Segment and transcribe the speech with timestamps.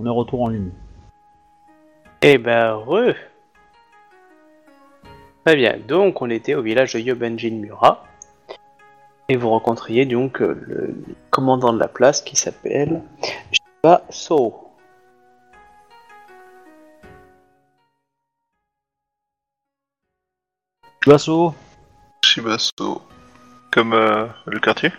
[0.00, 0.70] on est retour en ligne.
[2.22, 3.14] Eh ben, re
[5.44, 8.04] Très bien, donc on était au village de Yobanjin Mura.
[9.28, 13.02] Et vous rencontriez donc euh, le commandant de la place qui s'appelle
[13.52, 14.66] Shiba So.
[21.06, 21.54] Basso
[22.24, 23.02] Shibaso.
[23.70, 24.92] Comme euh, le quartier?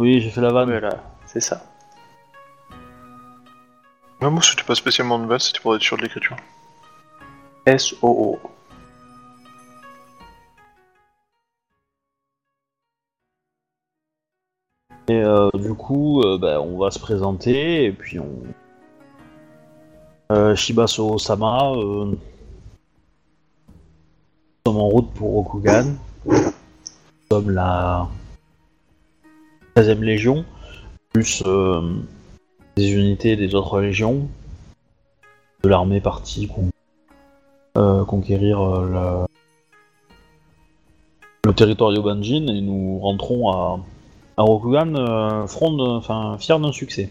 [0.00, 0.70] Oui, j'ai fait la vanne.
[0.70, 1.71] Voilà, c'est ça.
[4.22, 6.36] Non, moi c'était pas spécialement de base, c'était pour être sûr de l'écriture.
[7.66, 8.38] S-O-O.
[15.08, 18.30] Et euh, du coup, euh, bah, on va se présenter et puis on.
[20.30, 22.18] Euh, Shibaso Sama, euh, nous
[24.64, 25.96] sommes en route pour Rokugan.
[26.26, 26.36] Nous
[27.28, 28.08] sommes la
[29.74, 30.44] 13e Légion,
[31.12, 31.82] plus euh,
[32.76, 34.28] des unités des autres légions,
[35.62, 36.48] de l'armée partie
[37.76, 39.24] euh, conquérir euh,
[41.44, 43.80] le territoire Yobanjin et nous rentrons à,
[44.36, 45.46] à Rokugan, euh,
[45.96, 47.08] enfin, fier d'un succès.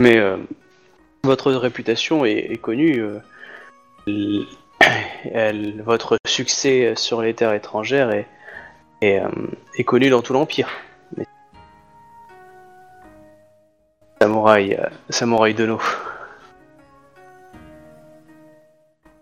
[0.00, 0.20] Mais
[1.22, 3.04] votre réputation est, connue.
[5.84, 8.10] votre succès sur les terres étrangères
[9.00, 10.68] est connu dans tout l'Empire.
[14.22, 15.82] Samouraï, euh, Samouraï de nous.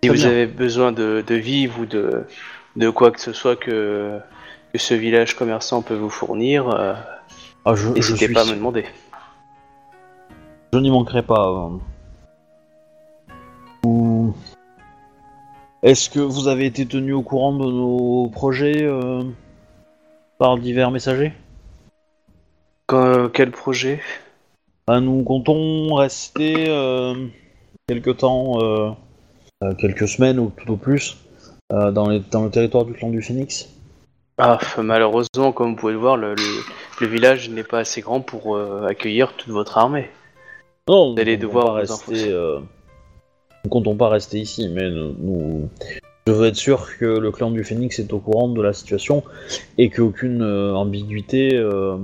[0.02, 0.26] Si vous bien.
[0.28, 2.26] avez besoin de, de vivres ou de,
[2.76, 4.18] de quoi que ce soit que,
[4.74, 6.92] que ce village commerçant peut vous fournir, euh,
[7.64, 8.84] Ah, je, je n'hésitez suis- pas à me demander.
[10.74, 11.48] Je n'y manquerai pas.
[11.48, 11.78] euh.
[13.86, 14.34] Ou-
[15.82, 19.22] Est-ce que vous avez été tenu au courant de nos projets euh,
[20.36, 21.32] par divers messagers?
[22.86, 24.02] Quand- quel projet?
[24.86, 27.14] Ah, Nous comptons rester euh,
[27.88, 28.90] quelque temps, euh,
[29.62, 31.16] euh, quelques semaines ou tout au plus,
[31.70, 33.68] dans, les- dans le territoire du clan du Phoenix.
[34.38, 36.62] Ah, malheureusement, comme vous pouvez le voir, le, le-
[37.00, 40.08] le village n'est pas assez grand pour accueillir toute votre armée.
[40.88, 42.30] Non, Vous allez devoir rester.
[43.64, 45.68] nous comptons pas rester ici, mais nous, nous-
[46.26, 49.22] je veux être sûr que le clan du Phénix est au courant de la situation
[49.78, 51.96] et qu'aucune euh, ambiguïté euh,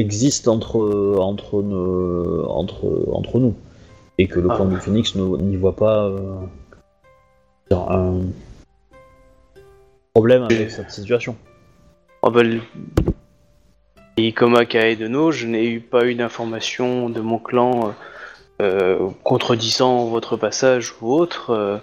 [0.00, 0.78] existe entre
[1.18, 3.54] entre nos- entre entre nous
[4.18, 4.56] et que le Ah.
[4.56, 6.36] clan du Phénix n'y voit pas euh,
[7.70, 8.20] un
[10.14, 11.36] problème avec cette situation.
[12.22, 12.32] Oh,
[14.16, 17.92] Et comme à Kaedeno, je n'ai eu pas eu d'informations de mon clan euh,
[18.62, 21.50] euh, contredisant votre passage ou autre.
[21.50, 21.78] euh,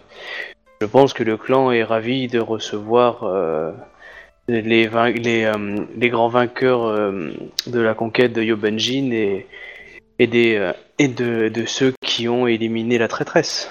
[0.79, 3.23] je pense que le clan est ravi de recevoir
[4.49, 7.31] euh, les grands vainqueurs euh,
[7.67, 9.47] de la conquête de Yobanjin et,
[10.19, 13.69] et, des, euh, et de, de ceux qui ont éliminé la traîtresse.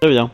[0.00, 0.30] Très bien.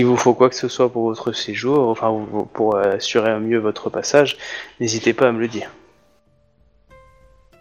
[0.00, 2.14] Il vous faut quoi que ce soit pour votre séjour, enfin
[2.52, 4.36] pour assurer un mieux votre passage,
[4.80, 5.70] n'hésitez pas à me le dire.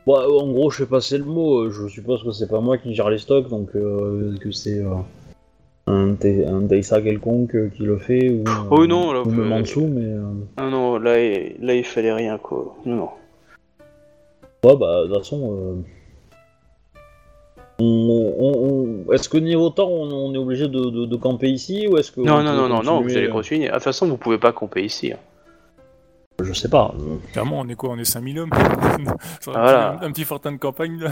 [0.08, 1.64] Euh, en gros, je fais passer le mot.
[1.64, 4.80] euh, Je suppose que c'est pas moi qui gère les stocks, donc euh, que c'est
[4.80, 4.94] euh,
[5.88, 9.60] un, un Deisa quelconque euh, qui le fait ou, Oh non, là, ou même en
[9.62, 10.22] dessous, mais euh,
[10.60, 12.76] Non, non, là, il- là il fallait rien quoi.
[12.86, 13.10] Non, non.
[14.64, 15.84] ouais, bah de toute façon,
[17.80, 21.98] on- est-ce que niveau temps, on, on est obligé de, de- de camper ici ou
[21.98, 23.68] est-ce que Non, on non, non, non, non, vous allez continuer.
[23.68, 25.12] De toute façon, vous pouvez pas camper ici.
[25.14, 25.18] hein.
[26.44, 26.94] Je sais pas.
[27.32, 29.16] Clairement, on est quoi On est 5000 hommes un,
[29.46, 29.96] Voilà.
[29.98, 31.10] petit, un petit fortin de campagne là.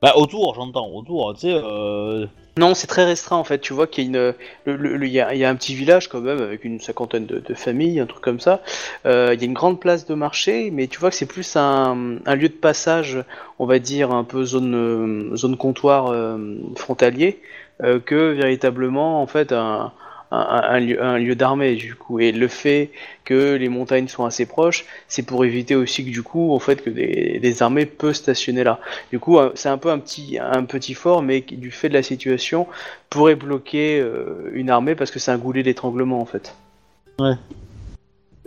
[0.00, 1.52] Bah autour, j'entends, autour, tu sais.
[1.54, 2.26] Euh...
[2.58, 3.58] Non, c'est très restreint en fait.
[3.60, 4.34] Tu vois qu'il y a une,
[4.66, 6.64] le- le- le- il y a, il y a un petit village quand même avec
[6.64, 8.62] une cinquantaine de, de familles, un truc comme ça.
[9.06, 11.54] Euh, il y a une grande place de marché, mais tu vois que c'est plus
[11.56, 13.18] un, un lieu de passage,
[13.58, 16.36] on va dire un peu zone euh, zone comptoir euh,
[16.76, 17.40] frontalier,
[17.82, 19.92] euh, que véritablement en fait un
[20.32, 22.90] un, un lieu, un lieu d'armée du coup et le fait
[23.24, 26.82] que les montagnes sont assez proches c'est pour éviter aussi que du coup en fait
[26.82, 28.80] que des, des armées peuvent stationner là
[29.10, 31.88] du coup, euh, c'est un peu un petit, un petit fort, mais qui, du fait
[31.88, 32.66] de la situation,
[33.10, 36.54] pourrait bloquer euh, une armée parce que c'est un goulet d'étranglement en fait.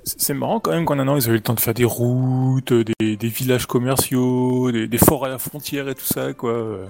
[0.04, 1.74] C'est c'est marrant quand même qu'en un an, ils ont eu le temps de faire
[1.74, 6.34] des routes, des, des villages commerciaux, des, des forts à la frontière et tout ça,
[6.34, 6.52] quoi.
[6.52, 6.86] euh,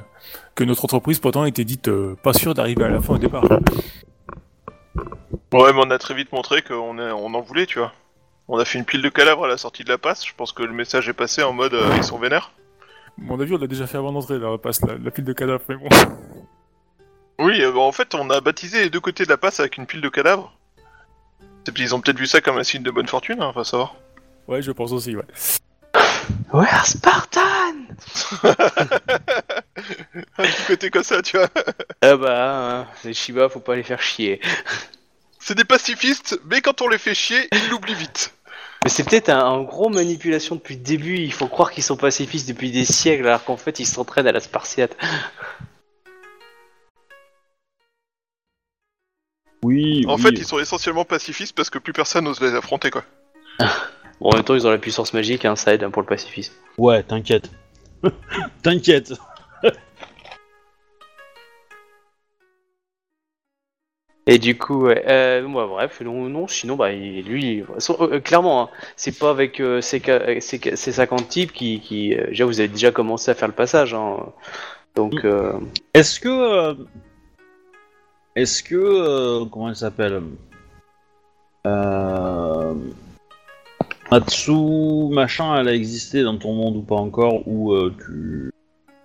[0.55, 3.45] Que notre entreprise, pourtant, était dite euh, pas sûre d'arriver à la fin au départ.
[5.53, 7.93] Ouais, mais on a très vite montré qu'on est- on en voulait, tu vois.
[8.47, 10.51] On a fait une pile de cadavres à la sortie de la passe, je pense
[10.51, 12.51] que le message est passé en mode euh, ils sont vénères.
[13.17, 15.63] Mon avis, on l'a déjà fait avant d'entrer, la passe, la, la pile de cadavres,
[15.69, 15.87] mais bon.
[17.39, 19.77] Oui, euh, bon, en fait, on a baptisé les deux côtés de la passe avec
[19.77, 20.53] une pile de cadavres.
[21.77, 23.95] Ils ont peut-être vu ça comme un signe de bonne fortune, hein, va savoir.
[24.47, 25.23] Ouais, je pense aussi, ouais.
[26.53, 27.41] Ouais, Spartan?
[30.37, 31.49] Un petit côté comme ça, tu vois.
[32.01, 34.39] Ah bah, hein, les Shiba, faut pas les faire chier.
[35.39, 38.33] C'est des pacifistes, mais quand on les fait chier, ils l'oublient vite.
[38.83, 41.17] Mais c'est peut-être un, un gros manipulation depuis le début.
[41.17, 44.31] Il faut croire qu'ils sont pacifistes depuis des siècles, alors qu'en fait ils s'entraînent à
[44.31, 44.95] la Spartiate.
[49.63, 50.21] Oui, En oui.
[50.21, 53.03] fait, ils sont essentiellement pacifistes parce que plus personne n'ose les affronter, quoi.
[54.21, 56.07] Bon, en même temps, ils ont la puissance magique, hein, ça aide hein, pour le
[56.07, 56.53] pacifisme.
[56.77, 57.49] Ouais, t'inquiète.
[58.63, 59.13] t'inquiète.
[64.27, 67.95] Et du coup, ouais, euh, ouais, bref, non, non, sinon, bah, il- lui, il- son-
[68.01, 71.79] euh, clairement, hein, c'est pas avec euh, ces, ca- ces, ca- ces 50 types qui,
[71.79, 74.17] qui euh, déjà, vous avez déjà commencé à faire le passage, hein.
[74.95, 75.27] Donc, Mm.
[75.27, 75.53] euh,
[75.93, 76.29] Est-ce que.
[76.29, 76.73] euh,
[78.35, 78.75] Est-ce que.
[78.75, 80.23] euh, comment elle s'appelle
[81.67, 82.73] euh,
[84.11, 84.51] Matsu,
[85.11, 88.51] machin, elle a existé dans ton monde ou pas encore Ou euh, tu.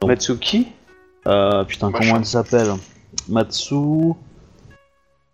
[0.06, 0.68] Matsuki
[1.26, 2.04] Euh, putain, Machin.
[2.04, 2.68] comment elle s'appelle?
[3.28, 3.74] Matsu.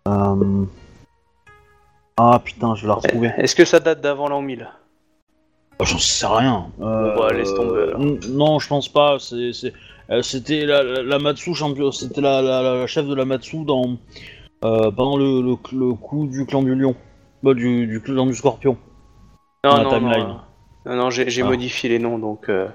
[0.07, 0.65] euh,
[2.17, 3.31] Ah putain, je vais la retrouver.
[3.37, 4.67] Est-ce que ça date d'avant l'an 1000
[5.79, 6.67] Oh, J'en sais rien.
[6.81, 7.93] Euh, Bon, bah, laisse tomber,
[8.29, 9.17] Non, je pense pas.
[9.19, 11.91] C'était la, la, la Matsu champion.
[11.91, 13.97] C'était la, la, la chef de la Matsu dans
[14.65, 16.95] euh, pendant le, le, le coup du clan du lion,
[17.43, 18.75] Bah, du, du clan du scorpion.
[19.63, 20.39] Non, non, non,
[20.85, 21.45] non, non, j'ai Ah.
[21.45, 22.49] modifié les noms, donc...
[22.49, 22.67] euh,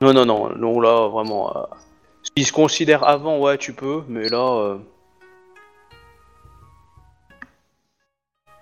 [0.00, 1.56] Non, non, non, non, là, vraiment...
[1.56, 1.62] Euh...
[2.22, 4.38] S'ils se considèrent avant, ouais, tu peux, mais là...
[4.38, 4.78] euh,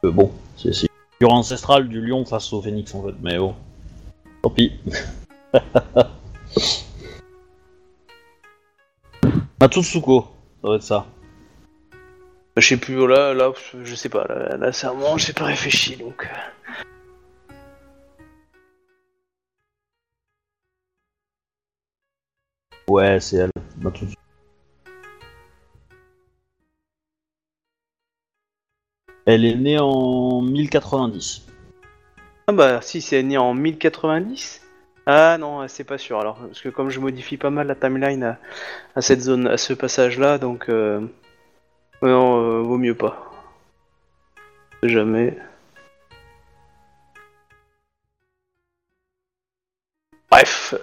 [0.04, 3.14] Euh, bon, c'est, c'est une figure ancestrale du lion face au phénix en fait.
[3.22, 3.54] Mais bon,
[4.42, 4.72] tant pis.
[9.60, 10.26] Matsutsuko,
[10.62, 11.06] ça va être ça.
[12.56, 13.52] Je sais plus, là, là,
[13.84, 16.24] je sais pas, là, là sincèrement, j'ai pas réfléchi, donc...
[16.24, 16.84] euh.
[22.88, 23.50] Ouais, c'est elle.
[23.78, 24.20] Matsutsuko.
[29.26, 31.46] Elle est née en 1090.
[32.46, 34.62] Ah bah, si, c'est né en 1090
[35.04, 38.22] Ah non, c'est pas sûr, alors, parce que comme je modifie pas mal la timeline
[38.22, 38.38] à,
[38.94, 40.70] à cette zone, à ce passage-là, donc...
[40.70, 41.06] Euh...
[42.02, 43.32] Non, euh, vaut mieux pas.
[44.82, 45.36] Jamais...
[50.30, 50.74] Bref.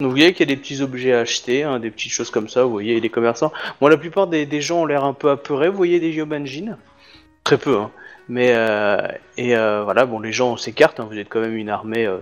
[0.00, 2.48] Vous voyez qu'il y a des petits objets à acheter, hein, des petites choses comme
[2.48, 3.52] ça, vous voyez, les commerçants.
[3.80, 6.78] Bon, la plupart des, gens ont l'air un peu apeurés, vous voyez des Yobanjin
[7.44, 7.90] Très peu, hein.
[8.28, 11.68] Mais, euh, et euh, voilà, bon, les gens s'écartent, hein, vous êtes quand même une
[11.68, 12.18] armée euh,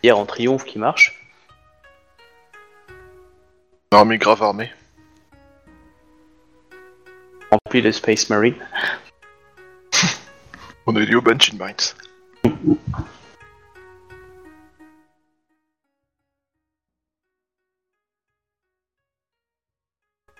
[0.00, 1.26] fière en triomphe qui marche.
[3.90, 4.70] Armée grave armée.
[7.54, 8.56] Rempli de Space Marine.
[10.86, 11.94] On a eu Banshin Mines.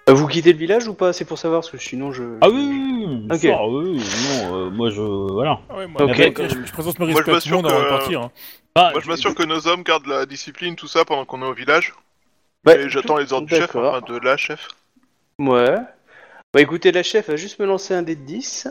[0.09, 2.23] Euh, vous quittez le village ou pas C'est pour savoir, parce que sinon je...
[2.43, 3.39] Ah oui, oui, oui, Ok.
[3.41, 5.01] ça, oui, oui, non, euh, moi je.
[5.01, 5.61] Voilà.
[5.71, 6.11] Ah ouais, moi, Ok.
[6.21, 8.21] après, je, je présente mes je respects à tout le monde avant de que- partir.
[8.23, 8.31] Hein.
[8.75, 11.47] Ah, Moi, je m'assure que nos hommes gardent la discipline, tout ça, pendant qu'on est
[11.47, 11.95] au village.
[12.67, 14.69] Ouais, Et j'attends les ordres du chef, enfin de la chef.
[15.39, 15.77] Ouais.
[16.55, 18.69] Bah écoutez, la chef va juste me lancer un dé de 10.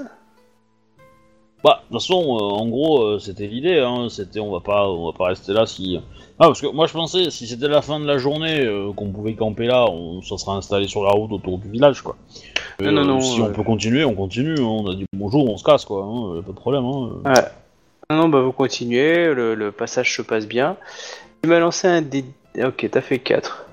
[1.66, 4.88] Bah, de toute façon, euh, en gros, euh, c'était l'idée, hein, c'était on va pas,
[4.88, 6.00] on va pas rester là si.
[6.40, 9.12] Ah, parce que moi je pensais, si c'était la fin de la journée, euh, qu'on
[9.12, 12.16] pouvait camper là, on se serait installé sur la route autour du village, quoi.
[12.80, 13.48] Non, non, non, Si euh.
[13.48, 16.42] on peut continuer, on continue, hein, on a dit bonjour, on se casse, quoi, hein,
[16.42, 17.10] pas de problème, hein.
[17.26, 17.44] Ouais.
[18.10, 20.78] Non, non, bah vous continuez, le, le passage se passe bien.
[21.42, 22.24] Tu m'as lancé un dé...
[22.64, 23.68] Ok, t'as fait 4.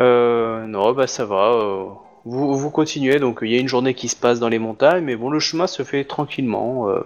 [0.00, 0.66] Euh...
[0.66, 2.00] Non, bah ça va.
[2.24, 5.04] Vous, vous continuez, donc il y a une journée qui se passe dans les montagnes,
[5.04, 6.88] mais bon, le chemin se fait tranquillement.
[6.88, 7.00] euh,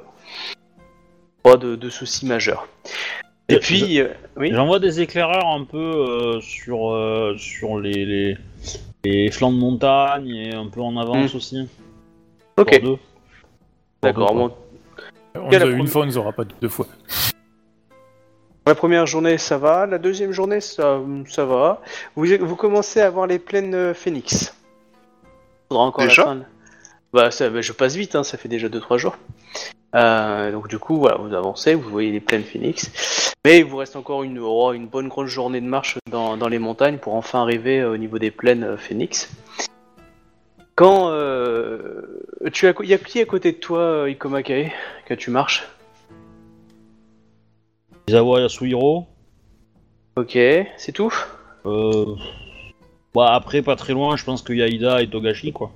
[1.43, 2.69] Pas de, de soucis majeurs.
[3.49, 4.01] Et puis...
[4.01, 8.37] euh, Oui J'envoie des éclaireurs un peu euh, sur, euh, sur les, les,
[9.05, 11.69] les flancs de montagne et un peu en avance aussi.
[12.57, 12.97] Ok, Pour deux.
[12.97, 13.01] Pour
[14.03, 14.33] d'accord.
[14.33, 14.49] deux, quoi.
[14.49, 16.87] bon, On a eu une première- fois, on les aura pas deux fois.
[18.67, 19.87] La première journée, ça va.
[19.87, 21.81] La deuxième journée, ça, ça va.
[22.15, 24.55] Vous, vous commencez à avoir les plaines euh, phénix.
[25.69, 26.43] Faudra encore Déjà la fin.
[27.13, 29.17] Bah, ça, bah, je passe vite, hein, ça fait déjà 2-3 jours.
[29.95, 33.35] Euh, donc du coup, voilà, vous avancez, vous voyez les plaines phénix.
[33.45, 36.49] Mais il vous reste encore une, oh, une bonne grosse journée de marche dans, dans
[36.49, 39.31] les montagnes pour enfin arriver euh, au niveau des plaines euh, phénix.
[40.75, 42.03] Quand euh,
[42.53, 44.71] tu as, y a qui à côté de toi, Ikomakae,
[45.07, 45.67] que tu marches?
[48.09, 49.07] Izawa Yasuhiro.
[50.17, 50.37] Ok,
[50.77, 51.15] c'est tout?
[51.67, 52.15] Euh...
[53.19, 55.73] Bah, après, pas très loin, je pense qu'il y a Ida et Togashi, quoi.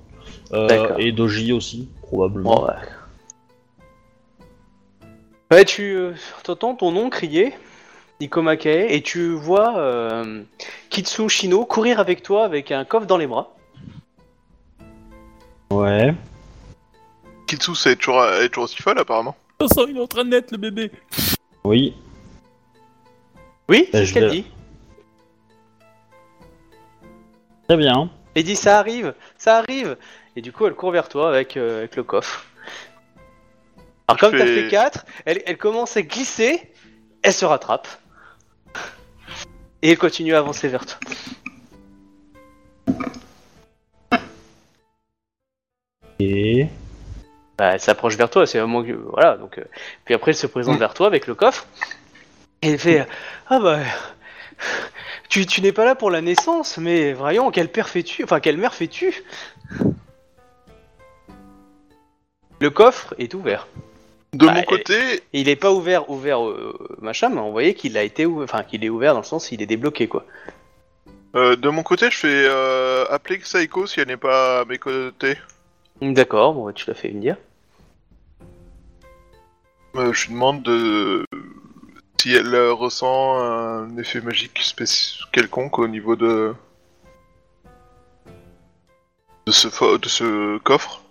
[0.53, 0.97] Euh, D'accord.
[0.97, 2.55] et Doji aussi, probablement.
[2.55, 2.73] Bon, ouais.
[5.51, 6.13] Ouais, tu euh,
[6.45, 7.51] t'entends ton nom crier,
[8.21, 10.41] Nikomakae, et tu vois euh,
[10.89, 13.53] Kitsu Shino courir avec toi avec un coffre dans les bras.
[15.69, 16.13] Ouais.
[17.45, 19.35] Kitsu, c'est toujours, elle est toujours aussi folle apparemment.
[19.89, 20.91] Il est en train de naître, le bébé.
[21.65, 21.93] Oui.
[23.67, 24.45] Oui, Bah, c'est ce qu'elle dit.
[27.73, 28.11] Très bien.
[28.35, 29.97] Elle dit ça arrive, ça arrive.
[30.35, 32.45] Et du coup, elle court vers toi avec, euh, avec le coffre.
[34.07, 36.71] Alors Je comme t'as fais- fait 4, elle, elle commence à glisser,
[37.23, 37.87] elle se rattrape.
[39.81, 40.99] Et elle continue à avancer vers toi.
[46.19, 46.67] Et...
[47.57, 48.91] Bah, elle s'approche vers toi, c'est vraiment que...
[48.91, 49.57] Voilà, donc...
[49.57, 49.63] euh,
[50.05, 51.65] Puis après, elle se présente vers toi avec le coffre.
[52.61, 53.07] Et elle fait...
[53.49, 53.79] Ah bah...
[55.29, 58.57] Tu, tu n'es pas là pour la naissance, mais voyons, quel père fais-tu Enfin, quelle
[58.57, 59.23] mère fais-tu?
[62.59, 63.67] Le coffre est ouvert.
[64.33, 67.51] De Bah, mon et- côté, Et il est pas ouvert, ouvert, euh, machin, mais on
[67.51, 70.07] voyait qu'il a été ouvert, enfin, qu'il est ouvert dans le sens il est débloqué,
[70.07, 70.25] quoi.
[71.35, 74.77] euh, de mon côté, je fais euh, appeler Saiko si elle n'est pas à mes
[74.77, 75.37] côtés.
[76.01, 77.37] D'accord, bon, bah, tu l'as fait me dire.
[79.95, 81.25] Euh, je lui demande de
[82.23, 84.61] si elle euh, ressent un effet magique
[85.33, 86.53] quelconque au niveau de
[89.45, 91.01] de ce fo- de ce coffre?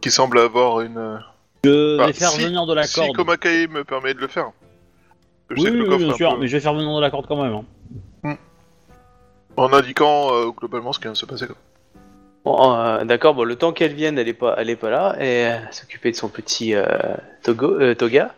[0.00, 1.20] Qui semble avoir une.
[1.62, 3.14] Je Bah, vais faire si- venir de la si corde.
[3.14, 4.50] Komakae me permet de le faire.
[5.50, 6.96] Je oui, sais que le oui, coffre bien sûr, peu- mais je vais faire venir
[6.96, 7.52] de la corde quand même.
[8.24, 8.36] hein.
[9.58, 11.46] en indiquant euh, globalement ce qui vient de se passer.
[11.46, 11.56] quoi.
[12.42, 15.14] Bon, euh, d'accord, bon, le temps qu'elle vienne, elle est pas, elle est pas là,
[15.20, 16.86] et euh, s'occuper de son petit euh,
[17.42, 18.34] Togo, euh, Toga.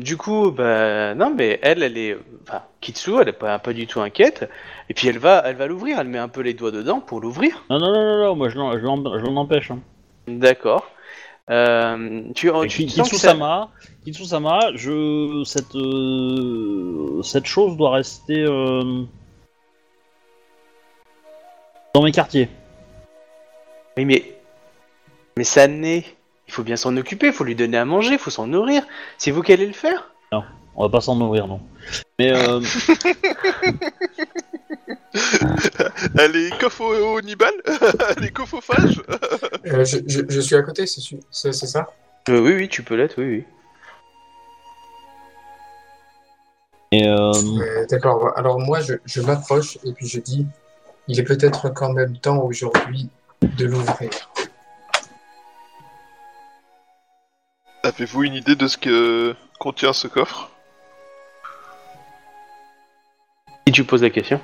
[0.00, 2.16] Du coup, bah, non, mais elle, elle est,
[2.46, 4.48] enfin, Kitsu, elle est pas, pas du tout inquiète,
[4.88, 7.20] et puis elle va, elle va l'ouvrir, elle met un peu les doigts dedans pour
[7.20, 7.64] l'ouvrir.
[7.70, 9.72] Non, non, non, non, non, moi je l'en- empêche.
[9.72, 9.80] Hein.
[10.28, 10.88] D'accord.
[11.50, 13.70] Euh, tu, tu Kitsu-sama,
[14.04, 15.42] Kitsu-sama, je...
[15.44, 19.02] Cette, euh, cette chose doit rester euh,
[21.94, 22.48] dans mes quartiers.
[23.96, 24.34] Oui, mais,
[25.36, 26.04] mais ça naît.
[26.48, 28.84] Il faut bien s'en occuper, il faut lui donner à manger, il faut s'en nourrir.
[29.18, 30.12] C'est vous qui allez le faire?
[30.78, 31.58] On va pas s'en nourrir, non.
[32.18, 32.60] Mais euh,
[36.18, 37.54] Elle est copho-nibale
[38.18, 39.02] Elle est cophophage
[39.64, 41.86] Euh, je, je, je suis à côté, c'est su- c'est c'est ça?
[42.28, 43.44] Euh, Oui, oui, tu peux l'être, oui, oui.
[46.92, 50.46] et, euh, Euh, D'accord, alors moi je, je m'approche et puis je dis
[51.08, 53.08] il est peut-être quand même temps aujourd'hui
[53.42, 54.10] de l'ouvrir.
[57.84, 60.50] Avez-vous une idée de ce que contient ce coffre?
[63.66, 64.40] Et tu poses la question?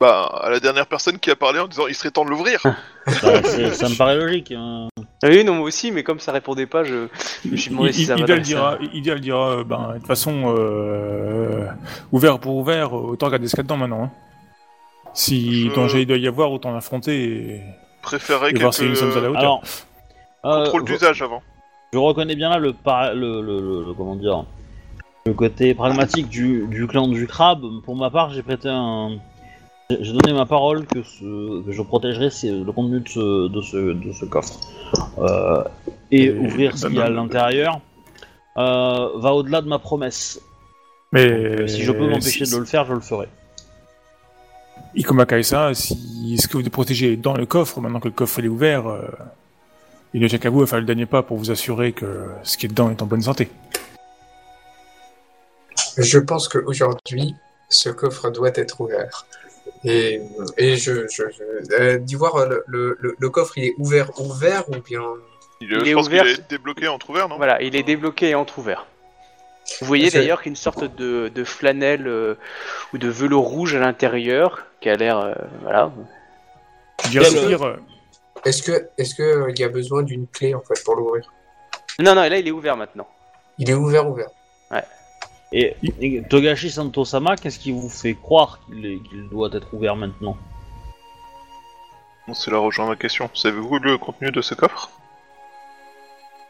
[0.00, 2.60] Bah, à la dernière personne qui a parlé en disant il serait temps de l'ouvrir.
[3.22, 4.52] bah, c'est- ça me paraît logique.
[4.52, 4.88] hein.
[5.22, 7.06] Ah Oui, non, moi aussi, mais comme ça répondait pas, je,
[7.44, 9.98] je me suis demandé Il- si ça le dira, Ida le dira, euh, ben, de
[9.98, 11.66] toute façon, euh,
[12.12, 14.02] ouvert pour ouvert, autant regarder ce qu'il y a dedans maintenant.
[14.04, 14.10] hein.
[15.14, 17.62] Si Je- danger il doit y avoir, autant l'affronter et,
[18.04, 19.40] Préférerais et voir si nous sommes à la hauteur.
[19.40, 19.62] Alors,
[20.44, 21.42] euh, contrôles je, d'usage avant.
[21.92, 24.44] je reconnais bien là le, par- le, le, le- le- comment dire,
[25.26, 27.62] le côté pragmatique du, du clan du crabe.
[27.84, 29.16] Pour ma part, j'ai prêté un,
[29.90, 33.48] j'ai j'ai donné ma parole que, ce, que je protégerai c'est le contenu de ce,
[33.48, 34.58] de ce, de ce coffre
[35.18, 35.64] Euh,
[36.10, 37.80] et, Et- ouvrir ce qu'il y a à bah, bah, l'intérieur.
[38.58, 40.40] euh, va au-delà de ma promesse.
[41.12, 43.28] Mais si je peux m'empêcher si- de le faire, je le ferai.
[44.96, 48.38] Ikoma Kaisa, si ce que vous protégez est dans le coffre, maintenant que le coffre
[48.38, 49.02] il est ouvert, euh,
[50.12, 52.56] il ne tient qu'à vous à faire le dernier pas pour vous assurer que ce
[52.56, 53.48] qui est dedans est en bonne santé.
[55.98, 57.34] Je pense qu'aujourd'hui,
[57.68, 59.26] ce coffre doit être ouvert.
[59.84, 60.20] Et,
[60.56, 64.68] et je, je, je euh, d'Ivoire, le, le, le, le coffre il est ouvert, ouvert
[64.70, 65.02] ou bien?
[65.60, 66.22] Il, Il je est pense ouvert.
[66.22, 67.36] qu'il est débloqué entre ouvert, non?
[67.36, 68.86] Voilà, il est débloqué et entrouvert.
[69.80, 72.34] Vous voyez d'ailleurs qu'une sorte de, de flanelle euh,
[72.92, 75.90] ou de velours rouge à l'intérieur, qui a l'air, euh, voilà.
[77.16, 77.76] Euh,
[78.44, 81.32] est-ce que est-ce que euh, il y a besoin d'une clé en fait pour l'ouvrir?
[81.98, 83.08] Non, non, là il est ouvert maintenant.
[83.58, 84.28] Il est ouvert, ouvert.
[85.52, 89.94] Et, et Togashi Santosama, qu'est-ce qui vous fait croire qu'il est- qu'il doit être ouvert
[89.94, 90.36] maintenant?
[92.26, 93.30] Bon, C'est là rejoint ma question.
[93.34, 94.90] Savez-vous le contenu de ce coffre?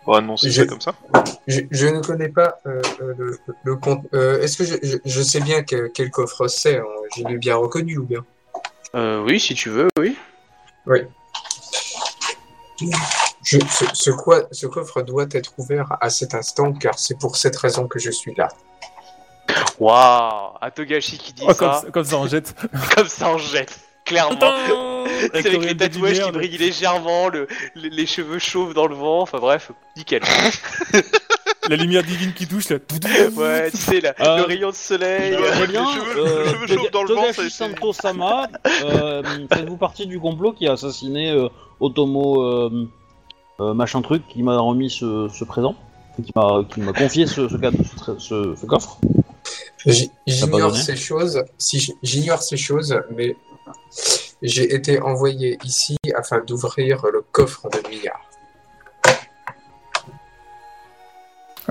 [0.04, 0.94] Pour annoncer Je- ça comme ça
[1.46, 4.04] Je, je ne connais pas euh, euh, le, le compte.
[4.14, 6.84] euh, Est-ce que je, je, je sais bien que, quel coffre c'est hein,
[7.16, 8.24] Je l'ai bien reconnu ou bien?
[8.94, 10.16] Euh, oui, si tu veux, oui.
[10.86, 11.00] Oui.
[13.44, 17.36] Je, ce, ce quoi- ce coffre doit être ouvert à cet instant car c'est pour
[17.36, 18.48] cette raison que je suis là.
[19.78, 22.54] Waouh Un Togashi qui dit Oh, comme, ça, ça- comme ça en jette.
[22.96, 23.78] comme ça on jette.
[24.04, 24.38] Clairement.
[25.32, 29.22] C'est avec les tatouages qui brillent légèrement, le, les, les cheveux chauves dans le vent,
[29.22, 30.22] enfin bref, nickel.
[31.70, 32.76] La lumière divine qui touche là.
[33.36, 35.32] Ouais, tu sais, là, Euh, le rayon de soleil.
[35.34, 35.86] Ouais, euh, Très bien.
[35.86, 38.48] les cheveux- euh, cheveux chauves dans le vent, ça, c'est- Santo Sama,
[38.84, 41.48] euh, faites-vous partie du complot qui a assassiné euh,
[41.80, 42.86] Otomo euh,
[43.60, 45.74] euh, machin truc qui m'a remis ce, ce présent,
[46.22, 48.98] qui m'a qui m'a confié ce, ce, cadre- ce tra- ce- ce coffre?
[49.86, 53.36] J'ignore ces choses, si j'ignore ces choses, mais
[54.42, 58.20] j'ai été envoyé ici afin d'ouvrir le coffre de milliards.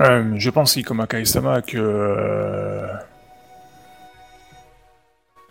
[0.00, 1.76] Euh, je pense, comme Akai-sama, que.
[1.78, 2.86] euh,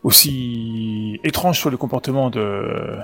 [0.03, 2.97] aussi étrange soit le comportement de.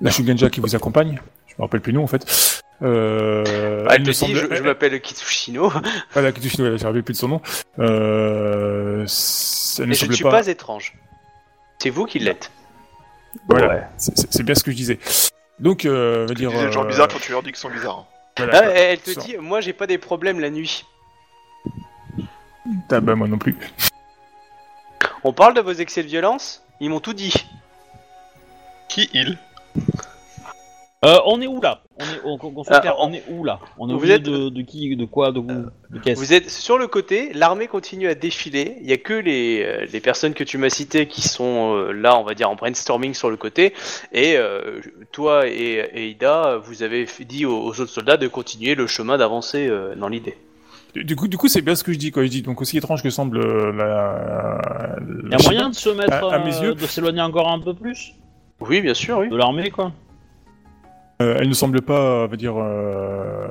[0.00, 1.20] La Shugenja qui vous accompagne.
[1.48, 2.62] Je me rappelle plus le nom en fait.
[2.82, 5.72] Euh, Ah, elle me dit, je, semble- je m'appelle Kitsushino,
[6.12, 7.40] Voilà, Kitushino, elle a servi plus de son nom.
[7.80, 10.30] Euh, ne je ne suis pas.
[10.30, 10.94] pas étrange.
[11.80, 12.50] C'est vous qui l'êtes.
[13.48, 13.82] Voilà, Ouais.
[13.98, 14.98] c'est- bien ce que je disais.
[15.58, 16.50] Donc, euh, veut Tu dire.
[16.50, 18.06] dis des gens euh, bizarres quand tu leur dis qu'ils sont bizarres.
[18.36, 18.72] voilà, Ah, quoi.
[18.72, 20.84] elle te dit, moi j'ai pas des problèmes la nuit.
[22.90, 23.56] Ah bah, moi non plus.
[25.24, 26.62] On parle de vos excès de violence?
[26.80, 27.32] Ils m'ont tout dit.
[28.88, 29.38] Qui il?
[31.04, 31.82] Euh, on est où là?
[32.00, 33.60] On est, on, qu'on soit Ah, clair, on- on est où là?
[33.78, 36.18] On est au Vous milieu êtes- de, de qui, de quoi, de où, de qu'est-ce
[36.18, 38.78] Vous êtes sur le côté, l'armée continue à défiler.
[38.80, 41.92] Il y a que les, euh, les personnes que tu m'as citées qui sont euh,
[41.92, 43.74] là, on va dire en brainstorming sur le côté.
[44.12, 44.80] Et euh,
[45.12, 48.88] toi et, et Ida, vous avez f- dit aux, aux autres soldats de continuer le
[48.88, 50.36] chemin d'avancer euh, dans l'idée.
[50.94, 52.24] Du- Du coup, du coup, c'est bien ce que je dis, quoi.
[52.24, 54.58] Je dis donc aussi étrange que semble euh, la.
[55.00, 56.74] Il y la a moyen de se mettre, à- à mes euh, yeux.
[56.74, 58.14] de s'éloigner encore un peu plus?
[58.60, 59.28] Oui, bien sûr, oui.
[59.28, 60.07] de l'armée quoi Euh,
[61.18, 63.48] elle ne semble pas, on va dire, euh,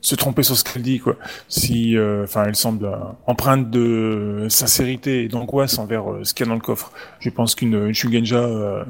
[0.00, 1.16] se tromper sur ce qu'elle dit, quoi.
[1.48, 6.46] Si, euh, enfin, elle semble euh, empreinte de sincérité et d'angoisse envers euh, ce qu'il
[6.46, 6.92] y a dans le coffre.
[7.20, 8.84] Je pense qu'une une Shugenja euh,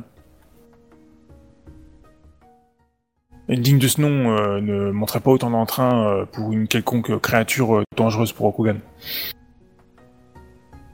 [3.48, 7.78] digne de ce nom euh, ne montrerait pas autant d'entrain euh, pour une quelconque créature
[7.78, 8.78] euh, dangereuse pour Rokugan.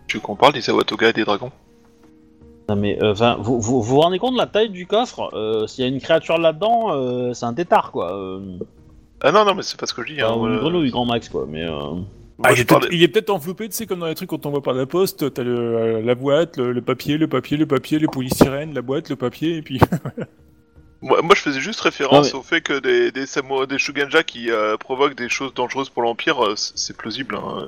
[0.06, 1.50] Tu qu'on parle des Sawatoga et des dragons?
[2.68, 5.66] Non mais, euh, enfin, vous, vous vous rendez compte de la taille du coffre Euh,
[5.66, 8.16] S'il y a une créature là-dedans, euh, c'est un tétard quoi.
[8.16, 8.40] Euh,
[9.20, 10.20] Ah non, non, mais c'est pas ce que je dis.
[10.22, 11.44] Hein, une grenouille grand max quoi.
[11.48, 12.05] Mais euh, moi,
[12.42, 14.31] Ah, il, est peut-être- parlais- il est peut-être enveloppé, tu sais, comme dans les trucs
[14.31, 17.57] quand on voit par la poste, t'as le, la boîte, le, le papier, le papier,
[17.59, 19.79] le papier, le polystyrène, la boîte, le papier, et puis...
[21.03, 23.27] Moi, moi, je faisais juste référence au fait que des, des,
[23.68, 27.35] des Shugenja qui euh, provoquent des choses dangereuses pour l'Empire, c'est plausible.
[27.37, 27.66] Hein.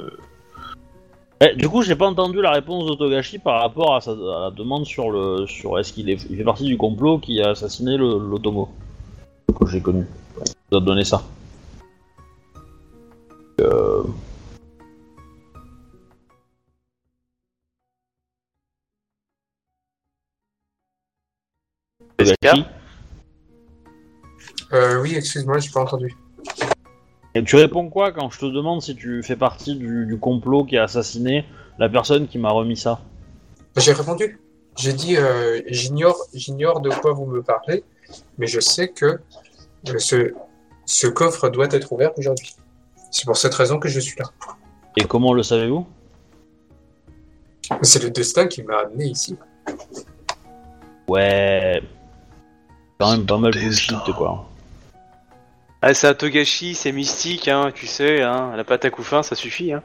[1.41, 4.41] Eh, du coup, j'ai pas entendu la réponse de Togashi par rapport à, sa, à
[4.41, 7.51] la demande sur le, sur est-ce qu'il est, il fait partie du complot qui a
[7.51, 8.71] assassiné l'Otomo
[9.59, 10.07] que j'ai connu.
[10.39, 11.23] Il nous a donné ça.
[13.61, 14.03] Euh.
[24.73, 26.15] Euh, oui, excuse-moi, j'ai pas entendu.
[27.37, 30.65] Et tu réponds quoi quand je te demande si tu fais partie du, du complot
[30.65, 31.45] qui a assassiné
[31.79, 32.99] la personne qui m'a remis ça
[33.77, 34.41] J'ai répondu.
[34.75, 37.85] J'ai dit, euh, j'ignore, j'ignore de quoi vous me parlez,
[38.39, 39.21] mais je sais que
[39.89, 40.33] euh, ce,
[40.87, 42.57] ce coffre doit être ouvert aujourd'hui.
[43.11, 44.31] C'est pour cette raison que je suis là.
[44.97, 45.87] Et comment le savez-vous?
[47.83, 49.37] C'est le destin qui m'a amené ici.
[51.07, 51.83] Ouais.
[52.99, 54.49] Quand même pas mal bullshit quoi.
[55.83, 59.35] Ah, c'est un Togashi, c'est mystique, hein, tu sais, hein, la pâte à couffin, ça
[59.35, 59.73] suffit.
[59.73, 59.83] Hein.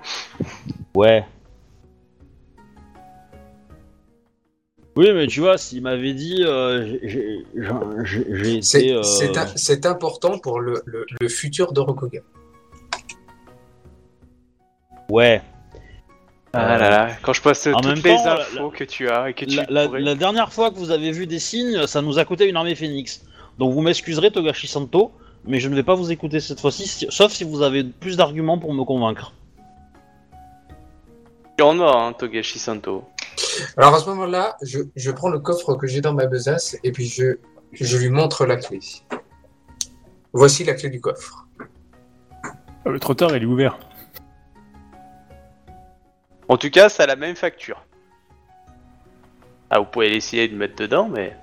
[0.96, 1.26] Ouais.
[4.96, 7.46] Oui, mais tu vois, s'il m'avait dit, euh, j'ai- j'ai
[8.04, 8.94] j'ai- j'ai C'est été.
[8.94, 12.22] euh, c'est un- c'est important pour le, le, le futur de Rokugan.
[15.10, 15.42] Ouais.
[16.54, 19.10] Ah là là, quand je passe en toutes même les temps, la- infos que tu
[19.10, 21.40] as et que tu La, la- pourrais- la dernière fois que vous avez vu des
[21.40, 23.24] signes, ça nous a coûté une armée phénix.
[23.58, 25.14] Donc vous m'excuserez, Togashi Santo,
[25.46, 28.18] mais je ne vais pas vous écouter cette fois-ci, si- sauf si vous avez plus
[28.18, 29.34] d'arguments pour me convaincre.
[31.58, 33.04] Tu en as, hein, Togashi Santo.
[33.78, 36.92] Alors à ce moment-là, je, je prends le coffre que j'ai dans ma besace et
[36.92, 37.38] puis je,
[37.74, 38.80] je lui montre la clé.
[40.34, 41.48] Voici la clé du coffre.
[42.44, 43.78] Ah, mais trop tard, il est ouvert.
[46.48, 47.86] En tout cas, ça a la même facture.
[49.70, 51.38] Ah, vous pouvez essayer de mettre dedans, mais...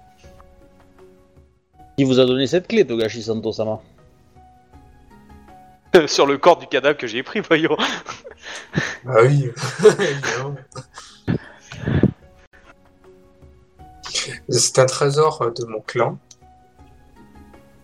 [1.99, 3.81] Qui vous a donné cette clé, Togashi Santo Sama
[6.07, 7.77] Sur le corps du cadavre que j'ai pris, voyons.
[9.05, 9.51] Ah oui,
[9.99, 10.55] évidemment.
[14.49, 16.21] C'est un trésor de mon clan.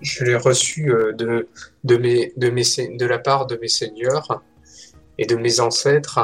[0.00, 1.48] je l'ai reçu euh, de,
[1.82, 2.62] de, mes, de, mes,
[2.96, 4.44] de la part de mes seigneurs
[5.18, 6.20] et de mes ancêtres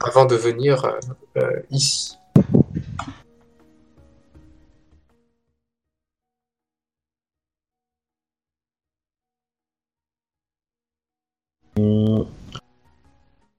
[0.00, 0.98] avant de venir euh,
[1.36, 2.16] euh, ici.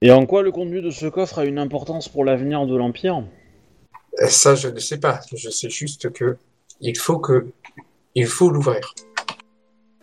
[0.01, 3.23] Et en quoi le contenu de ce coffre a une importance pour l'avenir de l'Empire?
[4.21, 5.21] Euh, Ça, je ne sais pas.
[5.35, 6.37] Je sais juste que
[6.81, 7.47] il faut que
[8.15, 8.93] il faut l'ouvrir.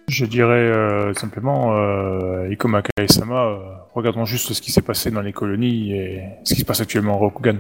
[0.09, 3.59] Je dirais euh, simplement, euh, Ikomaka et Sama, euh,
[3.95, 7.15] regardons juste ce qui s'est passé dans les colonies et ce qui se passe actuellement
[7.15, 7.57] en Rokugan.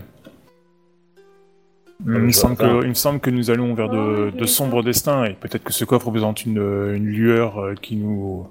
[2.05, 5.25] Il me, semble que, il me semble que nous allons vers de, de sombres destins
[5.25, 8.47] et peut-être que ce coffre représente une, une lueur euh, qui nous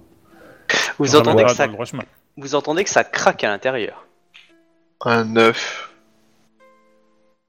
[0.99, 1.67] Vous entendez, que ça,
[2.37, 4.05] vous entendez que ça craque à l'intérieur.
[5.01, 5.89] Un 9.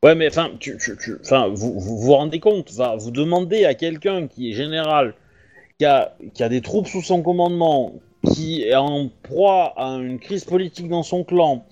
[0.05, 1.17] Ouais, mais enfin, tu, tu, tu-
[1.53, 5.15] vous, vous vous rendez compte, vous demandez à quelqu'un qui est général,
[5.79, 7.95] qui a, qui a des troupes sous son commandement,
[8.35, 11.65] qui est en proie à une crise politique dans son clan,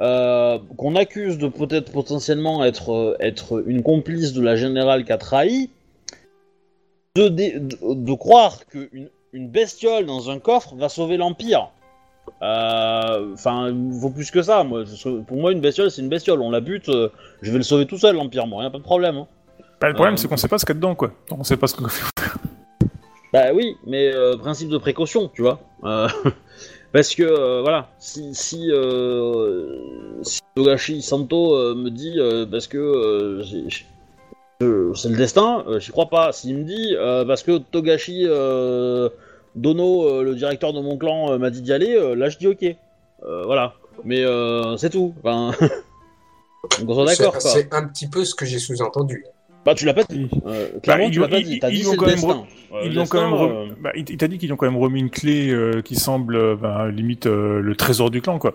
[0.00, 5.12] euh, qu'on accuse de peut-être potentiellement être, euh, être une complice de la générale qui
[5.12, 5.70] a trahi,
[7.16, 11.68] de, de, de croire qu'une une bestiole dans un coffre va sauver l'Empire.
[12.42, 14.62] Euh, Enfin, il faut plus que ça.
[14.64, 14.84] Moi,
[15.26, 16.40] pour moi, une bestiole, c'est une bestiole.
[16.42, 17.08] On la bute, euh,
[17.40, 18.46] je vais le sauver tout seul, l'Empire.
[18.46, 19.16] Moi, y a pas de problème.
[19.16, 19.26] hein.
[19.80, 21.12] Bah, le problème, Euh, c'est qu'on sait pas ce qu'il y a dedans, quoi.
[21.30, 22.04] On sait pas ce qu'on fait.
[23.32, 25.60] Bah oui, mais euh, principe de précaution, tu vois.
[25.84, 26.06] Euh,
[26.92, 29.78] parce que, euh, voilà, si, si, euh,
[30.22, 33.68] si Togashi Santo euh, me dit, euh, parce que euh, j'ai- euh,
[34.94, 36.32] c'est le destin, euh, j'y crois pas.
[36.32, 39.08] S'il me dit, euh, parce que Togashi euh,
[39.56, 42.38] Dono, euh, le directeur de mon clan, euh, m'a dit d'y aller, euh, là je
[42.38, 42.62] dis ok.
[43.24, 43.74] Euh, voilà.
[44.04, 45.14] Mais euh, c'est tout.
[45.22, 45.52] Enfin...
[46.80, 49.24] Donc on soit C'est d'accord, c'est un petit peu ce que j'ai sous-entendu.
[49.64, 50.28] Bah tu l'as pas dit.
[50.32, 51.58] Ils Euh, clairement, Bah, tu l'as pas dit.
[51.60, 52.44] T'as ils- dit c'est le quand même destin.
[52.74, 54.56] Euh, Ils le l'ont quand même destin, re- euh, bah, il t'a dit qu'ils ont
[54.56, 58.20] quand même remis une clé euh, qui semble euh, bah, limite euh, le trésor du
[58.22, 58.54] clan, quoi.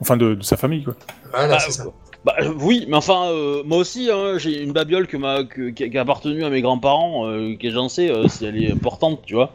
[0.00, 0.94] Enfin, de, de sa famille, quoi.
[1.30, 1.84] Voilà, Bah, c'est ça.
[2.24, 5.68] Bah euh, oui, mais enfin, euh, moi aussi, hein, j'ai une babiole que m'a, que-
[5.70, 8.62] qui, a, qui a appartenu à mes grands-parents, euh, que j'en sais euh, si elle
[8.62, 9.52] est importante, tu vois.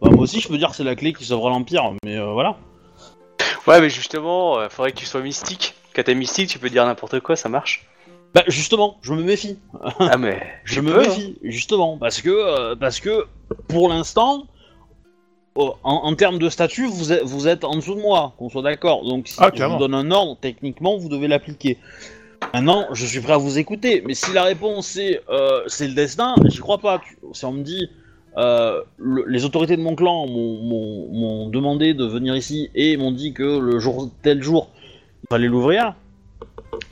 [0.00, 2.32] Bah, moi aussi, je peux dire que c'est la clé qui sauvera l'Empire, mais euh,
[2.32, 2.56] voilà.
[3.66, 5.74] Ouais, mais justement, euh, faudrait que tu sois mystique.
[5.94, 7.86] Quand t'es mystique, tu peux dire n'importe quoi, ça marche.
[8.34, 9.58] Bah justement, je me méfie.
[10.00, 11.02] ah, mais Je tu me peux, hein.
[11.08, 13.26] méfie, justement, parce que, euh, parce que
[13.68, 14.46] pour l'instant,
[15.56, 18.62] en, en termes de statut, vous êtes, vous êtes en dessous de moi, qu'on soit
[18.62, 19.04] d'accord.
[19.04, 21.78] Donc si Ah, je vous donne un ordre, techniquement, vous devez l'appliquer.
[22.54, 25.94] Maintenant, je suis prêt à vous écouter, mais si la réponse est euh, c'est le
[25.94, 27.00] destin, j'y crois pas.
[27.00, 27.88] Tu- Si on me dit
[28.36, 33.32] euh, le- les autorités de mon clan m'ont- demandé de venir ici et m'ont dit
[33.32, 34.68] que le jour tel jour
[35.24, 35.94] il fallait l'ouvrir,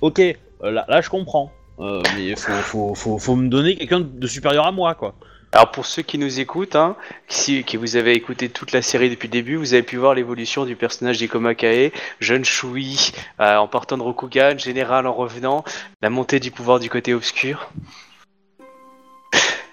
[0.01, 0.35] ok, euh,
[0.73, 1.53] là, là je comprends.
[1.79, 5.15] Euh, mais faut, faut, faut, faut me donner quelqu'un de supérieur à moi, quoi.
[5.57, 6.97] Alors pour ceux qui nous écoutent, hein,
[7.29, 10.13] si, qui vous avez écouté toute la série depuis le début, vous avez pu voir
[10.13, 15.65] l'évolution du personnage d'Ikoma Kae, jeune Shui, euh, en partant de Rokugan, général en revenant,
[16.03, 17.71] la montée du pouvoir du côté obscur.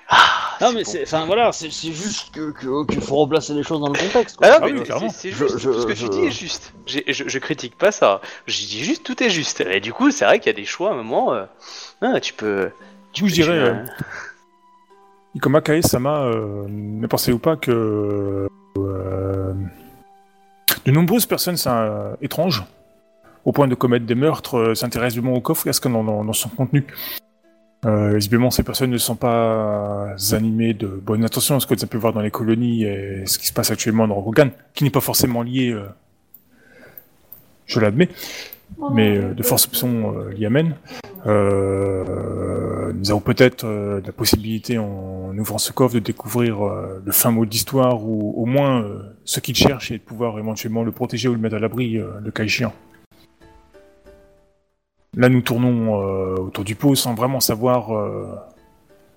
[0.08, 0.90] Ah, Non, c'est mais bon.
[0.90, 4.00] c'est, enfin voilà, c'est c'est juste que, que- qu'il faut replacer les choses dans le
[4.00, 4.38] contexte.
[4.38, 4.48] quoi.
[4.48, 5.10] Ah non, Ah mais oui, c'est- clairement.
[5.10, 6.72] c'est Je- juste, je- tout ce que je- tu dis est juste.
[6.86, 8.22] Je, je critique pas ça.
[8.48, 9.60] Je dis juste tout est juste.
[9.60, 11.34] Et du coup, c'est vrai qu'il y a des choix à un moment.
[11.34, 11.44] euh,
[12.02, 12.70] ah, tu peux.
[13.12, 13.74] Tu je dirais, tu- euh,
[15.36, 19.54] Ikoma Kae Sama, euh, ne pensez-vous pas que euh,
[20.86, 22.64] de nombreuses personnes euh, étranges,
[23.46, 25.86] au point de commettre des meurtres, euh, s'intéressent du moins au coffre et à ce
[25.88, 26.86] a dans, dans- son contenu.
[27.86, 31.98] Visiblement, ces personnes ne sont pas animées de bonnes intentions, ce que tu as pu
[31.98, 35.02] voir dans les colonies et ce qui se passe actuellement dans Rogan, qui n'est pas
[35.02, 35.78] forcément lié,
[37.66, 38.08] je l'admets,
[38.94, 40.76] mais euh, de forts soupçons euh, l'y amènent.
[41.26, 46.58] Euh, nous avons peut-être la possibilité, en ouvrant ce coffre, de découvrir
[47.04, 48.86] le fin mot de l'histoire, ou au moins
[49.24, 52.32] ce qu'il cherche, et de pouvoir éventuellement le protéger ou le mettre à l'abri, le
[52.32, 52.74] cas échéant.
[55.16, 58.36] Là, nous tournons euh, autour du pot sans vraiment savoir euh,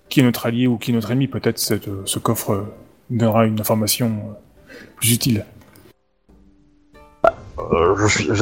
[0.09, 1.27] qui est notre allié ou qui est notre ennemi.
[1.27, 2.65] Peut-être euh, ce coffre
[3.09, 4.35] nous donnera une information
[4.97, 5.45] plus utile.
[7.59, 7.95] Euh,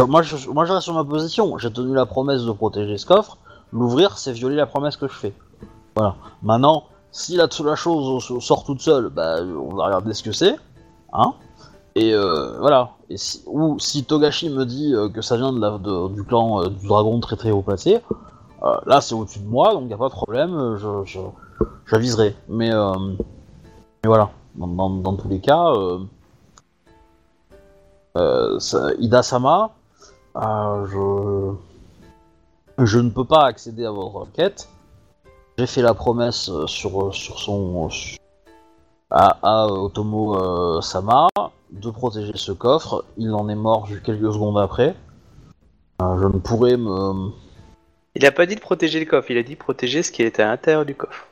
[0.07, 1.57] moi, je, reste sur ma position.
[1.57, 3.37] J'ai tenu la promesse de protéger ce coffre.
[3.71, 5.33] L'ouvrir, c'est violer la promesse que je fais.
[5.95, 6.15] Voilà.
[6.43, 10.55] Maintenant, si la, la chose sort toute seule, bah, on va regarder ce que c'est.
[11.13, 11.33] Hein
[11.95, 12.91] Et euh, voilà.
[13.47, 15.77] Ou si Togashi me dit euh, que ça vient de la,
[16.09, 18.01] du clan du dragon très très haut placé,
[18.85, 20.77] là c'est au-dessus de moi, donc y a pas de problème,
[21.85, 22.35] j'aviserai.
[22.49, 24.31] Mais, mais voilà.
[24.55, 25.71] Dans tous les cas.
[28.15, 28.59] Euh,
[28.99, 29.71] Ida Sama,
[30.37, 31.55] euh,
[32.77, 32.99] je...
[32.99, 34.69] ne peux pas accéder à votre requête.
[35.57, 37.89] J'ai fait la promesse euh, sur, son.
[39.09, 41.27] à, Otomo Sama
[41.71, 43.03] de protéger ce coffre.
[43.17, 44.95] Il en est mort quelques secondes après.
[45.99, 47.31] Je ne pourrais me.
[48.15, 50.41] Il a pas dit de protéger le coffre, il a dit protéger ce qui était
[50.41, 51.27] à l'intérieur du coffre.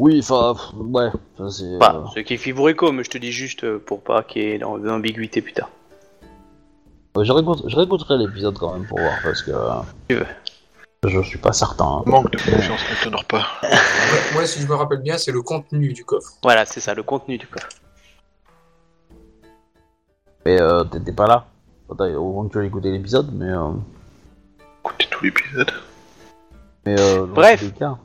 [0.00, 1.76] Oui, enfin, ouais, ça c'est.
[1.76, 4.42] Enfin, euh, ce qui est fiborico, mais je te dis juste euh, pour pas qu'il
[4.42, 5.70] y ait d'am- d'ambiguïté plus tard.
[7.16, 9.50] euh, je, réécoute- je réécouterai l'épisode quand même pour voir parce que.
[9.50, 10.26] euh, Tu veux.
[11.06, 11.84] Je suis pas certain.
[11.84, 12.02] hein.
[12.06, 13.46] Manque de confiance ne t'honore pas.
[14.34, 16.32] Moi, si je me rappelle bien, c'est le contenu du coffre.
[16.42, 17.68] Voilà, c'est ça, le contenu du coffre.
[20.46, 21.46] Mais euh, t'étais pas là.
[21.90, 23.46] Attends, au moins que tu as écouté l'épisode, mais.
[23.48, 23.70] euh,
[24.84, 25.70] Écoutez tout l'épisode.
[26.86, 27.60] mais euh, dans Bref.
[27.60, 27.96] tous les cas.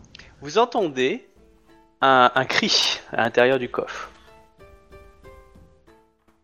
[0.42, 1.28] Vous entendez
[2.06, 4.10] un, un cri à l'intérieur du coffre.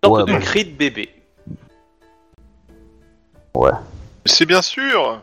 [0.04, 0.44] Une sorte Ouais, de bah.
[0.46, 1.10] cri de bébé.
[4.26, 5.22] C'est bien sûr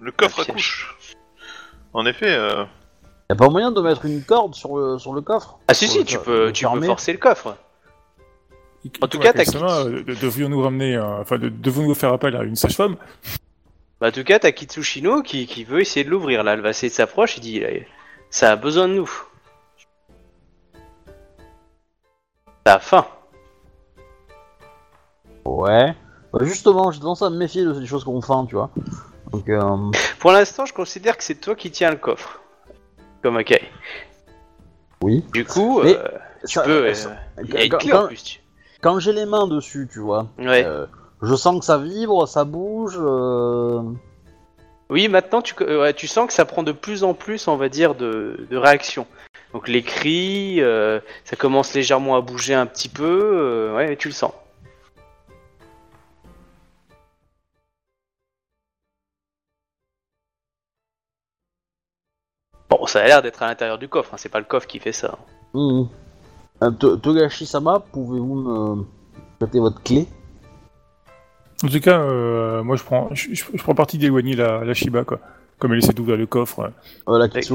[0.00, 0.54] Le coffre à piège.
[0.56, 0.96] couche.
[1.92, 2.64] En effet, euh,
[3.30, 5.88] Y a pas moyen de mettre une corde sur le, sur le coffre Ah si
[5.88, 7.56] si, le tu peux, le tu peux fermer forcer le coffre.
[9.02, 9.44] En tout cas, t'as
[9.84, 12.96] euh, de- devrions-nous ramener, euh, enfin, de- devons-nous faire appel à une sage-femme
[14.00, 16.54] Bah, en tout cas, t'as Kitsushino qui, qui veut essayer de l'ouvrir là.
[16.54, 17.38] Elle va essayer de s'approcher.
[17.38, 17.62] Il dit,
[18.30, 19.10] ça a besoin de nous.
[22.64, 23.04] A faim.
[25.44, 25.94] Ouais.
[26.32, 28.70] Bah, justement, j'ai tendance à me méfier de ces choses qu'on fait, tu vois.
[29.32, 29.76] Donc, euh,
[30.18, 32.40] Pour l'instant, je considère que c'est toi qui tiens le coffre.
[33.22, 33.62] Comme Akai.
[35.02, 35.24] oui.
[35.32, 36.08] Du coup, Mais euh,
[36.46, 36.86] tu Ça- peux.
[36.86, 38.22] euh, ça- Il y a une quand- en quand- plus.
[38.22, 38.40] tu-
[38.82, 40.64] Quand j'ai les mains dessus, tu vois, Ouais.
[40.64, 40.86] euh,
[41.20, 42.96] je sens que ça vibre, ça bouge.
[42.98, 43.82] euh,
[44.88, 47.56] Oui, maintenant tu, euh, ouais, tu sens que ça prend de plus en plus, on
[47.56, 49.06] va dire, de, de réaction.
[49.52, 54.08] Donc les cris, euh, ça commence légèrement à bouger un petit peu, euh, ouais, tu
[54.08, 54.32] le sens.
[62.68, 64.78] Bon, ça a l'air d'être à l'intérieur du coffre, hein, c'est pas le coffre qui
[64.78, 65.18] fait ça.
[65.54, 65.88] hum.
[66.62, 68.84] Euh, To- Togashi-sama, pouvez-vous me
[69.38, 70.06] prêter votre clé?
[71.64, 74.74] En tout cas, euh, moi je prends, je, je- je prends parti d'éloigner la, la
[74.74, 75.20] Shiba, quoi.
[75.58, 76.70] Comme elle essaie d'ouvrir le coffre.
[77.08, 77.54] euh, La Kitsu.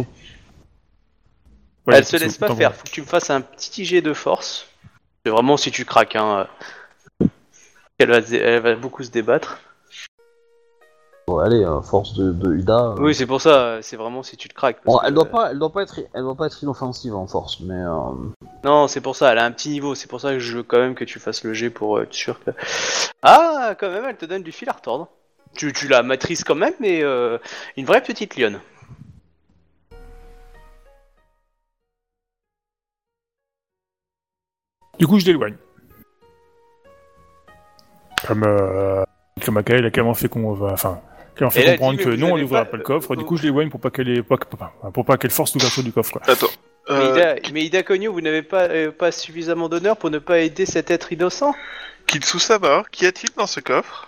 [1.88, 4.14] Ouais, Elle se laisse pas faire, faut que tu me fasses un petit jet de
[4.14, 4.66] force.
[5.24, 6.48] C'est vraiment si tu craques, hein.
[7.22, 7.26] euh,
[8.00, 9.60] Elle va, se dé- elle va beaucoup se débattre.
[11.28, 12.78] Bon, allez, euh, force de, de Ida.
[12.92, 12.96] euh.
[13.00, 14.78] Oui, c'est pour ça, c'est vraiment si tu te craques.
[14.84, 16.62] parce Bon, que, elle doit euh, pas, elle doit pas être, elle doit pas être
[16.62, 20.08] inoffensive en force, mais euh, Non, c'est pour ça, elle a un petit niveau, c'est
[20.08, 22.14] pour ça que je veux quand même que tu fasses le jet pour euh, être
[22.14, 22.52] sûr que.
[23.24, 25.08] Ah, quand même, elle te donne du fil à retordre.
[25.56, 27.38] Tu, tu la maîtrises quand même, mais euh,
[27.78, 28.60] une vraie petite lionne.
[35.00, 35.56] Du coup, je l'éloigne.
[38.26, 39.04] Comme, euh,
[39.44, 41.00] comme Akai, elle a carrément fait qu'on va, enfin,
[41.42, 42.84] en fait elle comprendre dit, que mais vous non, on avez n'ouvrira pas- pas le
[42.84, 43.16] coffre.
[43.16, 45.54] Du coup, je l'éloigne pour pas qu'elle ait, pas, pas- pas- pour pas qu'elle force
[45.54, 46.22] l'ouverture du coffre, quoi.
[46.28, 46.48] attends.
[46.88, 50.20] Mais Euh, Ida, mais Ida Cogno, vous n'avez pas, euh, pas suffisamment d'honneur pour ne
[50.20, 51.54] pas aider cet être innocent?
[52.08, 54.08] Kitsusama, qu'y a-t-il dans ce coffre?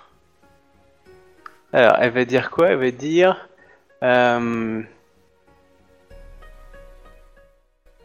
[1.73, 2.69] Alors, elle va dire quoi?
[2.69, 3.50] Elle va dire.
[4.04, 4.82] euh,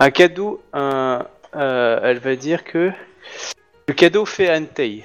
[0.01, 0.63] un cadeau.
[0.73, 2.93] Un, euh, elle va dire que.
[3.89, 5.05] Le cadeau fait Antei.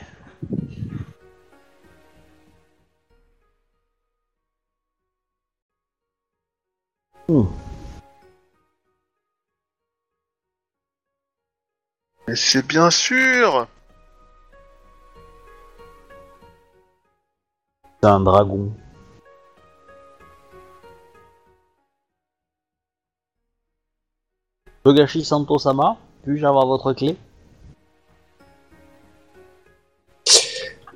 [12.27, 13.67] Mais c'est bien sûr
[18.01, 18.71] c'est un dragon.
[24.83, 27.17] Togashi Santo-sama, puis-je avoir votre clé?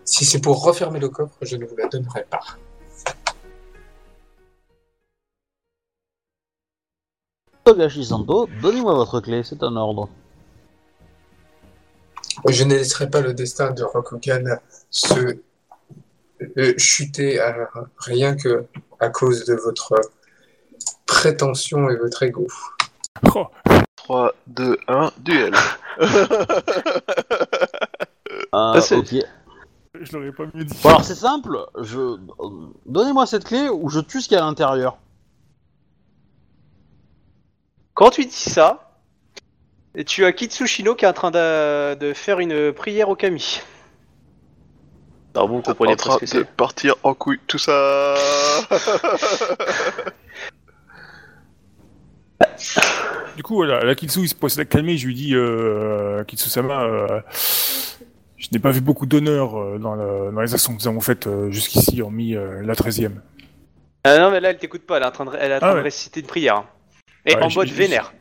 [0.03, 2.41] Si c'est pour refermer le coffre, je ne vous la donnerai pas.
[7.63, 10.09] Togashi Santo, donnez-moi votre clé, c'est un ordre.
[12.47, 14.57] Je ne laisserai pas le destin de Rokugan
[14.89, 15.37] se
[16.57, 18.65] euh, chuter à rien que
[18.99, 19.95] à cause de votre
[21.05, 22.47] prétention et votre ego.
[23.35, 23.47] Oh,
[24.03, 25.53] 3, 2, 1, duel.
[28.53, 29.15] Ah, c'est- ok.
[30.01, 30.77] je l'aurais pas mieux dit.
[30.83, 31.99] Bon, alors c'est simple, je...
[31.99, 32.17] euh,
[32.85, 34.97] donnez-moi cette clé ou je tue ce qu'il y a à l'intérieur.
[37.93, 38.97] Quand tu dis ça,
[39.95, 43.61] et tu as Kitsushino qui est en train de, de faire une prière au kami.
[45.35, 46.43] Alors vous comprenez en pas train ce que de c'est.
[46.45, 48.15] partir en couille, tout ça.
[53.41, 57.21] Du coup, la Kitsu, il se pose la calmer, je lui dis, euh, Kitsu-sama, euh,
[58.37, 61.01] je n'ai pas vu beaucoup d'honneur euh, dans, le- dans les actions que nous avons
[61.01, 63.13] faites euh, jusqu'ici, hormis euh, la 13e.
[64.03, 65.57] Ah non, mais là, elle t'écoute pas, elle est en train de, elle est en
[65.59, 65.81] train Ah de ouais.
[65.85, 66.65] réciter une prière.
[67.25, 68.13] Et Ouais, en mode vénère.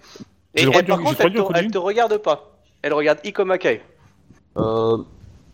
[0.54, 2.58] Et elle, par contre, elle te, elle te regarde pas.
[2.80, 3.82] Elle regarde Ikomakai,
[4.56, 4.96] Euh,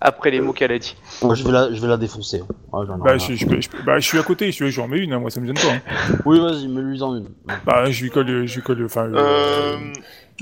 [0.00, 0.94] après les mots qu'elle a dit.
[1.22, 2.42] moi, je vais la, je vais la défoncer.
[2.72, 3.60] Ah, j'en ai Bah, rien à je, je, foutre.
[3.60, 5.40] je- bah, je suis à côté, je, je lui en mets une, hein, moi ça
[5.40, 5.72] me gêne pas.
[5.72, 5.80] hein.
[6.24, 7.28] Oui, vas-y, mets-lui en une.
[7.64, 9.06] Bah, je lui colle, je lui colle, enfin.
[9.06, 9.92] Euh, euh,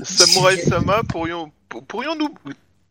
[0.03, 2.29] Samurai Sama, pourrions, pour- pourrions-nous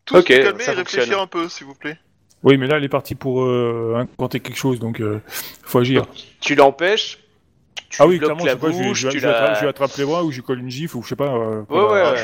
[0.05, 1.20] tous Ok, nous calmer ça et réfléchir fonctionne.
[1.22, 1.98] un peu, s'il vous plaît?
[2.42, 5.20] Oui, mais là, elle est partie pour euh, inventer quelque chose, donc euh,
[5.62, 6.05] faut agir.
[6.40, 7.18] Tu l'empêches,
[7.90, 9.54] tu Ah oui, bloques clairement, la quoi, je, bouche, je, lui- tu je la...
[9.54, 11.26] je attrape les bras ou je lui colle une gifle ou je sais pas.
[11.32, 12.14] euh, Ouais, ouais, Ah,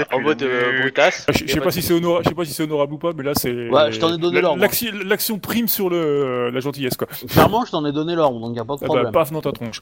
[0.00, 1.26] euh, en mode euh, brutasse.
[1.28, 2.98] Ah, Je, je sais pas si c'est honora- je sais pas si c'est honorable ou
[2.98, 3.68] pas, mais là c'est.
[3.68, 4.64] Ouais, je t'en ai donné l'ordre.
[5.04, 7.06] L'action prime sur le la gentillesse quoi.
[7.28, 9.12] Clairement, je t'en ai donné l'ordre, donc y a pas de Ah bah, problème.
[9.12, 9.80] paf dans ta tronche.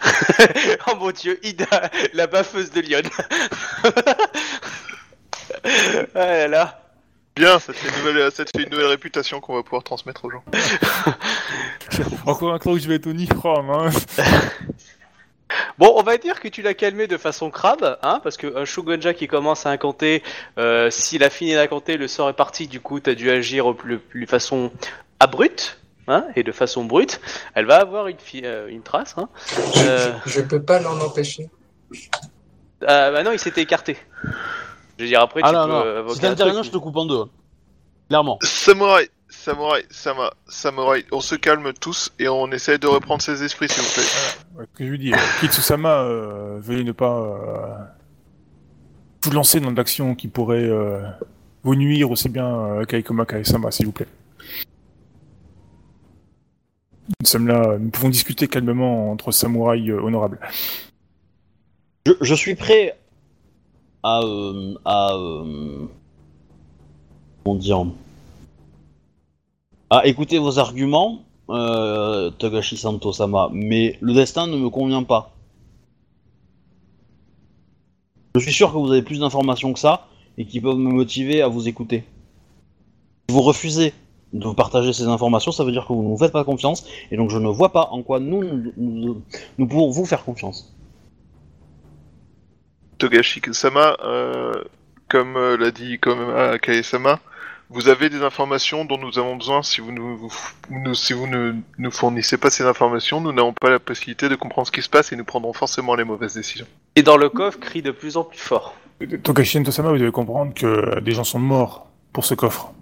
[0.88, 1.66] oh mon dieu, Ida,
[2.14, 3.02] la baffeuse de Lyon.
[6.14, 6.76] ah là là.
[7.36, 9.82] Bien, ça te, fait une nouvelle, ça te fait une nouvelle réputation qu'on va pouvoir
[9.82, 10.44] transmettre aux gens.
[12.26, 13.90] Encore un temps que je vais être au Nicrom, hein.
[15.78, 18.64] Bon, on va dire que tu l'as calmé de façon crabe, hein, parce que un
[18.64, 20.22] Shogunja qui commence à incanter,
[20.58, 23.98] euh, s'il a fini d'incanter, le sort est parti, du coup, t'as dû agir plus,
[23.98, 24.70] plus façon
[25.18, 27.20] abrupte, hein, et de façon brute.
[27.54, 29.28] Elle va avoir une, fi- euh, une trace, hein.
[29.74, 30.12] Je, Euh.
[30.26, 31.48] je, je peux pas l'en empêcher.
[32.86, 33.96] Ah, bah non, il s'était écarté.
[35.00, 35.98] Je veux dire, après, Ah tu non, peux non.
[36.00, 37.20] invoquer Si un t'interviens, truc, je te coupe en deux.
[37.20, 37.28] hein.
[38.10, 38.38] Clairement.
[38.42, 43.66] Samouraï, samouraï, sama, samouraï, on se calme tous et on essaie de reprendre ses esprits,
[43.70, 44.02] s'il vous plaît.
[44.58, 47.76] Ouais, ce que je lui dis, euh, Kitsusama, euh, veuillez ne pas euh,
[49.24, 51.00] vous lancer dans de l'action qui pourrait euh,
[51.62, 54.08] vous nuire aussi bien euh, qu'Aikoma Kaesama, s'il vous plaît.
[57.22, 60.40] Nous sommes là, nous pouvons discuter calmement entre samouraïs euh, honorables.
[62.06, 62.98] Je, je suis prêt
[64.02, 64.20] à.
[64.22, 65.86] euh, euh,
[67.44, 67.86] comment dire
[69.90, 75.32] À écouter vos arguments, euh, Togashi Santo-sama, mais le destin ne me convient pas.
[78.36, 80.06] Je suis sûr que vous avez plus d'informations que ça
[80.38, 82.04] et qui peuvent me motiver à vous écouter.
[83.28, 83.92] Si vous refusez
[84.32, 87.16] de partager ces informations, ça veut dire que vous ne nous faites pas confiance et
[87.16, 88.72] donc je ne vois pas en quoi nous
[89.58, 90.72] pouvons vous faire confiance.
[93.00, 94.52] Togashi Sama, euh,
[95.08, 96.20] comme euh, l'a dit comme
[96.62, 97.18] Kae-sama,
[97.72, 99.62] vous avez des informations dont nous avons besoin.
[99.62, 100.32] Si vous, nous, vous-
[100.70, 104.34] nous- si vous ne nous fournissez pas ces informations, nous n'avons pas la possibilité de
[104.34, 106.66] comprendre ce qui se passe et nous prendrons forcément les mauvaises décisions.
[106.96, 108.74] Et dans le coffre, crie de plus en plus fort.
[109.22, 112.72] Togashi Ntosama, vous devez comprendre que des gens sont morts pour ce coffre.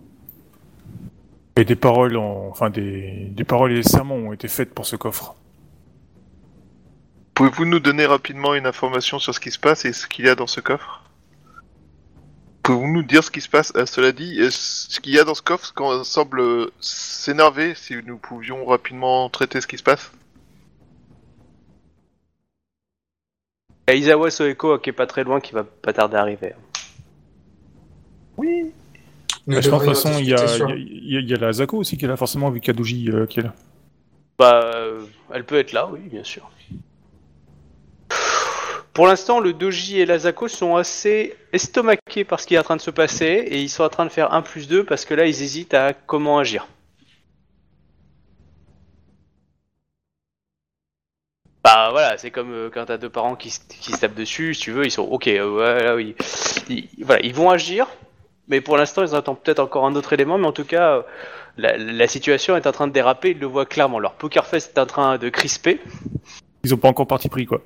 [1.57, 4.87] Et des paroles, en- enfin des, des paroles et des sermons ont été faites pour
[4.87, 5.35] ce coffre.
[7.39, 10.29] Pouvez-vous nous donner rapidement une information sur ce qui se passe et ce qu'il y
[10.29, 11.05] a dans ce coffre?
[12.65, 13.73] Pouvez-vous nous dire ce qui se passe?
[13.77, 17.77] Euh, Cela dit, euh, ce qu'il y a dans ce coffre quand- semble euh, s'énerver
[17.77, 20.11] si nous pouvions rapidement traiter ce qui se passe?
[23.87, 26.23] Il y a Isawa Soeko qui est pas très loin, qui va pas tarder à
[26.23, 26.55] arriver.
[28.37, 28.73] Nous
[29.47, 31.31] Bah, je pense de toute façon, il y, a, discuter sur- il y a- il
[31.31, 33.55] y a la Zako aussi qui est là, forcément, vu Kadoji euh, qui est là.
[34.41, 36.51] Bah, euh, elle peut être là, oui, bien sûr.
[38.99, 42.65] Pour l'instant, le Doji et la Zako sont assez estomaqués par ce qui est en
[42.65, 45.05] train de se passer et ils sont en train de faire 1 plus 2 parce
[45.05, 46.67] que là, ils hésitent à comment agir.
[51.63, 54.55] Bah voilà, c'est comme euh, quand t'as deux parents qui, se- qui se tapent dessus,
[54.55, 56.17] si tu veux, ils sont ok, euh, ouais, là, oui.
[56.69, 57.87] Ils, voilà, ils vont agir,
[58.49, 61.03] mais pour l'instant, ils attendent peut-être encore un autre élément, mais en tout cas, euh,
[61.57, 64.01] la, la situation est en train de déraper, ils le voient clairement.
[64.01, 65.81] Leur poker face est en train de crisper.
[66.65, 67.63] Ils ont pas encore parti pris, quoi.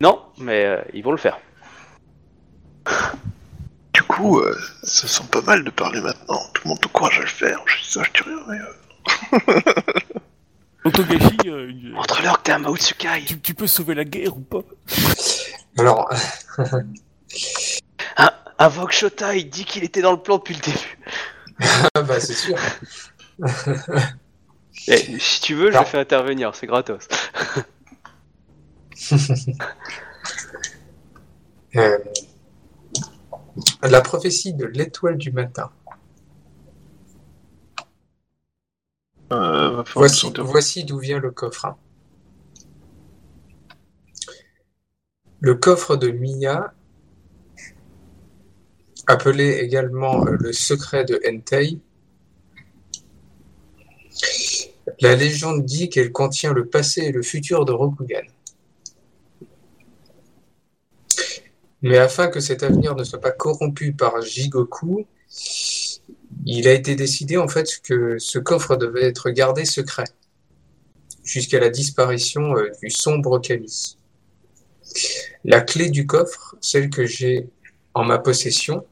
[0.00, 1.38] Non, mais euh, ils vont le faire.
[3.92, 6.40] Du coup, euh, ça sent pas mal de parler maintenant.
[6.54, 7.60] Tout le monde t'encourage à le faire.
[7.66, 8.58] Je ça, je dis rien, mais...
[8.58, 9.60] euh,
[10.86, 13.24] euh, que t'es un Maotsukai.
[13.26, 14.62] tu, tu peux sauver la guerre ou pas
[15.78, 16.08] Alors,
[18.58, 20.98] Invoque Shota, il dit qu'il était dans le plan depuis le début.
[21.94, 22.56] ah bah c'est sûr.
[24.86, 27.08] Eh, si tu veux, je le fais intervenir, c'est gratos.
[31.76, 31.98] Euh,
[33.82, 35.70] la prophétie de l'étoile du matin.
[39.32, 41.64] euh, Voici, d'où vient le coffre.
[41.66, 41.76] hein.
[45.40, 46.72] Le coffre de Miya,
[49.06, 51.78] appelé également euh, le secret de Entei,
[55.00, 58.22] la légende dit qu'elle contient le passé et le futur de Rokugan.
[61.82, 65.06] Mais afin que cet avenir ne soit pas corrompu par Jigoku,
[66.46, 70.04] il a été décidé en fait que ce coffre devait être gardé secret.
[71.22, 73.96] jusqu'à la disparition euh, du sombre Camille.
[75.44, 77.48] La clé du coffre, celle que j'ai
[77.94, 78.84] en ma possession,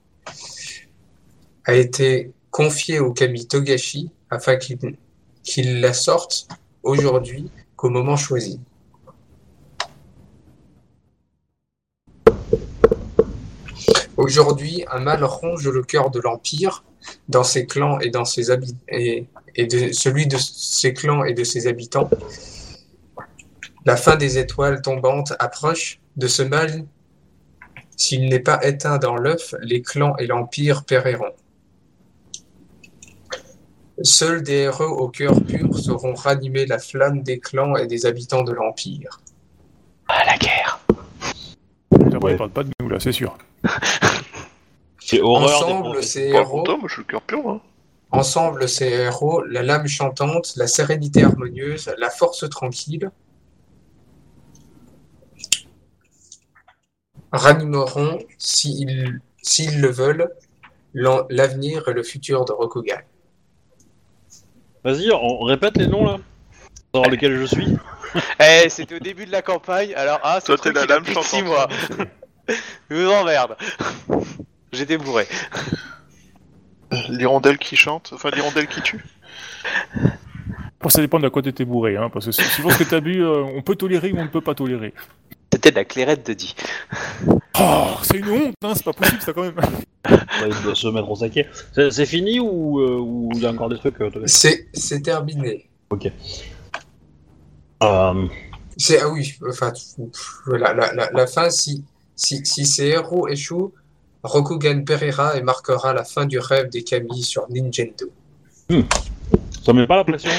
[1.65, 6.49] a été confiée au Kami Togashi afin qu'il la sorte
[6.83, 8.61] aujourd'hui qu'au moment choisi.
[14.19, 16.83] Aujourd'hui, un mal ronge le cœur de l'Empire
[17.29, 21.35] dans ses clans et dans ses habitants et, et de celui de ses clans et
[21.35, 22.11] de ses habitants.
[23.87, 26.85] La fin des étoiles tombantes approche de ce mal.
[27.97, 31.33] S'il n'est pas éteint dans l'œuf, les clans et l'Empire périront.
[34.03, 38.43] Seuls des héros au cœur pur sauront ranimer la flamme des clans et des habitants
[38.43, 39.21] de l'Empire.
[40.09, 40.81] Ah, la guerre.
[41.93, 42.33] Après, Ouais.
[42.33, 43.37] il parle pas de nous là, c'est sûr.
[45.01, 47.49] C'est horreur Ensemble, ces héros, content, moi je suis le cœur pur.
[47.49, 47.61] Hein.
[48.11, 53.11] ensemble, ces héros, la lame chantante, la sérénité harmonieuse, la force tranquille,
[57.33, 60.31] ranimeront, s'ils s'ils le veulent,
[60.95, 63.01] l'en- l'avenir et le futur de Rokugan.
[64.85, 66.19] Vas-y, on répète les noms là.
[66.95, 67.67] Savoir lequel je suis.
[68.41, 71.05] Eh, c'était au début de la campagne, alors ah, Toi, ce t'es truc, la lame
[71.05, 71.45] six chantante.
[71.45, 71.69] mois.
[72.91, 73.57] Je vous emmerde.
[74.73, 75.27] J'étais bourré.
[77.09, 79.05] L'hirondelle qui chante, enfin l'hirondelle qui tue.
[80.79, 83.23] Pour ça dépend de quoi t'étais bourré, hein, parce que suivant ce que t'as bu,
[83.23, 84.95] euh, on peut tolérer ou on ne peut pas tolérer.
[85.53, 86.55] C'était de la clairette de dit.
[87.59, 89.57] Oh, c'est une honte, hein, c'est pas possible ça quand même.
[89.59, 91.49] Ouais, il doit se mettre au saquet.
[91.75, 95.01] C'est c'est fini ou euh, ou il y a encore des trucs euh, C'est c'est
[95.01, 95.69] terminé.
[97.83, 98.29] Euh,
[98.77, 101.85] C'est ah oui, enfin pff, voilà la, la, la fin si
[102.19, 103.73] si ces héros échouent,
[104.23, 108.11] Rokugan périra et marquera la fin du rêve des Kami sur Nintendo.
[109.65, 110.31] Ça met pas la pression.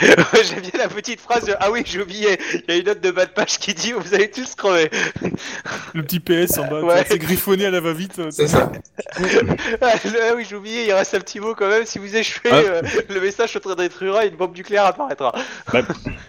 [0.00, 2.38] J'aime bien la petite phrase de Ah oui, j'ai oublié.
[2.68, 4.90] Il y a une note de bas de page qui dit Vous allez tous crever.
[5.94, 7.04] Le petit PS en bas, Ouais.
[7.08, 8.18] c'est griffonné à la va-vite.
[8.18, 8.70] euh, C'est ça.
[9.80, 11.84] ah ah oui, j'ai oublié, il reste un petit mot quand même.
[11.86, 12.56] Si vous échouez, Ah.
[12.56, 15.32] euh, le message se détruira et une bombe nucléaire apparaîtra.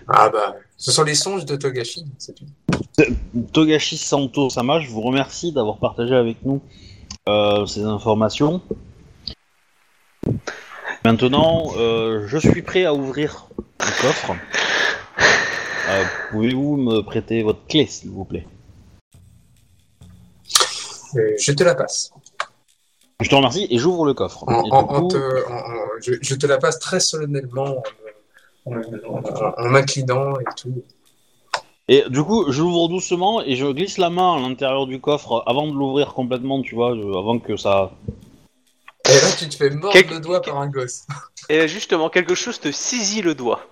[0.07, 2.45] Ah bah, ce sont les songes de Togashi, c'est tout.
[3.53, 6.61] Togashi Santo Sama, je vous remercie d'avoir partagé avec nous
[7.30, 8.61] euh, ces informations.
[11.06, 13.47] Maintenant, euh, je suis prêt à ouvrir
[13.80, 14.36] le coffre.
[15.89, 16.01] Euh,
[16.32, 18.47] Pouvez-vous me prêter votre clé, s'il vous plaît?
[21.18, 22.14] Euh, je te la passe.
[23.20, 24.45] Je te remercie et j'ouvre le coffre.
[24.47, 27.01] En, Et en- du en coup, te- en- en- je, je te la passe très
[27.01, 27.84] solennellement
[28.66, 30.82] en, en- en- en m'inclinant et tout.
[31.89, 35.43] Et du coup, je l'ouvre doucement et je glisse la main à l'intérieur du coffre
[35.47, 37.91] avant de l'ouvrir complètement, tu vois, je- avant que ça.
[39.10, 41.06] Et là, tu te fais mordre Quel- le doigt par un gosse.
[41.49, 43.68] Et justement, quelque chose te saisit le doigt.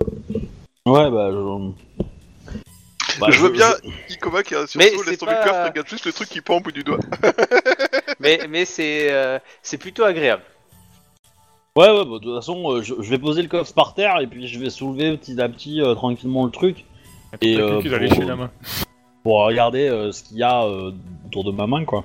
[0.85, 1.29] Ouais, bah.
[1.31, 3.69] Je, Bah, je veux bien
[4.09, 6.29] Ikoma qui a surtout Mais laisse c'est tomber pas- le coffre, regarde juste le truc
[6.29, 6.97] qui pend au bout du doigt.
[8.19, 10.43] mais mais c'est euh, c'est plutôt agréable.
[11.75, 14.19] Ouais, ouais, bah, de toute façon, euh, je, je vais poser le coffre par terre
[14.19, 16.85] et puis je vais soulever petit à petit euh, tranquillement le truc
[17.41, 18.51] Et, Et euh, d'aller pour- lécher la main.
[19.23, 20.91] pour regarder euh, ce qu'il y a euh,
[21.27, 22.03] autour de ma main, quoi.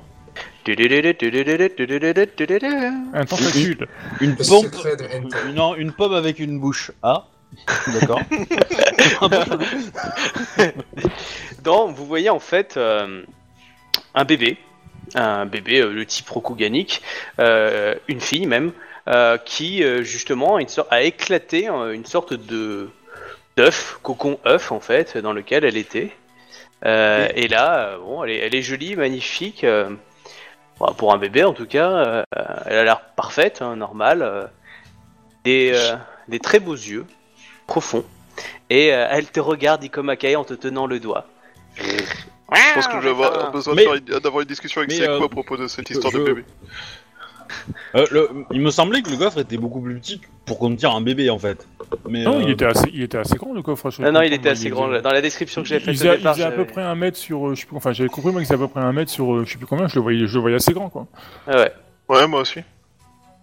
[3.14, 3.86] Un tentacule.
[4.20, 4.64] Une pompe.
[4.64, 5.52] secret de Hentai.
[5.54, 6.90] Non, une pomme avec une bouche.
[7.02, 7.26] Ah,
[7.86, 8.20] d'accord.
[11.62, 13.22] Donc, vous voyez en fait euh,
[14.14, 14.56] un bébé,
[15.14, 17.02] un bébé euh, le type rokuganique,
[17.38, 18.72] euh, une fille même,
[19.08, 22.90] euh, qui euh, justement a, une sorte- a éclaté euh, une sorte de
[23.56, 26.10] d'œuf, cocon œuf en fait, dans lequel elle était.
[26.84, 29.64] Euh, Et là, euh, bon, elle est, elle est jolie, magnifique.
[29.64, 29.90] euh,
[30.78, 32.22] bon, pour un bébé en tout cas, euh,
[32.66, 34.22] elle a l'air parfaite, hein, normale.
[34.22, 34.46] euh,
[35.44, 35.94] des, euh,
[36.26, 37.06] des très beaux yeux,
[37.68, 38.04] profonds.
[38.68, 41.26] Et euh, elle te regarde, Ikomakai, en te tenant le doigt.
[41.76, 45.24] Je pense que je vais avoir besoin faire une- d'avoir une discussion avec Seiko euh,
[45.24, 46.44] à propos de cette histoire je- de bébé.
[47.94, 51.00] Euh, le- il me semblait que le coffre était beaucoup plus petit pour contenir un
[51.00, 51.66] bébé en fait.
[52.08, 53.90] Mais Non, euh, il était assez, il était assez grand le coffre.
[53.90, 54.26] je Non, non, crois.
[54.26, 54.88] il était assez grand.
[55.00, 57.16] Dans la description que j'ai faite il départ, faisait à peu j'avais- près un mètre
[57.16, 58.92] sur, euh, je sais plus, enfin j'avais compris moi qu'il faisait à peu près un
[58.92, 60.88] mètre sur, euh, je sais plus combien, je le voyais, je le voyais assez grand
[60.88, 61.06] quoi.
[61.46, 61.72] Ah ouais.
[62.08, 62.60] Ouais, moi aussi.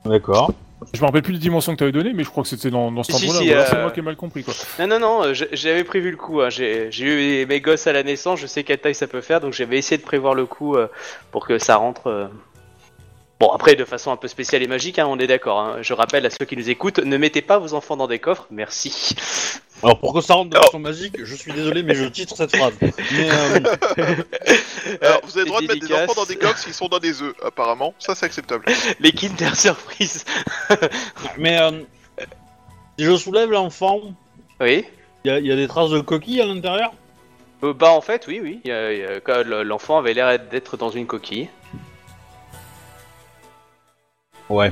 [0.05, 0.53] D'accord.
[0.93, 2.69] Je me rappelle plus les dimensions que tu avais données, mais je crois que c'était
[2.69, 3.39] dans, dans cet Si, endroit-là.
[3.41, 4.53] si, Voilà, euh, C'est moi qui ai mal compris quoi.
[4.79, 6.41] Non, non, non, euh, j'avais prévu le coup.
[6.41, 6.49] hein.
[6.49, 9.39] J'ai j'ai eu mes gosses à la naissance, je sais quelle taille ça peut faire,
[9.39, 10.87] donc j'avais essayé de prévoir le coup euh,
[11.31, 12.29] pour que ça rentre.
[13.39, 15.59] Bon, après, de façon un peu spéciale et magique, hein, on est d'accord.
[15.59, 15.77] hein.
[15.81, 18.45] Je rappelle à ceux qui nous écoutent, ne mettez pas vos enfants dans des coffres,
[18.51, 19.15] merci.
[19.81, 22.55] Alors pour que ça rentre de façon magique, je suis désolé mais je titre cette
[22.55, 22.73] phrase.
[22.81, 23.59] Mais euh,
[25.01, 26.09] Alors, vous avez le droit de mettre des dédicace.
[26.09, 27.93] enfants dans des coffres s'ils sont dans des œufs, apparemment.
[27.99, 28.63] Ça, c'est acceptable.
[29.01, 30.23] Les Kinder Surprise.
[31.37, 31.81] mais euh,
[32.97, 33.99] si je soulève l'enfant,
[34.61, 34.85] Oui.
[35.25, 36.91] Il y, a- il y a des traces de coquilles à l'intérieur?
[37.63, 38.61] Euh, bah en fait, oui, oui.
[38.63, 41.49] il y a- il y a- quand le- L'enfant avait l'air d'être dans une coquille.
[44.53, 44.71] Ouais.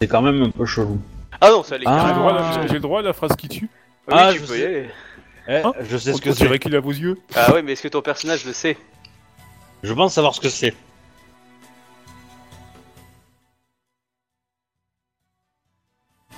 [0.00, 1.00] C'est quand même un peu chelou.
[1.40, 2.04] Ah non, ça allait Ah.
[2.06, 3.68] J'ai le droit à la- j'ai le droit à la phrase qui tue
[4.08, 4.66] Oui, Ah, tu je peux y sais.
[4.66, 4.90] aller.
[5.48, 6.44] Eh, Hein je sais ce On que c'est.
[6.44, 7.18] dirait qu'il a vos yeux.
[7.34, 8.76] Ah ouais, mais est-ce que ton personnage le sait
[9.82, 10.74] Je pense savoir ce que c'est.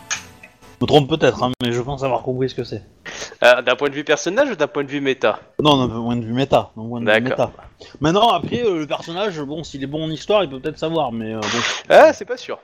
[0.02, 2.82] Je me trompe peut-être, hein, mais je pense avoir compris ce que c'est.
[3.42, 6.16] Euh, D'un point de vue personnage ou d'un point de vue méta Non, d'un point
[6.16, 6.70] de vue méta.
[6.76, 7.48] d'un point de vue D'accord.
[7.48, 7.68] méta.
[8.00, 11.10] Maintenant, après, euh, le personnage, bon, s'il est bon en histoire, il peut peut-être savoir,
[11.10, 11.48] mais euh, bon.
[11.88, 12.58] Ah, c'est pas sûr.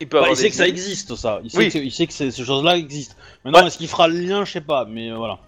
[0.00, 1.40] Il peut Bah, avoir il sait que ça existe, ça.
[1.44, 1.70] Il sait, Oui.
[1.70, 3.14] que, il sait que ces, ces choses-là existent.
[3.44, 3.66] Maintenant, Ouais.
[3.68, 4.44] est-ce qu'il fera le lien?
[4.44, 5.38] Je sais pas, mais euh, voilà.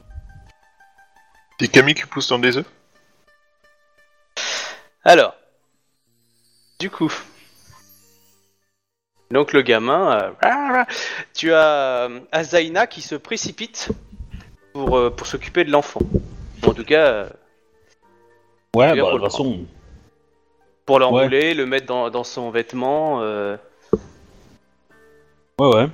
[1.59, 2.66] Des Camille qui poussent dans des œufs?
[5.05, 5.34] Alors,
[6.78, 7.12] du coup,
[9.30, 10.84] donc le gamin, euh,
[11.34, 13.88] tu as euh, Azaina qui se précipite
[14.72, 16.00] pour, euh, pour s'occuper de l'enfant.
[16.66, 17.28] En tout cas, euh,
[18.76, 19.58] Ouais, bah, toute le façon.
[20.86, 23.20] pour l'enrouler, le mettre dans, dans son vêtement.
[23.20, 23.56] Ouais,
[25.58, 25.88] ouais.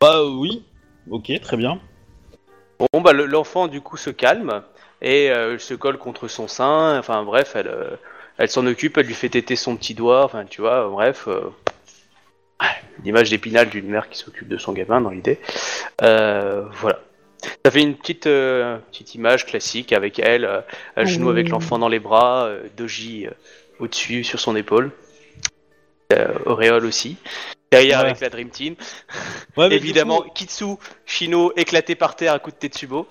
[0.00, 0.64] Bah, oui.
[1.10, 1.78] Ok, très bien.
[2.78, 4.62] Bon, bah le- l'enfant du coup se calme
[5.02, 6.98] et elle se colle contre son sein.
[6.98, 7.98] Enfin bref, elle,
[8.38, 10.24] elle s'en occupe, elle lui fait téter son petit doigt.
[10.24, 11.24] Enfin, tu vois, bref.
[11.28, 11.50] euh,
[13.04, 15.38] L'image d'épinal d'une mère qui s'occupe de son gamin dans l'idée.
[16.02, 17.00] Euh, voilà.
[17.64, 20.60] Ça fait une petite, euh, petite image classique avec elle, euh,
[20.96, 23.30] à genoux avec l'enfant dans les bras, euh, Doji euh,
[23.78, 24.90] au-dessus sur son épaule.
[26.12, 27.16] Euh, Auréole aussi.
[27.70, 28.06] Derrière Ouais.
[28.06, 28.74] avec la Dream Team.
[29.56, 30.64] Ouais, Évidemment, coup- Kitsu,
[31.06, 33.06] Shino éclaté par terre à coup de Tetsubo.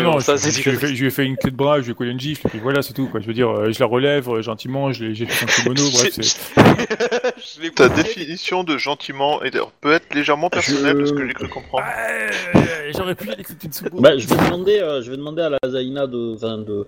[0.00, 1.24] Ah non, bon, ça, je, c'est je, je lui ai fait, je lui ai fait
[1.24, 3.06] une clé de bras, je lui ai collé une gifle, et puis voilà, c'est tout.
[3.06, 3.20] Quoi.
[3.20, 5.82] Je veux dire, euh, je la relève euh, gentiment, je l'ai- j'ai fait son kimono,
[5.92, 6.22] bref, c'est...
[7.62, 11.48] Je Ta définition de gentiment et peut être légèrement personnelle de ce que j'ai cru
[11.48, 11.84] comprendre.
[11.86, 14.00] Ouais, J'aurais pu aller cette Tsubo.
[14.00, 16.86] Bah, je vais demander, euh, je vais demander à la Zaina de, de,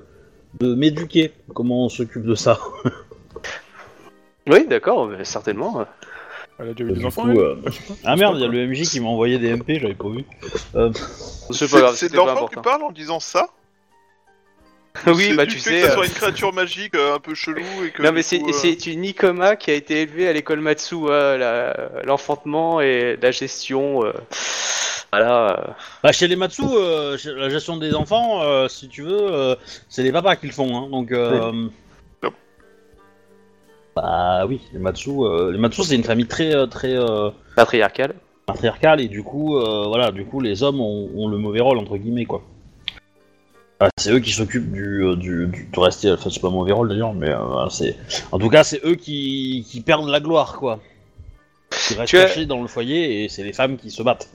[0.61, 1.33] de m'éduquer.
[1.55, 2.59] Comment on s'occupe de ça.
[4.49, 5.87] Oui, d'accord, mais certainement.
[6.63, 7.57] Elle a déjà eu des Du enfants, coup, elle euh.
[8.05, 10.25] Ah merde, il y a le MJ qui m'a envoyé des MP, j'avais pas vu.
[10.77, 10.91] Euh,
[11.51, 12.63] C'est pas grave, C'est c'était pas l'enfant qui important.
[12.63, 13.49] parle en disant ça
[15.07, 15.81] oui, C'est bah du tu fait sais.
[15.81, 18.03] que ça euh, soit une créature magique euh, un peu chelou et que.
[18.03, 20.61] Non du mais c'est coup, euh, c'est une Nikoma qui a été élevée à l'école
[20.61, 24.05] Matsuwa, la- l'enfantement et la gestion.
[24.05, 24.13] euh,
[25.11, 25.51] Voilà.
[25.69, 25.73] euh.
[26.03, 29.57] Bah, chez les Matsu, euh, chez la gestion des enfants, euh, si tu veux, euh,
[29.89, 30.77] c'est les papas qui le font.
[30.77, 31.51] Hein, donc, euh.
[33.97, 38.15] Bah oui, les Matsu, euh, les Matsu, c'est une famille très, euh, très euh, Patriarcal.
[38.47, 41.79] patriarcale et du coup, euh, voilà, du coup, les hommes ont, ont le mauvais rôle
[41.79, 42.43] entre guillemets quoi.
[43.81, 46.13] Ah, c'est eux qui s'occupent du, euh, du, du, du rester.
[46.13, 47.97] Enfin, c'est pas mauvais rôle d'ailleurs, mais euh, c'est.
[48.31, 50.79] En tout cas, c'est eux qui, qui perdent la gloire quoi.
[51.91, 54.29] Ils restent Tu as- cachés dans le foyer et c'est les femmes qui se battent.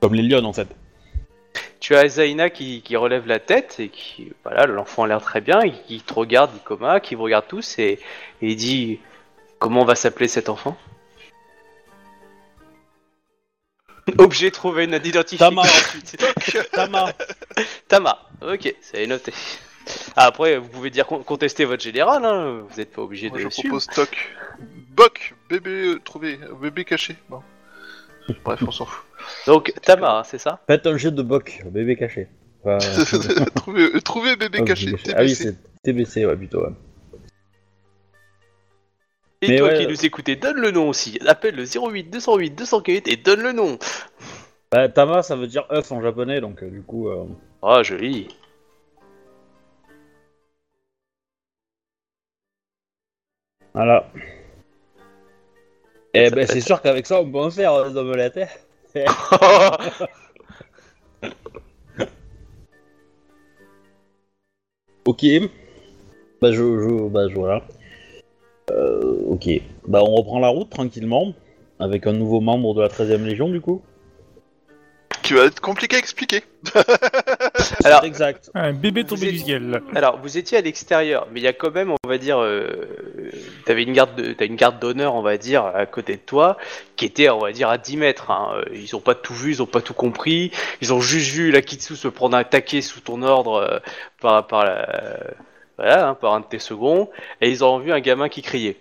[0.00, 0.68] Comme les lions en fait.
[1.84, 5.42] Tu as Zaina qui, qui relève la tête et qui, voilà, l'enfant a l'air très
[5.42, 7.98] bien, et qui te regarde, Nikoma, qui vous regarde tous et,
[8.40, 9.00] et il dit
[9.58, 10.78] comment va s'appeler cet enfant?
[14.16, 15.36] Objet trouvé, non identifié.
[15.36, 15.60] Tama.
[15.60, 16.24] ensuite.
[16.72, 17.12] Tama.
[17.86, 18.18] Tama.
[18.40, 19.34] Ok, c'est noté.
[20.16, 22.64] Ah, après, vous pouvez dire con- contester votre général, hein.
[22.66, 23.68] Vous n'êtes pas obligé Moi, de je le suivre.
[23.68, 24.32] propose Toc.
[24.88, 26.38] Boc Bébé euh, trouvé.
[26.62, 27.14] Bébé caché.
[27.28, 27.42] Bon.
[28.42, 29.04] Bref, on s'en fout.
[29.46, 30.60] Donc Tama, hein, c'est ça?
[30.66, 32.28] Faites un jet de boc, bébé caché.
[32.64, 32.78] Enfin,
[33.68, 34.90] euh, trouver bébé oh, caché.
[34.92, 35.14] caché.
[35.14, 35.42] Ah oui, TBC.
[35.44, 36.62] c'est TBC, ouais, plutôt.
[36.62, 36.72] ouais.
[39.42, 41.18] Et Mais toi ouais, qui euh, nous écoutez, donne le nom aussi.
[41.26, 43.78] Appelle le 08 208 248 et donne le nom.
[44.72, 47.08] Bah, Tama, ça veut dire œuf en japonais, donc euh, du coup.
[47.08, 47.26] euh,
[47.60, 48.28] Oh, joli.
[53.74, 54.08] Voilà.
[56.14, 58.38] Eh ben, c'est sûr qu'avec ça, on peut en faire euh, des omelettes.
[65.06, 65.24] Ok.
[66.40, 67.62] Bah, je, je, bah, voilà.
[68.70, 69.48] Euh, ok.
[69.86, 71.34] Bah, on reprend la route tranquillement.
[71.78, 73.82] Avec un nouveau membre de la 13ème Légion, du coup.
[75.24, 76.42] Qui va être compliqué à expliquer.
[77.84, 78.50] Alors- exact.
[78.54, 79.82] Un bébé tombé du ciel.
[79.94, 82.86] Alors, vous étiez à l'extérieur, mais il y a quand même, on va dire, euh,
[83.64, 86.58] t'avais une garde, de- t'as une garde d'honneur, on va dire, à côté de toi,
[86.96, 88.30] qui était, on va dire, à 10 mètres.
[88.30, 88.60] hein.
[88.74, 90.50] Ils ont pas tout vu, ils ont pas tout compris.
[90.82, 93.78] Ils ont juste vu la Kitsu se prendre un taquet sous ton ordre euh,
[94.20, 95.20] par, par la,
[95.78, 97.08] voilà, hein, par un de tes seconds,
[97.40, 98.76] et ils ont vu un gamin qui criait.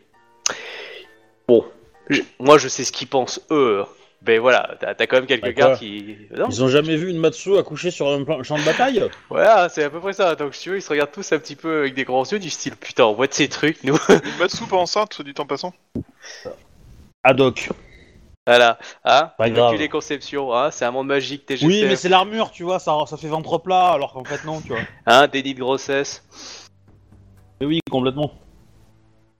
[1.48, 1.64] Bon,
[2.10, 3.86] je- moi je sais ce qu'ils pensent eux.
[4.24, 6.16] Ben voilà, t'as quand même quelques Bah, gardes qui.
[6.34, 9.04] Non Ils ont jamais vu une Matsu accoucher sur un plan- champ de bataille?
[9.30, 10.36] Voilà, c'est à peu près ça.
[10.36, 12.40] Donc, si tu veux, ils se regardent tous un petit peu avec des grands yeux
[12.40, 13.98] du style Putain, on voit de ces trucs, nous.
[14.10, 15.74] Une Matsu pas enceinte, dit en passant.
[17.24, 17.70] Ad hoc.
[18.48, 19.70] Voilà, hein Pas grave.
[19.72, 20.72] Immaculée conception, hein?
[20.72, 21.68] C'est un monde magique, TGCF.
[21.68, 24.62] Oui, mais c'est l'armure, tu vois, ça, ça fait ventre plat, alors qu'en fait non,
[24.62, 24.80] tu vois.
[25.06, 26.24] Hein, délit de grossesse.
[27.60, 28.32] Mais oui, complètement.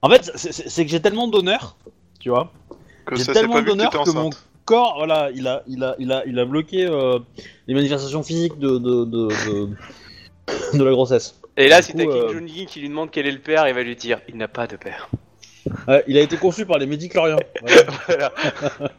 [0.02, 1.76] En fait, c'est- que j'ai tellement d'honneur,
[2.20, 2.50] tu vois.
[3.06, 4.44] Que J'ai tellement que d'honneur que mon enceinte.
[4.64, 7.18] Corps, voilà, il a, il a, il a, il a bloqué euh,
[7.66, 11.40] les manifestations physiques de, de, de, de, de la grossesse.
[11.56, 13.82] Et là, Du si t'as Jong-un qui lui demande quel est le père, il va
[13.82, 15.08] lui dire il n'a pas de père.
[15.88, 17.38] Ouais, il a été conçu par les médicloriens.
[18.06, 18.32] Voilà.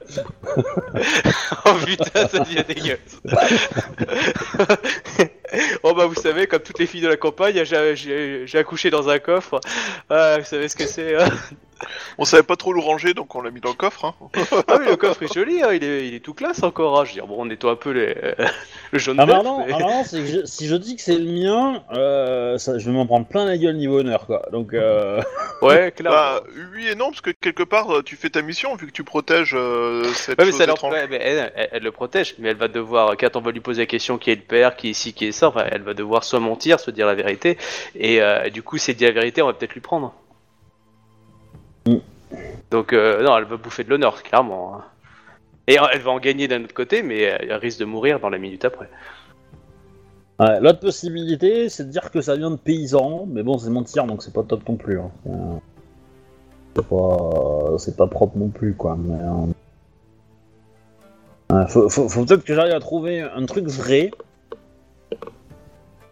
[1.66, 3.22] oh putain, ça devient dégueulasse.
[5.84, 9.20] oh bah vous savez, comme toutes les filles de la campagne, j'ai accouché dans un
[9.20, 9.60] coffre.
[10.10, 11.30] Ah, vous savez ce que c'est hein
[12.18, 14.06] On savait pas trop le ranger, donc on l'a mis dans le coffre.
[14.06, 14.14] Hein.
[14.68, 17.00] Ah oui, le coffre est joli, hein, il, est, il est tout classe encore.
[17.00, 17.04] Hein.
[17.06, 18.16] Je veux dire, bon, on nettoie un peu les,
[18.92, 21.02] le jaune Ah bah non, mais- ah non, c'est que je- si je dis que
[21.02, 24.46] c'est le mien, euh, ça, je vais m'en prendre plein la gueule niveau honneur, quoi.
[24.52, 25.22] Donc, euh...
[25.62, 26.18] Ouais, clairement.
[26.18, 28.92] Bah, oui et non, parce que quelque part, euh, tu fais ta mission, vu que
[28.92, 30.94] tu protèges euh, cette Ouais, mais chose ça leur- étrange.
[30.94, 33.62] ouais, mais elle, elle- elle le protège, mais elle va devoir, quand on va lui
[33.62, 35.82] poser la question qui est le père, qui est ici, qui est ça, enfin, elle
[35.82, 37.58] va devoir soit mentir, soit dire la vérité,
[37.96, 40.14] et euh, du coup, si elle dit la vérité, on va peut-être lui prendre.
[41.88, 41.96] Mm.
[42.72, 44.76] Donc, euh, non, elle va bouffer de l'honneur, clairement.
[44.76, 44.84] hein.
[45.68, 48.38] Et elle va en gagner d'un autre côté, mais elle risque de mourir dans la
[48.38, 48.90] minute après.
[50.40, 54.06] ouais, l'autre possibilité, c'est de dire que ça vient de paysans, mais bon, c'est mentir,
[54.06, 55.00] donc c'est pas top non plus.
[55.00, 55.10] hein.
[56.76, 58.98] C'est- pas, c'est pas propre non plus, quoi.
[59.00, 59.18] Mais,
[61.54, 64.12] euh, ouais, faut, faut- faut peut-être que j'arrive à trouver un truc vrai.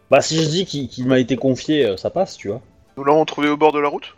[0.10, 2.62] Bah, si je dis qu'il qu'il m'a été confié, euh, ça passe, tu vois.
[2.98, 4.16] Nous l'avons trouvé au bord de la route?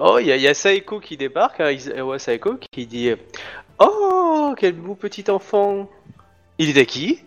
[0.00, 1.72] Oh, il y, a- il y a Saeko qui débarque, hein,
[2.02, 3.10] ouais, Saeko qui dit
[3.78, 5.88] Oh, quel beau petit enfant
[6.58, 7.20] Il est à qui?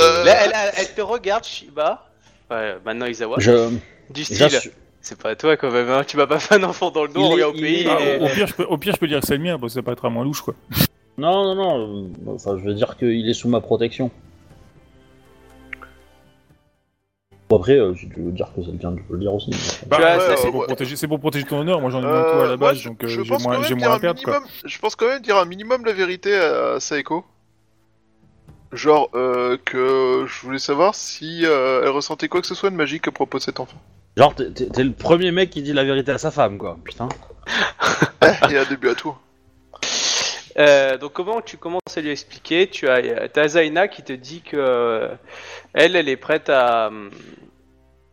[0.00, 2.08] Euh, Là, elle, elle- elle te regarde, Shiba.
[2.50, 3.36] Ouais, maintenant Isawa.
[3.38, 3.70] Je,
[4.10, 4.48] Du style,
[5.00, 6.02] c'est pas toi quand même, hein.
[6.06, 7.82] tu m'as pas fait un enfant dans le dos, au pays.
[7.82, 9.36] est- Ah, et- au, au pire, je peux, au pire, je peux dire que c'est
[9.36, 10.54] le mien, parce que ça peut être à moins louche, quoi.
[11.18, 14.10] Non, non, non, euh, enfin, je veux dire qu'il est sous ma protection.
[17.52, 19.34] Bon, après, euh, si tu veux dire que c'est le tien, tu peux le dire
[19.34, 19.50] aussi.
[19.50, 19.56] mais-
[19.88, 20.66] Bah, Tu vois, ouais, ça, c'est pour, ouais.
[20.68, 21.82] protéger, c'est pour protéger ton honneur.
[21.82, 23.22] Moi, j'en ai moins que Euh, toi à la moi, base, je- donc euh, je
[23.22, 24.32] j'ai pense moins, j'ai moins à perdre, quoi.
[24.40, 24.50] minimum.
[24.64, 27.26] Je pense quand même dire un minimum la vérité à Saeko.
[28.72, 32.74] Genre euh, que je voulais savoir si euh, elle ressentait quoi que ce soit de
[32.74, 33.76] magique à propos de cet enfant.
[34.16, 36.78] Genre, t'es- t'es t'es le premier mec qui dit la vérité à sa femme, quoi.
[36.82, 37.10] Putain.
[38.50, 39.14] Et un début à tout.
[40.58, 44.56] Euh, donc comment tu commences à lui expliquer Tu as Zaina qui te dit que
[44.58, 45.08] euh,
[45.72, 47.10] elle, elle est prête à, hum,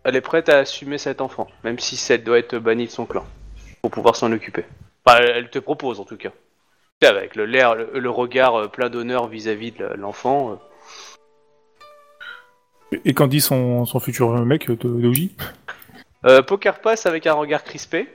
[0.05, 3.05] elle est prête à assumer cet enfant, même si elle doit être bannie de son
[3.05, 3.25] clan
[3.81, 4.63] pour pouvoir s'en occuper.
[5.05, 6.31] Enfin, elle- te propose en tout cas.
[7.01, 10.51] Avec le, l'air, le, le regard euh, plein d'honneur vis-à-vis de l'enfant.
[10.51, 10.55] euh.
[13.05, 15.35] Et quand dit son, son futur mec, de Doji
[16.25, 18.09] Euh, poker pass avec un regard crispé.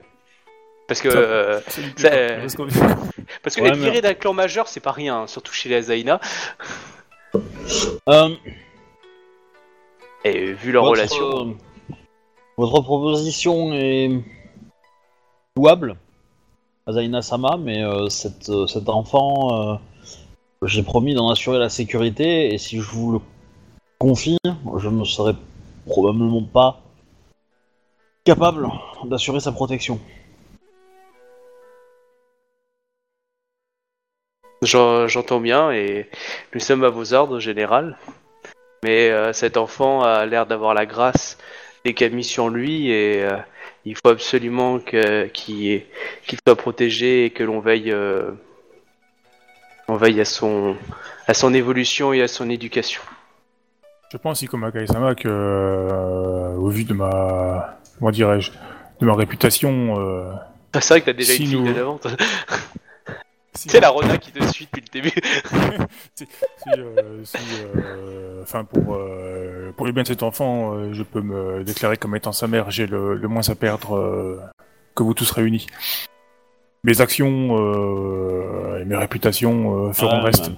[0.87, 1.61] Parce que, Ça- euh,
[1.97, 2.41] Ça, euh,
[3.43, 5.69] parce que Ouais, être mais- viré d'un clan majeur, c'est pas rien, hein, surtout chez
[5.69, 6.21] les Zaina.
[8.09, 8.29] Euh,
[10.25, 11.49] Et vu leur votre, relation.
[11.49, 11.95] euh,
[12.57, 14.11] votre proposition est
[15.57, 15.97] louable,
[16.87, 19.75] Azaina Sama, mais euh, cet, euh, cet enfant, euh,
[20.67, 23.21] j'ai promis d'en assurer la sécurité, et si je vous le
[23.99, 24.39] confie,
[24.79, 25.33] je ne serai
[25.87, 26.81] probablement pas
[28.25, 28.69] capable
[29.07, 29.99] d'assurer sa protection.
[34.65, 36.09] J'entends bien et
[36.55, 37.97] nous sommes à vos ordres, général.
[38.83, 41.39] Mais euh, cet enfant a l'air d'avoir la grâce
[41.85, 43.37] des Camis sur lui et euh,
[43.85, 45.83] il faut absolument qu'il
[46.47, 48.31] soit protégé et que l'on veille, euh,
[49.89, 50.77] on veille à son,
[51.27, 53.03] à son évolution et à son éducation.
[54.13, 58.53] Je pense, aussi comme Akai-sama, que, au vu de ma, comment dirais-je,
[59.01, 59.97] de ma réputation,
[60.73, 61.65] Ah, C'est vrai que t'as déjà Si une fille nous-
[63.57, 65.13] C'est la Rona qui te suit depuis le début.
[66.15, 66.27] si,
[66.79, 67.37] euh, si,
[67.77, 71.97] euh, enfin pour euh, pour le bien de cet enfant, euh, je peux me déclarer
[71.97, 72.71] comme étant sa mère.
[72.71, 74.41] J'ai le, le moins à perdre euh,
[74.95, 75.67] que vous tous réunis.
[76.83, 80.51] Mes actions euh, et mes réputations euh, feront le reste.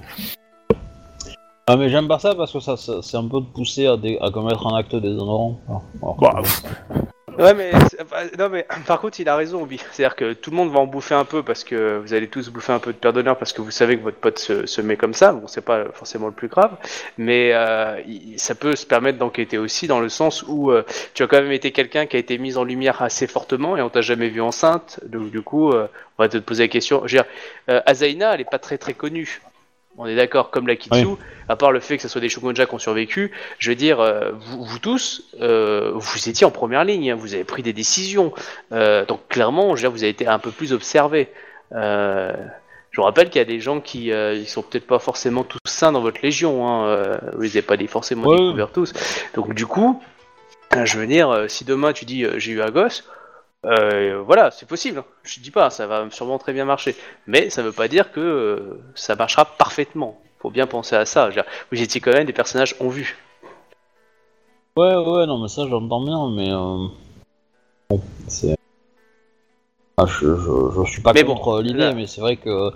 [1.69, 3.97] Ah mais j'aime pas ça parce que ça, ça- c'est un peu de pousser à,
[3.97, 5.61] dé- à commettre un acte déshonorant.
[5.69, 6.43] Alors, alors Bah,
[7.39, 7.73] Ouais, mais,
[8.39, 9.81] non, mais par contre, il a raison, Obi.
[9.93, 12.49] C'est-à-dire que tout le monde va en bouffer un peu parce que vous allez tous
[12.51, 14.97] bouffer un peu de père d'honneur parce que vous savez que votre pote se, met
[14.97, 15.33] comme ça.
[15.33, 16.77] Bon, c'est pas forcément le plus grave,
[17.19, 18.01] mais euh,
[18.37, 20.85] ça peut se permettre d'enquêter aussi dans le sens où euh,
[21.15, 23.83] tu as quand même été quelqu'un qui a été mis en lumière assez fortement et
[23.83, 25.01] on t'a jamais vu enceinte.
[25.07, 27.03] Donc, du coup, euh, on va te poser la question.
[27.07, 27.31] Je veux dire,
[27.69, 29.41] euh, Azaina, elle est pas très très connue.
[29.99, 31.07] On est d'accord, comme la Kitsu,
[31.49, 34.01] à part le fait que ce soit des Shogunja qui ont survécu, je veux dire,
[34.01, 37.73] euh, vous, vous tous, euh, vous étiez en première ligne, hein, vous avez pris des
[37.73, 38.33] décisions,
[38.73, 41.29] euh, donc clairement, je veux dire, vous avez été un peu plus observé.
[41.73, 45.59] Je vous rappelle qu'il y a des gens qui ils sont peut-être pas forcément tous
[45.67, 48.39] sains dans votre légion, hein, vous les avez pas forcément Ouais.
[48.39, 48.93] découverts tous.
[49.35, 50.03] Donc du coup,
[50.85, 53.05] je veux dire, si demain tu dis j'ai eu un gosse,
[53.65, 55.03] euh, voilà, c'est possible.
[55.25, 56.95] Je dis pas, ça va sûrement très bien marcher,
[57.27, 60.21] mais ça veut pas dire que euh, ça marchera parfaitement.
[60.41, 61.31] Faut bien penser à ça.
[61.73, 63.17] Vous étiez quand même des personnages ont vu.
[64.77, 66.51] Ouais, ouais, non, mais ça j'entends bien, mais.
[66.53, 66.87] euh,
[67.89, 68.57] Bon, c'est.
[69.97, 72.71] Ah, je, je, je suis pas Mais bon, contre l'idée, là- mais c'est vrai que.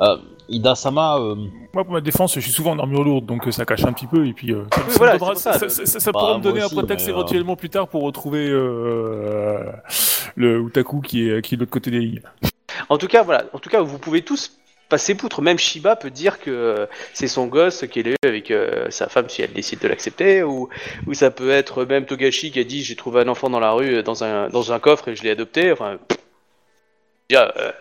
[0.00, 0.16] Euh,
[0.48, 1.16] Ida Sama.
[1.18, 1.36] euh,
[1.72, 4.06] Moi, pour ma défense, je suis souvent en armure lourde, donc ça cache un petit
[4.08, 6.00] peu, et puis euh, ça, Oui, ça voilà, me donnera- ça, ça- le- ça- ça-
[6.00, 9.70] ça Bah, pourra me donner un prétexte euh, éventuellement plus tard pour retrouver euh,
[10.36, 12.22] le Utaku qui est, qui de l'autre côté des lignes.
[12.88, 13.44] En tout cas, voilà.
[13.52, 14.58] En tout cas, vous pouvez tous
[14.88, 15.42] passer poutre.
[15.42, 19.28] Même Shiba peut dire que c'est son gosse qui est là avec euh, sa femme
[19.28, 20.68] si elle décide de l'accepter, ou,
[21.06, 23.72] ou ça peut être même Togashi qui a dit j'ai trouvé un enfant dans la
[23.72, 25.74] rue euh, dans un dans un coffre et je l'ai adopté.
[25.80, 27.72] Euh,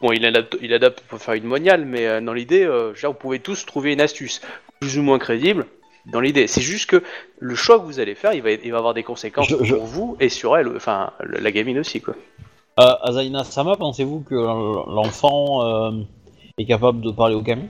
[0.00, 3.66] bon, il adapte, il adapte pour faire une moniale, mais dans l'idée, vous pouvez tous
[3.66, 4.40] trouver une astuce
[4.80, 5.66] plus ou moins crédible.
[6.06, 7.02] Dans l'idée, c'est juste que
[7.40, 9.74] le choix que vous allez faire, il va, il va avoir des conséquences Je- je-
[9.74, 12.14] pour vous et sur elle, enfin la gamine aussi, quoi.
[12.80, 15.90] euh, Azaina Sama, pensez-vous que l'enfant euh,
[16.58, 17.68] est capable de parler au Kami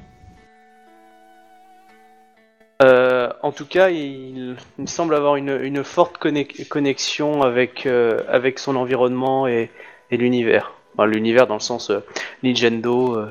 [2.83, 7.87] Euh, en tout cas, il, il me semble avoir une, une forte conne- connexion avec,
[7.87, 9.71] euh, avec son environnement et,
[10.11, 10.73] et l'univers.
[10.95, 12.01] Enfin, l'univers dans le sens euh,
[12.43, 13.31] Nintendo euh,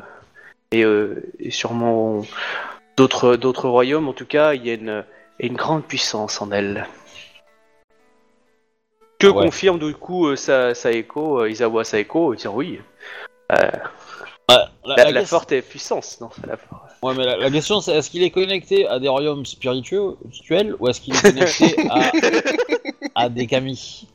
[0.72, 2.22] et, euh, et sûrement
[2.98, 4.08] d'autres d'autres royaumes.
[4.08, 5.04] En tout cas, il y a une,
[5.40, 6.88] une grande puissance en elle.
[9.20, 9.46] Que Ouais.
[9.46, 12.80] confirme du coup euh, Sa- Saeko, euh, Isawa Saeko, dire oui.
[13.52, 13.58] Euh,
[14.48, 16.30] Ouais, la, la, la la question- forte est puissance, non
[17.02, 20.88] ouais, mais la, la question c'est est-ce qu'il est connecté à des royaumes spirituels ou
[20.88, 22.12] est-ce qu'il est connecté à,
[23.24, 24.08] à des Kami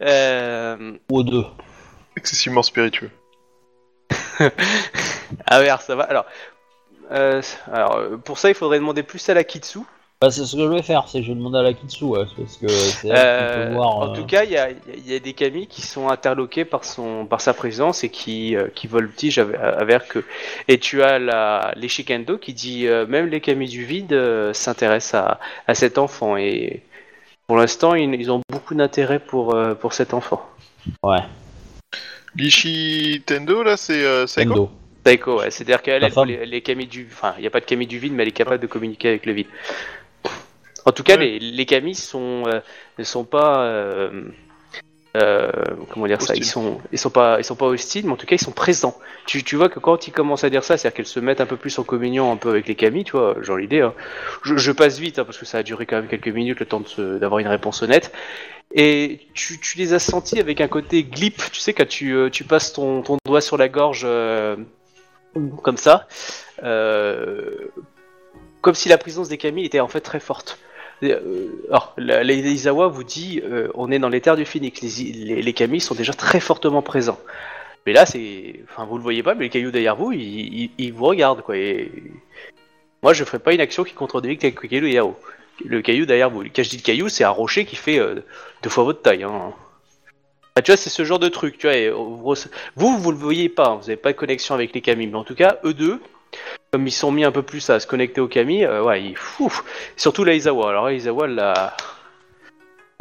[0.00, 1.44] Euh, Ou aux deux?
[2.16, 3.10] Excessivement spiritueux.
[5.46, 6.04] Ah ouais, alors ça va.
[6.04, 6.24] Alors,
[7.12, 7.42] euh,
[7.72, 9.80] alors euh, pour ça, il faudrait demander plus à la Kitsu.
[10.20, 12.04] bah, C'est ce que je vais faire, c'est que je vais demander à la Kitsu,
[12.04, 13.96] ouais, parce que c'est Euh, peut voir.
[13.96, 16.64] en euh, tout cas, il y a, il y a des Kami qui sont interloqués
[16.64, 20.24] par son, par sa présence et qui, euh, qui voltigent avec, que.
[20.68, 24.52] Et tu as la, les Shikendo qui dit euh, même les Kami du vide euh,
[24.52, 26.82] s'intéressent à, à cet enfant et
[27.46, 30.42] pour l'instant, ils, ils ont beaucoup d'intérêt pour, euh, pour cet enfant.
[31.04, 31.22] Ouais,
[32.34, 34.26] Lishi Tendo, là, c'est euh,
[35.06, 35.50] Ouais.
[35.50, 36.28] C'est-à-dire qu'elle, elle femme.
[36.28, 38.28] les, les Kami du, enfin, il n'y a pas de Kami du vide, mais elle
[38.28, 39.46] est capable de communiquer avec le vide.
[40.84, 41.38] En tout cas, Ouais.
[41.38, 42.60] les, les Kami sont, euh,
[42.98, 44.22] ne sont pas, euh,
[45.16, 45.50] euh,
[45.90, 46.42] comment dire ça, Hostiles.
[46.44, 48.52] ils sont, ils sont pas, ils sont pas hostiles, mais en tout cas, ils sont
[48.52, 48.96] présents.
[49.26, 51.46] Tu, tu vois que quand ils commencent à dire ça, c'est-à-dire qu'elles se mettent un
[51.46, 53.80] peu plus en communion un peu avec les Kami, tu vois, genre l'idée.
[53.80, 53.94] hein.
[54.44, 56.66] Je, je passe vite hein, parce que ça a duré quand même quelques minutes le
[56.66, 58.12] temps d'avoir une réponse honnête.
[58.74, 62.30] Et tu, tu les as sentis avec un côté glip, tu sais, quand tu, euh,
[62.30, 64.56] tu passes ton, ton doigt sur la gorge euh,
[65.62, 66.06] comme ça,
[66.62, 67.68] euh,
[68.60, 70.58] comme si la présence des Kami était en fait très forte.
[71.02, 75.52] Euh, alors, Izawa vous dit, euh, on est dans les terres du Phoenix, les, les,
[75.52, 77.20] Kami sont déjà très fortement présents.
[77.84, 81.04] Mais là, c'est, enfin, vous le voyez pas, mais les cailloux derrière vous, ils, vous
[81.04, 81.56] regardent, quoi.
[81.56, 81.92] Et
[83.02, 85.16] moi, je ferai pas une action qui contredit le caillou derrière vous.
[85.64, 86.42] Le caillou derrière vous.
[86.44, 88.00] Quand je dis le caillou, c'est un rocher qui fait
[88.62, 89.22] deux fois votre taille.
[89.22, 89.52] Hein.
[90.56, 91.76] Ah, tu vois, c'est ce genre de truc, tu vois.
[91.76, 92.34] et, vous,
[92.74, 95.24] vous, le voyez pas, hein, vous avez pas de connexion avec les Kami, mais en
[95.24, 96.00] tout cas, eux deux,
[96.72, 99.16] comme ils sont mis un peu plus à se connecter aux Kami, euh, ouais, ils,
[99.96, 100.70] surtout la Izawa.
[100.70, 101.76] Alors, la Izawa, la,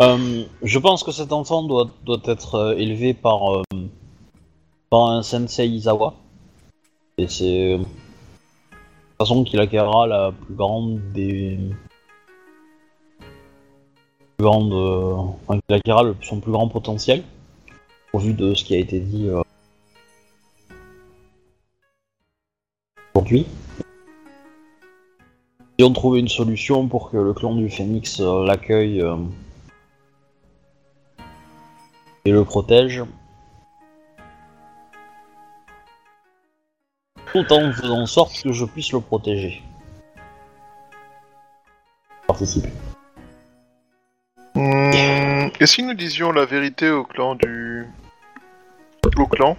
[0.01, 3.63] Euh, je pense que cet enfant doit, doit être euh, élevé par, euh,
[4.89, 6.13] par un sensei Izawa.
[7.17, 11.57] Et c'est euh, de toute façon qu'il acquérera la plus grande des.
[14.37, 14.73] plus grande.
[15.47, 17.23] enfin, qu'il acquérera son plus grand potentiel.
[18.17, 19.41] Vu de ce qui a été dit euh,
[23.13, 23.45] aujourd'hui.
[25.77, 29.01] Si on trouvait une solution pour que le clan du Phénix euh, l'accueille.
[29.01, 29.17] euh,
[32.25, 33.03] et le protège.
[37.31, 39.61] Tout en faisant en sorte que je puisse le protéger.
[42.27, 42.65] Participe.
[44.55, 47.85] Hmm, Et si nous disions la vérité au clan du...
[49.17, 49.57] Au clan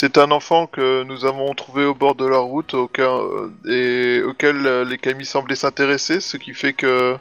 [0.00, 4.22] C'est un enfant que nous avons trouvé au bord de la route auquel, euh, et
[4.22, 7.16] auquel euh, les Kami semblaient s'intéresser, ce qui fait que...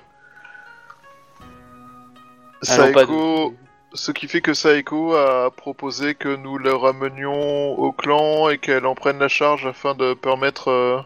[1.41, 3.53] Ah Saeko...
[3.93, 8.85] Ce qui fait que Saeko a proposé que nous le ramenions au clan et qu'elle
[8.85, 10.99] en prenne la charge afin de permettre euh,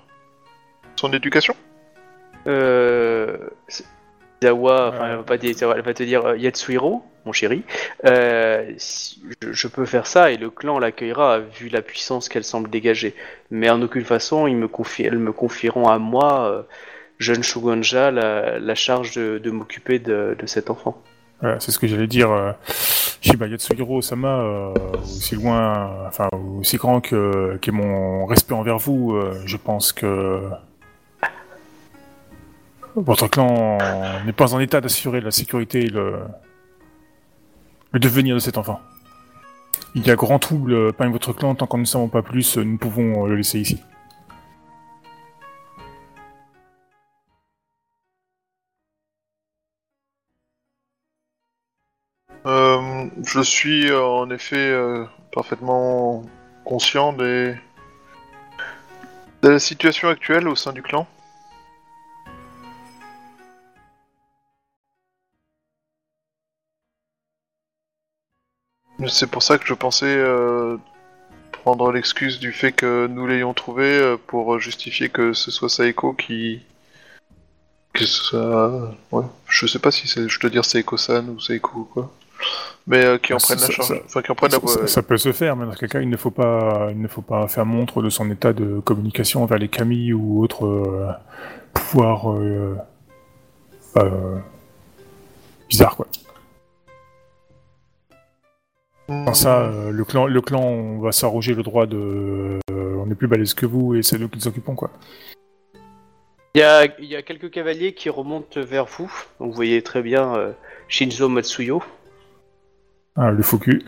[0.95, 1.55] son éducation.
[2.47, 3.37] Euh,
[4.41, 7.63] Zawa, enfin, elle va pas dire Zawa, elle va te dire euh, Yatsuhiro, mon chéri.
[8.05, 12.43] Euh, si- je, je peux faire ça et le clan l'accueillera vu la puissance qu'elle
[12.43, 13.15] semble dégager.
[13.51, 14.69] Mais en aucune façon, ils me
[14.99, 16.61] elles me confieront à moi, euh,
[17.17, 21.01] jeune Shogunja, la, la charge de, de m'occuper de, de cet enfant.
[21.41, 22.31] Voilà, c'est ce que j'allais dire.
[22.31, 22.51] Euh,
[23.21, 24.73] Shiba Yatsuhiro Sama, euh,
[25.03, 26.29] aussi loin, enfin
[26.59, 30.39] aussi grand que qu'est mon respect envers vous, euh, je pense que
[33.01, 33.77] votre clan
[34.25, 36.19] n'est pas en état d'assurer la sécurité et le
[37.91, 38.79] le devenir de cet enfant.
[39.95, 42.77] Il y a grand trouble parmi votre clan, tant qu'on ne savons pas plus, nous
[42.77, 43.81] pouvons le laisser ici.
[52.45, 56.23] Euh, je suis euh, en effet euh, parfaitement
[56.63, 57.55] conscient des...
[59.41, 61.07] de la situation actuelle au sein du clan.
[69.07, 70.77] C'est pour ça que je pensais euh,
[71.51, 76.13] prendre l'excuse du fait que nous l'ayons trouvé euh, pour justifier que ce soit Saeko
[76.13, 76.61] qui...
[77.93, 78.93] Que ce soit...
[79.11, 80.27] Ouais, je sais pas si c'est...
[80.27, 82.11] je dois dire Saeko-san ou Saeko ou quoi.
[82.87, 83.87] Mais euh, qui en Ça- prennent la ça- charge.
[83.87, 84.59] ça- Enfin, qui en prennent la...
[84.59, 87.01] Ça, ça- ça peut se faire, mais dans quel cas, il ne faut pas, il
[87.01, 90.65] ne faut pas faire montre de son état de communication vers les Kami ou autres
[90.65, 91.07] euh,
[91.73, 92.75] pouvoirs euh,
[93.97, 94.37] euh,
[95.69, 96.07] bizarres, quoi.
[99.09, 103.09] Sans ça, euh, le clan, le clan, on va s'arroger le droit de, euh, on
[103.09, 104.91] est plus balèze que vous et c'est nous qui nous occupons, quoi.
[106.53, 109.11] Il y a, il y a quelques cavaliers qui remontent vers vous.
[109.39, 110.51] Donc vous voyez très bien euh,
[110.87, 111.81] Shinzo Matsuyo.
[113.15, 113.83] Ah, le faux cul.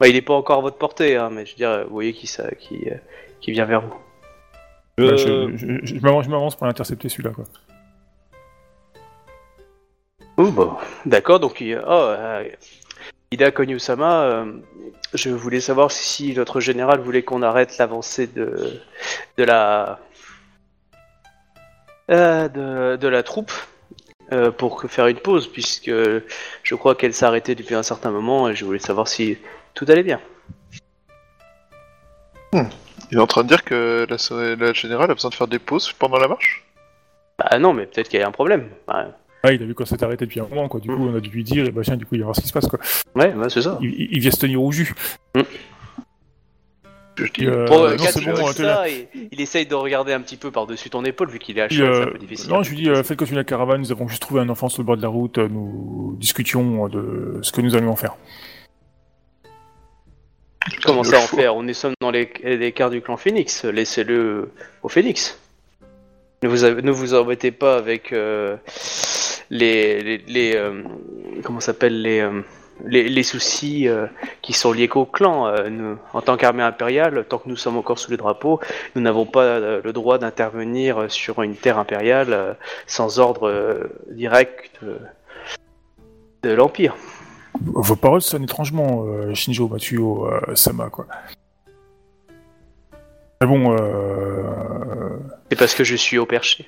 [0.00, 2.12] Bah, il n'est pas encore à votre portée, hein, mais je veux dire, vous voyez
[2.12, 2.94] qui, ça, qui, euh,
[3.40, 3.94] qui vient vers vous.
[4.98, 7.44] Bah, je, je- je m'avance je m'avance pour l'intercepter celui-là, quoi.
[10.36, 10.72] Oh, bon.
[11.06, 12.44] D'accord, donc il- oh, euh,
[13.30, 14.52] Ida Konyu-sama, euh,
[15.12, 18.80] je voulais savoir si notre général voulait qu'on arrête l'avancée de,
[19.36, 19.98] de la
[22.10, 23.52] euh, de, de la troupe
[24.32, 28.48] euh, pour faire une pause, puisque je crois qu'elle s'est arrêtée depuis un certain moment
[28.48, 29.36] et je voulais savoir si
[29.74, 30.20] tout allait bien.
[32.54, 35.58] Il est en train de dire que la, la générale a besoin de faire des
[35.58, 36.64] pauses pendant la marche?
[37.38, 38.70] Bah non, mais peut-être qu'il y a un problème.
[38.86, 39.08] Bah,
[39.44, 40.80] Ah, il a vu qu'on s'était arrêté depuis un moment, quoi.
[40.80, 42.36] Du coup, on a dû lui dire, et bah tiens, du coup, il va voir
[42.36, 42.80] ce qui se passe, quoi.
[43.14, 43.78] ouais, bah, c'est ça.
[43.80, 44.92] Il, vient se tenir au jus.
[47.16, 48.74] Je dis, Euh, non, euh, c'est Kat, bon, il, t'es là.
[48.76, 51.62] ça, et il essaye de regarder un petit peu par-dessus ton épaule vu qu'il est
[51.62, 52.50] à cheval, c'est euh, un peu difficile.
[52.50, 54.68] non, je lui dis, euh, faites continuer la caravane, nous avons juste trouvé un enfant
[54.68, 57.90] sur le bord de la route, euh, nous discutions euh, de ce que nous allions
[57.90, 58.16] en faire.
[60.84, 61.56] Comment ça en faire?
[61.56, 63.64] On est sommes dans les, les quarts du clan Phoenix.
[63.64, 64.50] Laissez-le
[64.82, 65.38] au Phoenix.
[66.42, 68.56] Ne vous, av- ne vous embêtez pas avec euh,
[69.50, 70.82] les, les, les, euh,
[71.42, 72.42] comment ça s'appelle les, euh,
[72.84, 74.06] les, les soucis euh,
[74.42, 75.52] qui sont liés qu'au clan.
[75.68, 78.60] Nous, en tant qu'armée impériale, tant que nous sommes encore sous le drapeau,
[78.94, 84.80] nous n'avons pas le droit d'intervenir sur une terre impériale sans ordre direct
[86.42, 86.94] de l'Empire.
[87.60, 91.06] Vos paroles sonnent étrangement, Shinjo Matsuo Sama, quoi.
[93.40, 93.76] Mais bon.
[95.50, 96.66] C'est parce que je suis au perché.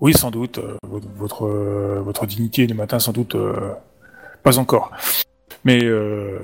[0.00, 3.72] Oui, sans doute, euh, votre, votre, euh, votre dignité le matin, sans doute, euh,
[4.42, 4.90] pas encore.
[5.64, 6.38] Mais, euh...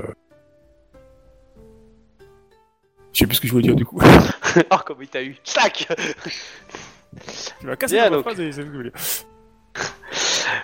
[3.12, 4.00] Je sais plus ce que je voulais dire, du coup.
[4.70, 5.36] oh, comme il t'a eu.
[5.44, 5.86] Tchac
[7.60, 8.22] tu m'as cassé ma donc.
[8.22, 9.00] phrase et c'est ce que je voulais dire.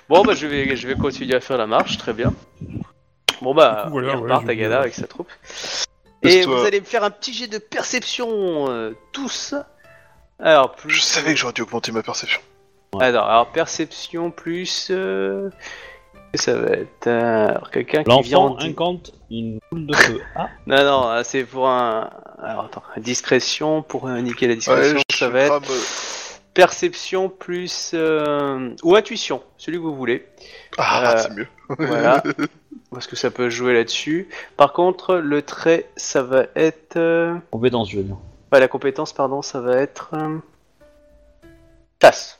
[0.08, 2.32] Bon, bah, je vais, je vais continuer à faire la marche, très bien.
[3.40, 5.30] Bon, bah, Du coup, voilà, il ouais, repart je- Tagada avec sa troupe.
[6.22, 9.54] Et vous allez me faire un petit jet de perception, euh, tous.
[10.40, 10.90] Alors, plus.
[10.90, 12.40] Je savais que j'aurais dû augmenter ma perception.
[12.98, 14.88] Alors, alors, perception plus.
[14.90, 15.50] euh,
[16.34, 17.06] Ça va être.
[17.06, 18.38] euh, alors, quelqu'un qui vient.
[18.40, 18.56] L'enfant
[19.30, 20.20] une boule de feu.
[20.34, 22.10] Ah, Non, non, euh, c'est pour un.
[22.42, 25.62] Alors, attends, discrétion, pour euh, niquer la discrétion, Ouais, ça va être.
[26.52, 27.92] Perception plus.
[27.94, 30.26] euh, Ou intuition, celui que vous voulez.
[30.78, 31.46] Ah, Euh, c'est mieux.
[31.78, 32.22] Voilà.
[32.90, 34.28] Parce que ça peut jouer là-dessus.
[34.56, 36.96] Par contre, le trait, ça va être.
[37.52, 38.16] compétence, je veux dire.
[38.50, 40.10] Pas la compétence, pardon, ça va être.
[40.14, 40.38] euh,
[42.02, 42.39] Chasse.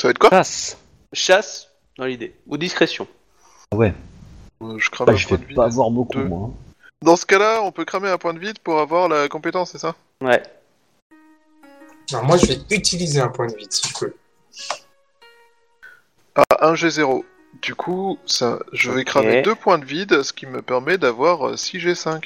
[0.00, 0.76] Ça va être quoi Passe
[1.12, 2.34] Chasse, dans l'idée.
[2.46, 3.06] Ou discrétion.
[3.72, 3.94] Ah ouais,
[4.62, 5.54] Euh, Je crame bah, un je point fais de vie.
[5.54, 6.24] pas avoir beaucoup, deux.
[6.24, 6.50] moi.
[7.02, 9.78] Dans ce cas-là, on peut cramer un point de vide pour avoir la compétence, c'est
[9.78, 10.42] ça Ouais.
[12.12, 14.14] Alors moi, je vais utiliser un point de vide si je peux.
[16.34, 17.24] Ah, 1 G0.
[17.62, 19.06] Du coup, ça, je vais Ok.
[19.06, 22.24] cramer deux points de vide, ce qui me permet d'avoir euh, 6 G5.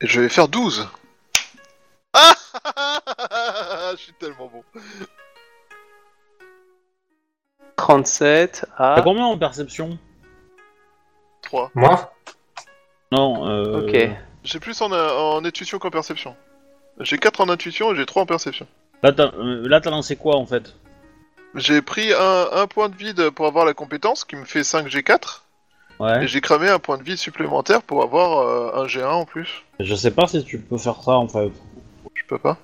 [0.00, 0.88] Et je vais faire 12.
[2.14, 2.34] Ah
[3.92, 4.62] Je suis tellement bon.
[7.76, 9.02] 37 T'as à...
[9.02, 9.98] combien en perception
[11.42, 11.70] 3.
[11.74, 12.12] Moi
[13.10, 13.82] Non, euh...
[13.82, 14.10] Ok.
[14.44, 16.34] J'ai plus en, en intuition qu'en perception.
[17.00, 18.66] J'ai 4 en intuition et j'ai 3 en perception.
[19.02, 20.74] Là, t'as euh, là, t'as lancé quoi en fait?
[21.54, 24.86] J'ai pris un, un point de vide pour avoir la compétence qui me fait 5
[24.88, 25.40] G4
[26.00, 26.24] Ouais.
[26.24, 29.62] et j'ai cramé un point de vide supplémentaire pour avoir euh, un G1 en plus.
[29.78, 31.52] Je sais pas si tu peux faire ça en fait.
[32.14, 32.56] Je peux pas.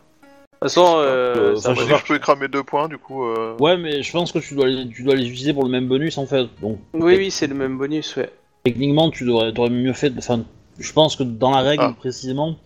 [0.61, 2.99] De toute façon, euh, Euh, ça je dit que je pouvais cramer 2 points du
[2.99, 3.25] coup.
[3.25, 5.71] euh, Ouais, mais je pense que tu dois les, tu dois les utiliser pour le
[5.71, 6.47] même bonus en fait.
[6.61, 8.31] Donc Oui, oui, c'est le même bonus, ouais.
[8.65, 10.13] techniquement, tu devrais, t'aurais mieux fait.
[10.19, 10.43] Enfin,
[10.79, 11.95] je pense que dans la règle Ah.
[11.97, 12.57] précisément,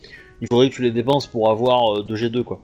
[0.40, 2.60] il faudrait que tu les dépenses pour avoir euh, 2G2 quoi.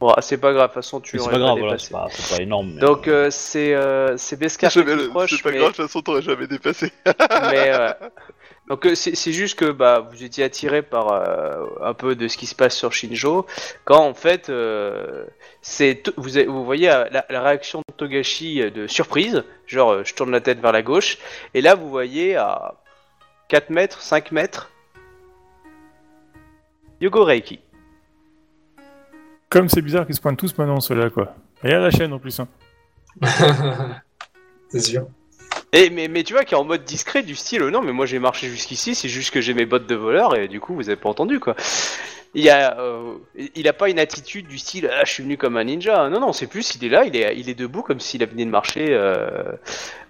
[0.00, 1.94] Bon, ah, c'est pas grave, de toute façon, tu l'aurais pas grave, voilà, dépassé.
[2.22, 2.70] c'est pas, énorme.
[2.74, 5.56] mais- Donc, euh, c'est euh, c'est Beskar qui C'est pas mais...
[5.58, 6.92] grave, de toute façon t'aurais jamais dépassé.
[7.04, 7.90] mais, euh,
[8.68, 12.36] donc euh, c'est juste que bah vous étiez attiré par euh, un peu de ce
[12.36, 13.46] qui se passe sur Shinjo
[13.84, 15.24] quand en fait euh,
[15.62, 20.30] c'est vous, avez- vous voyez la, la réaction de Togashi de surprise genre je tourne
[20.30, 21.18] la tête vers la gauche
[21.54, 22.74] et là vous voyez à
[23.48, 24.70] 4 mètres 5 mètres
[27.00, 27.60] Yogo Reiki
[29.50, 31.34] Comme c'est bizarre qu'ils se pointent tous maintenant, ceux-là, quoi.
[31.64, 32.40] Et à la chaîne en plus.
[32.40, 32.48] Hein.
[34.68, 35.06] C'est sûr.
[35.72, 38.48] Mais, tu vois qui est en mode discret du style non mais moi j'ai marché
[38.48, 41.08] jusqu'ici c'est juste que j'ai mes bottes de voleur et du coup vous avez pas
[41.10, 41.54] entendu quoi.
[42.34, 43.14] Il a euh,
[43.54, 46.08] il a pas une attitude du style ah, je suis venu comme un ninja.
[46.08, 48.44] Non non c'est plus il est là il est il est debout comme s'il venait
[48.44, 49.52] de marcher euh,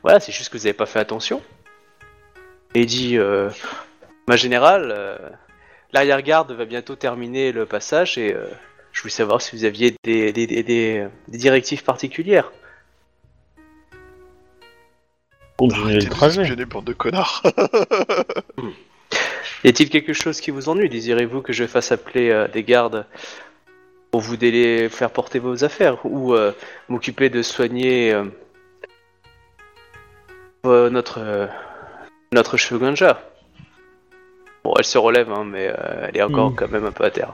[0.03, 1.43] voilà c'est juste que vous avez pas fait attention.
[2.75, 3.49] Et il dit euh,
[4.29, 5.19] ma générale
[5.93, 8.37] l'arrière-garde va bientôt terminer le passage et
[8.93, 12.53] je voulais savoir si vous aviez des- des directives particulières
[15.59, 16.41] Continuer Arrêtez le trajet.
[16.43, 17.43] espionner, bande de connards.
[19.65, 20.89] Y a-t-il quelque chose qui vous ennuie?
[20.89, 23.07] Désirez-vous que je fasse appeler euh, des gardes
[24.13, 26.53] pour vous délai faire porter vos affaires ou euh,
[26.89, 28.15] m'occuper de soigner
[30.65, 31.47] euh, notre euh,
[32.33, 33.21] notre Shogunja
[34.63, 36.55] Bon, elle se relève, hein, mais euh, elle est encore Mm.
[36.55, 37.33] quand même un peu à terre.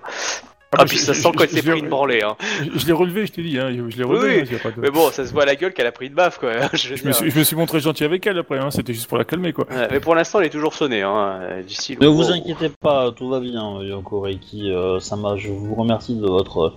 [0.76, 2.22] Ah, Ah, puis je- ça sent qu'elle je s'est pris une branlée.
[2.22, 2.36] Hein.
[2.72, 3.70] Je, je l'ai relevé, je t'ai dit, hein.
[3.88, 4.42] je l'ai relevé.
[4.42, 6.06] Oui, hein, pas de- Mais bon, ça se voit à la gueule qu'elle a pris
[6.08, 6.52] une baffe, quoi.
[6.74, 8.70] je me, suis, je me suis montré gentil avec elle après, hein.
[8.70, 9.66] c'était juste pour la calmer, quoi.
[9.70, 11.98] Ouais, mais pour l'instant, elle est toujours sonnée, hein, euh, style.
[12.00, 14.70] Ne vous inquiétez pas, tout va bien, Yoko Reiki.
[14.70, 16.74] euh, Sama, je vous remercie de votre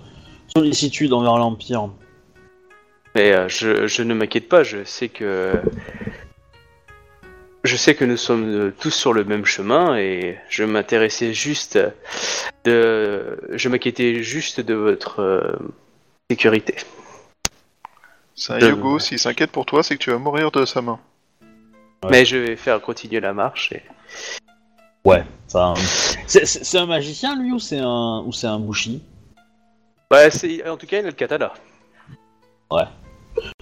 [0.55, 1.89] sollicitude envers l'Empire.
[3.15, 5.53] Mais euh, je, je ne m'inquiète pas, je sais que
[7.67, 11.77] je sais que nous sommes euh, tous sur le même chemin et je m'intéressais juste
[12.65, 15.55] de je m'inquiétais juste de votre euh,
[16.31, 16.75] sécurité.
[18.35, 20.81] C'est un Euh, Yogo, s'il s'inquiète pour toi, c'est que tu vas mourir de sa
[20.81, 20.99] main.
[22.03, 22.09] Ouais.
[22.11, 23.83] Mais je vais faire continuer la marche et
[25.05, 25.23] Ouais.
[25.47, 25.73] Enfin,
[26.27, 29.01] c'est- un magicien lui ou c'est un ou c'est un bushi?
[30.31, 31.53] C'est en tout cas il a le katana.
[32.69, 32.83] Ouais,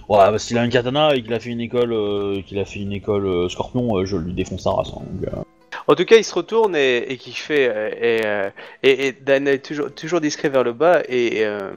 [0.08, 2.80] parce qu'il a un katana et qu'il a fait une école, euh, qu'il a fait
[2.80, 4.88] une école euh, Scorpion, euh, je lui défonce sa race.
[4.94, 5.42] hein, donc, euh.
[5.88, 8.50] En tout cas, il se retourne et, et qui fait euh, et, euh,
[8.82, 11.70] et, et Dan est toujours toujours discret vers le bas et euh,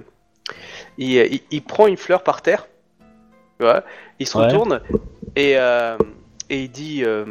[0.97, 2.67] il, il, il prend une fleur par terre.
[3.59, 3.84] Tu vois
[4.19, 4.45] il se Ouais.
[4.45, 4.82] retourne
[5.36, 5.97] et euh,
[6.49, 7.25] et il dit euh,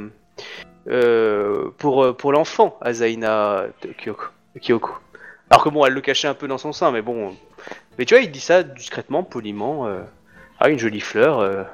[0.89, 4.25] euh, pour euh, pour l'enfant Azaina de Kyoko,
[4.61, 4.93] Kyoko.
[5.51, 7.35] Alors que bon, elle le cachait un peu dans son sein, mais bon.
[7.99, 9.87] Mais tu vois, il dit ça discrètement, poliment.
[9.87, 10.01] euh,
[10.61, 11.41] ah, une jolie fleur.
[11.41, 11.65] euh,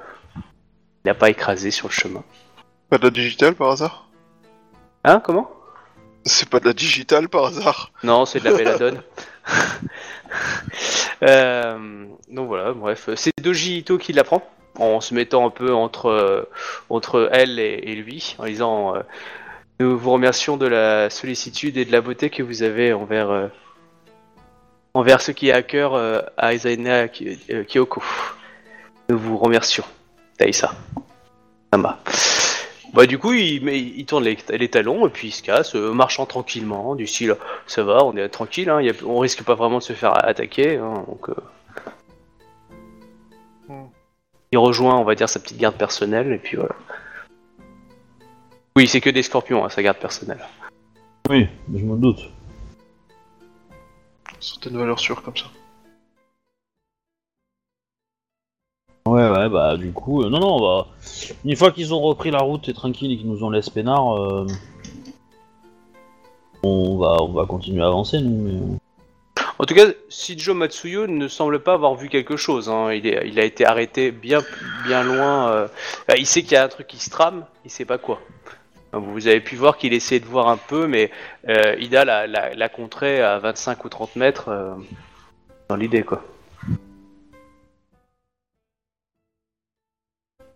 [1.05, 2.25] il n'a pas écrasé sur le chemin.
[2.89, 4.09] Pas de la digitale par hasard?
[5.05, 5.51] Hein Comment?
[6.25, 7.93] C'est pas de la digitale par hasard?
[8.03, 9.03] Non, c'est de la belladone.
[11.23, 14.43] euh, donc voilà, bref, c'est Doji Ito qui l'apprend
[14.79, 16.43] en se mettant un peu entre euh,
[16.89, 19.01] entre elle et, et lui, en disant euh,
[19.81, 23.49] nous vous remercions de la sollicitude et de la beauté que vous avez envers euh,
[24.95, 25.95] envers ce qui est à cœur
[26.37, 28.03] à Aizaina Kyoko.
[29.09, 29.85] Nous vous remercions,
[30.39, 30.73] Taïsa.
[31.73, 31.99] Sama.
[32.93, 35.75] Bah du coup il, met, il tourne les, les talons et puis il se casse,
[35.75, 37.37] euh, marchant tranquillement, du style
[37.67, 40.13] ça va, on est tranquille, hein, y a- on risque pas vraiment de se faire
[40.25, 41.35] attaquer, hein, donc euh,
[43.67, 43.87] Hmm.
[44.53, 46.75] il rejoint, on va dire, sa petite garde personnelle et puis voilà.
[48.77, 50.45] Oui, c'est que des scorpions, hein, sa garde personnelle.
[51.31, 52.31] Oui, je me doute.
[54.39, 55.47] Certaines valeurs sûres comme ça.
[59.07, 60.87] Ouais, ouais, bah du coup, euh, non, non, bah,
[61.45, 64.17] une fois qu'ils ont repris la route et tranquille et qu'ils nous ont laissé peinard,
[64.19, 64.47] euh,
[66.63, 68.31] on va, on va continuer à avancer, nous.
[68.43, 68.79] mais-
[69.59, 72.71] En tout cas, Shijo Matsuyo ne semble pas avoir vu quelque chose.
[72.71, 72.93] hein.
[72.95, 74.41] Il, est, il a été arrêté bien,
[74.87, 75.49] bien loin.
[75.51, 75.69] euh.
[76.17, 78.21] Il sait qu'il y a un truc qui se trame, il sait pas quoi.
[78.95, 81.11] Vous avez pu voir qu'il essayait de voir un peu, mais
[81.49, 84.73] euh, Ida l'a, l'a, l'a contré à 25 ou 30 mètres euh,
[85.69, 86.23] dans l'idée, quoi.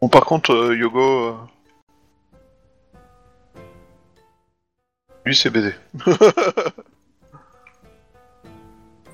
[0.00, 1.00] Bon, par contre, euh, Yogo.
[1.28, 1.34] euh,
[5.24, 5.74] Lui, c'est baiser.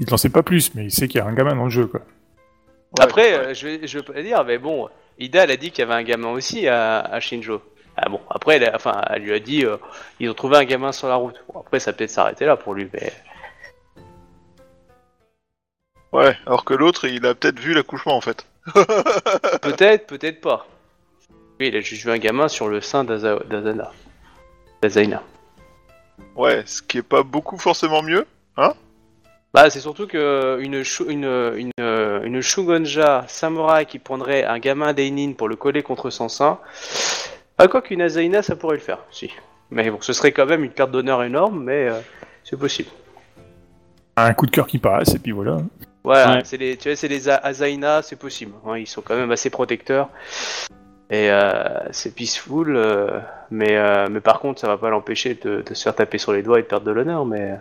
[0.00, 1.70] Il t'en sait pas plus, mais il sait qu'il y a un gamin dans le
[1.70, 2.00] jeu, quoi.
[2.98, 3.46] Après, ouais.
[3.46, 4.88] euh, je vais, je vais pas dire, mais bon,
[5.20, 7.62] Ida, elle a dit qu'il y avait un gamin aussi à, à Shinjo.
[7.96, 9.76] Ah bon, après, elle, a- enfin, elle lui a dit, euh,
[10.18, 11.36] ils ont trouvé un gamin sur la route.
[11.52, 13.12] Bon, après, ça peut peut-être s'arrêter là pour lui, mais
[16.12, 18.46] Ouais, alors que l'autre, il a peut-être vu l'accouchement en fait.
[19.62, 20.66] peut-être, peut-être pas.
[21.60, 23.92] Oui, il a juste vu un gamin sur le sein d'Aza- d'Azana.
[24.82, 25.22] D'Azaina.
[26.36, 28.26] Ouais, ce qui est pas beaucoup forcément mieux.
[29.52, 31.24] Bah, c'est surtout que une, shu- une,
[31.56, 31.70] une,
[32.24, 36.58] une Shugonja samouraï qui prendrait un gamin d'Einin pour le coller contre son sein.
[37.56, 39.30] Ah, quoi qu'une Azaina, ça pourrait le faire, si.
[39.70, 42.00] Mais bon, ce serait quand même une perte d'honneur énorme, mais euh,
[42.42, 42.88] c'est possible.
[44.16, 45.58] Un coup de cœur qui passe, et puis voilà.
[46.04, 46.42] Voilà, Ouais.
[46.44, 48.52] c'est les, tu vois, c'est les A- Azaina, c'est possible.
[48.66, 50.10] hein, ils sont quand même assez protecteurs.
[51.10, 55.62] Et euh, c'est peaceful, euh, mais, euh, mais par contre, ça va pas l'empêcher de,
[55.62, 57.56] de se faire taper sur les doigts et de perdre de l'honneur, mais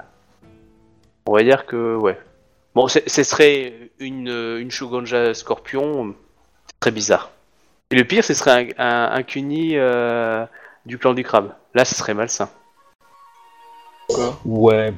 [1.25, 2.17] on va dire que, ouais.
[2.75, 6.15] Bon, ce serait une, une Shugonja Scorpion,
[6.67, 7.31] c'est très bizarre.
[7.91, 10.45] Et le pire, ce serait un, un, un Kuni euh,
[10.85, 11.53] du clan du crabe.
[11.75, 12.49] Là, ce serait malsain.
[14.45, 14.93] Ouais.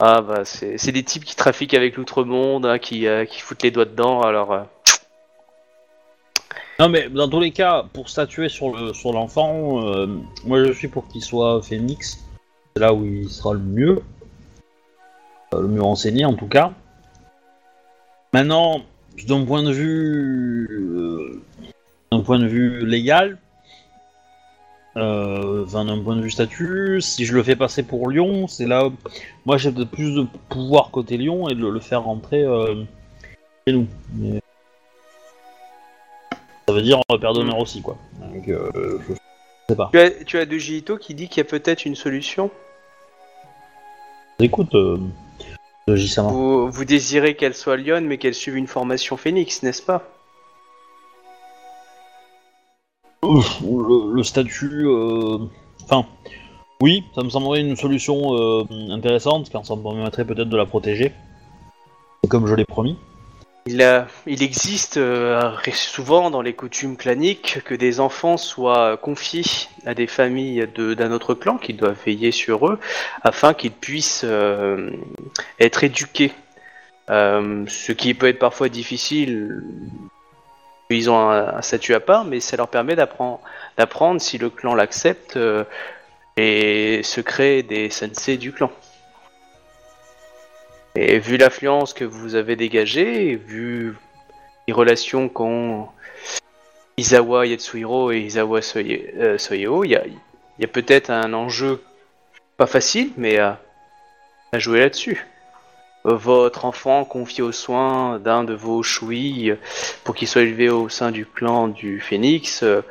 [0.00, 3.64] Ah bah, c'est c'est des types qui trafiquent avec l'outre-monde, hein, qui, euh, qui foutent
[3.64, 4.52] les doigts dedans, alors...
[4.52, 4.62] euh,
[6.78, 10.06] Non mais dans tous les cas, pour statuer sur le sur l'enfant, euh,
[10.44, 12.24] moi je suis pour qu'il soit phénix.
[12.76, 14.00] C'est là où il sera le mieux,
[15.52, 16.72] le mieux renseigné en tout cas.
[18.32, 18.82] Maintenant,
[19.26, 21.42] d'un point de vue,
[22.12, 23.38] d'un point de vue légal,
[24.98, 28.90] euh, d'un point de vue statut, si je le fais passer pour Lyon, c'est là,
[29.46, 32.84] moi j'ai peut-être plus de pouvoir côté Lyon et de le faire rentrer euh,
[33.66, 33.86] chez nous.
[34.14, 34.40] Mais
[36.66, 37.96] ça veut dire euh, père d'honneur aussi quoi.
[38.20, 39.14] Donc euh, je
[39.68, 39.90] sais pas.
[39.92, 42.50] Tu as, tu as de Ito qui dit qu'il y a peut-être une solution.
[44.40, 44.98] Écoute, euh,
[45.88, 46.30] de J-Sama.
[46.30, 50.08] Vous, vous désirez qu'elle soit Lyon, mais qu'elle suive une formation phénix, n'est-ce pas?
[53.28, 55.38] Le, statut, euh,
[55.84, 56.06] enfin,
[56.80, 60.66] oui, ça me semblerait une solution euh, intéressante car ça me permettrait peut-être de la
[60.66, 61.12] protéger,
[62.28, 62.96] comme je l'ai promis.
[63.66, 70.06] il, existe euh, souvent dans les coutumes claniques que des enfants soient confiés à des
[70.06, 72.78] familles d'un autre clan qui doivent veiller sur eux
[73.22, 74.26] afin qu'ils puissent
[75.60, 76.32] être éduqués.
[77.08, 79.62] Ce qui peut être parfois difficile.
[80.90, 85.36] Ils ont un, statut à part, mais ça leur permet d'apprendre, si le clan l'accepte
[85.36, 85.64] euh,
[86.36, 88.70] les secrets des sensei du clan.
[90.94, 93.96] Et vu l'affluence que vous avez dégagée, et vu
[94.66, 95.88] les relations qu'ont
[96.96, 101.82] Izawa Yatsuhiro et Izawa euh, Soyeo, il y a, peut-être un enjeu
[102.56, 103.58] pas facile, mais à
[104.54, 105.26] jouer là-dessus.
[106.04, 109.56] Votre enfant confié aux soins d'un de vos chouilles
[110.04, 112.82] pour qu'il soit élevé au sein du clan du Phénix euh,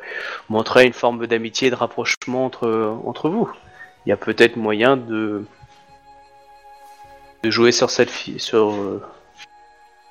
[0.48, 2.68] montrerait une forme d'amitié et de rapprochement entre,
[3.04, 3.50] entre vous.
[4.06, 5.44] Il y a peut-être moyen de,
[7.42, 9.02] de jouer sur cette, fi- sur, euh,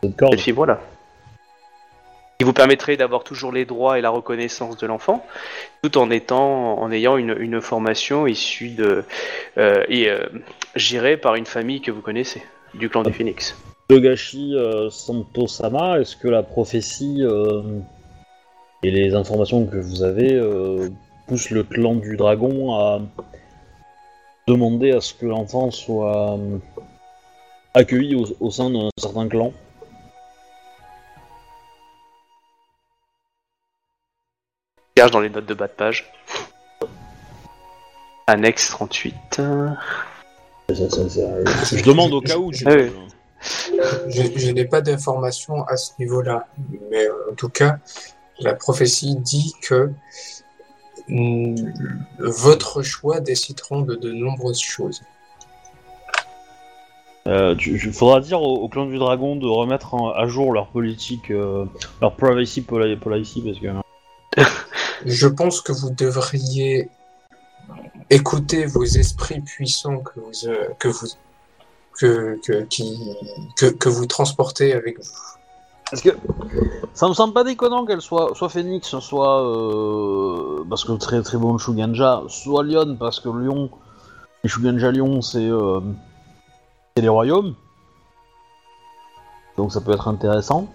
[0.04, 0.82] cette fibre-là.
[2.40, 5.26] Qui vous permettrait d'avoir toujours les droits et la reconnaissance de l'enfant,
[5.82, 9.06] tout en étant, en ayant une, une formation issue de,
[9.58, 10.20] euh, et euh,
[10.76, 13.56] gérée par une famille que vous connaissez, du clan du Phoenix.
[13.88, 17.80] Togashi euh, Santo-sama, est-ce que la prophétie euh,
[18.84, 20.90] et les informations que vous avez euh,
[21.28, 23.00] poussent le clan du dragon à
[24.48, 26.58] demander à ce que l'enfant soit euh,
[27.74, 29.54] accueilli au, au sein d'un certain clan?
[34.98, 36.12] Cherche dans les notes de bas de page.
[38.26, 39.40] Annexe 38.
[40.70, 41.22] Ça, ça, ça,
[41.78, 42.52] Je demande au cas où.
[42.52, 42.74] tu vois.
[42.76, 42.92] oui.
[44.10, 46.48] Je, je n'ai pas d'informations à ce niveau-là,
[46.92, 47.78] mais euh, en tout cas,
[48.40, 49.92] la prophétie dit que
[51.08, 51.56] mm,
[52.20, 55.02] votre choix décideront de de nombreuses choses.
[57.28, 60.52] Euh, tu- tu- faudra dire au, au clan du dragon de remettre en- à jour
[60.54, 61.66] leur politique, euh,
[62.02, 64.48] leur privacy poli- policy, parce que
[65.06, 66.90] Je pense que vous devriez
[68.10, 71.08] écouter vos esprits puissants que vous, euh, que vous,
[72.00, 73.16] que, que, qui,
[73.58, 75.12] que, que vous transportez avec vous.
[75.90, 76.10] Parce que
[76.94, 81.38] ça me semble pas déconnant qu'elle soit soit Phoenix, soit euh, parce que très très
[81.38, 83.70] bon Shuganja, soit Lyon parce que Lyon,
[84.44, 85.80] les Shuganja Lyon c'est euh,
[86.96, 87.56] c'est les royaumes,
[89.56, 90.68] donc ça peut être intéressant.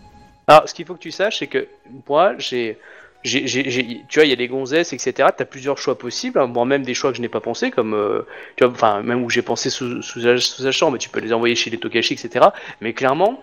[0.47, 1.69] Alors, ce qu'il faut que tu saches, c'est que
[2.09, 2.79] moi, j'ai
[3.25, 5.29] j'ai, j'ai- j'ai- tu vois, il y a des gonzesses, etc.
[5.37, 7.95] T'as plusieurs choix possibles, hein, voire même des choix que je n'ai pas pensé, comme,
[7.95, 8.27] euh,
[8.57, 11.55] tu vois, enfin, même où j'ai pensé sous, sous, sous mais tu peux les envoyer
[11.55, 12.47] chez les Tokashi, etc.
[12.81, 13.43] Mais clairement,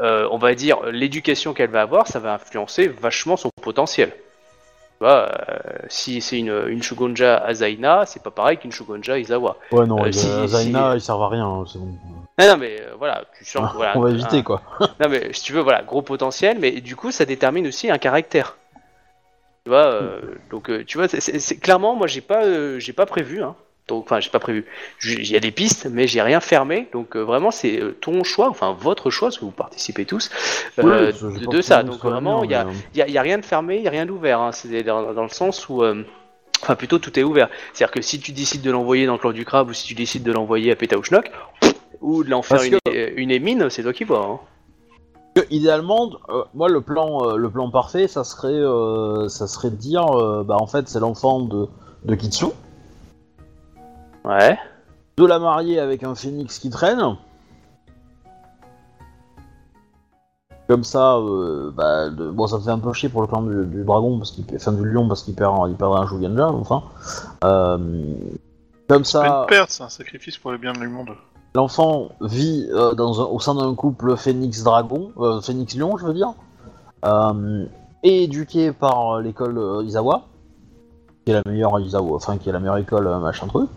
[0.00, 4.10] euh, on va dire, l'éducation qu'elle va avoir, ça va influencer vachement son potentiel.
[4.10, 9.56] Tu vois, euh, si c'est une, une Shugonja Azaina, c'est pas pareil qu'une Shugonja Izawa.
[9.70, 11.94] Ouais, non, les- si- Zaina, si- ils servent à rien, c'est bon.
[12.38, 14.60] Non, non, mais euh, voilà, tu sens que, voilà, On va un- éviter, quoi.
[15.00, 17.98] non mais si tu veux, voilà, gros potentiel, mais du coup ça détermine aussi un
[17.98, 18.56] caractère.
[19.68, 20.20] Tu vois, euh,
[20.50, 23.54] donc euh, tu vois, c'est- clairement moi j'ai pas, euh, j'ai pas prévu, hein.
[23.86, 24.64] Donc enfin j'ai pas prévu.
[25.04, 26.88] Il y a des pistes, mais j'ai rien fermé.
[26.94, 30.30] Donc vraiment c'est ton choix, enfin votre choix, parce que vous participez tous
[31.38, 31.82] de, ça.
[31.82, 32.64] Donc vraiment il y a,
[32.94, 34.40] y, a, y a rien de fermé, il y a rien d'ouvert.
[34.40, 34.52] Hein.
[34.52, 35.84] C'est dans, dans le sens où,
[36.62, 37.50] enfin plutôt tout est ouvert.
[37.74, 39.94] C'est-à-dire que si tu décides de l'envoyer dans le clan du crabe ou si tu
[39.94, 41.30] décides de l'envoyer à Pétaouchnok
[42.00, 44.24] ou de l'en faire une, que- une émine, c'est toi qui vois.
[44.24, 44.40] Hein.
[45.40, 49.70] Que, idéalement, euh, moi le plan, euh, le plan parfait, ça serait, euh, ça serait
[49.70, 51.68] de dire, euh, bah en fait c'est l'enfant de,
[52.04, 52.46] de Kitsu,
[54.24, 54.58] Ouais.
[55.16, 57.16] de la marier avec un phénix qui traîne.
[60.68, 63.40] Comme ça, euh, bah, de- bon, ça me fait un peu chier pour le clan
[63.42, 66.48] du, du dragon, parce qu'il, enfin du lion, parce qu'il perd, il perdrait un Shugenja,
[66.48, 66.82] enfin.
[67.44, 67.78] Euh,
[68.86, 71.10] comme C'est ça, une perte, c'est un sacrifice pour le bien du monde.
[71.58, 76.32] L'enfant vit euh, au sein d'un couple phénix-dragon, euh, phénix-lion, je veux dire,
[77.04, 77.66] euh,
[78.04, 80.22] et éduqué par l'école euh, Izawa,
[81.24, 83.68] qui est la meilleure Izawa, enfin qui est la meilleure école, euh, machin truc.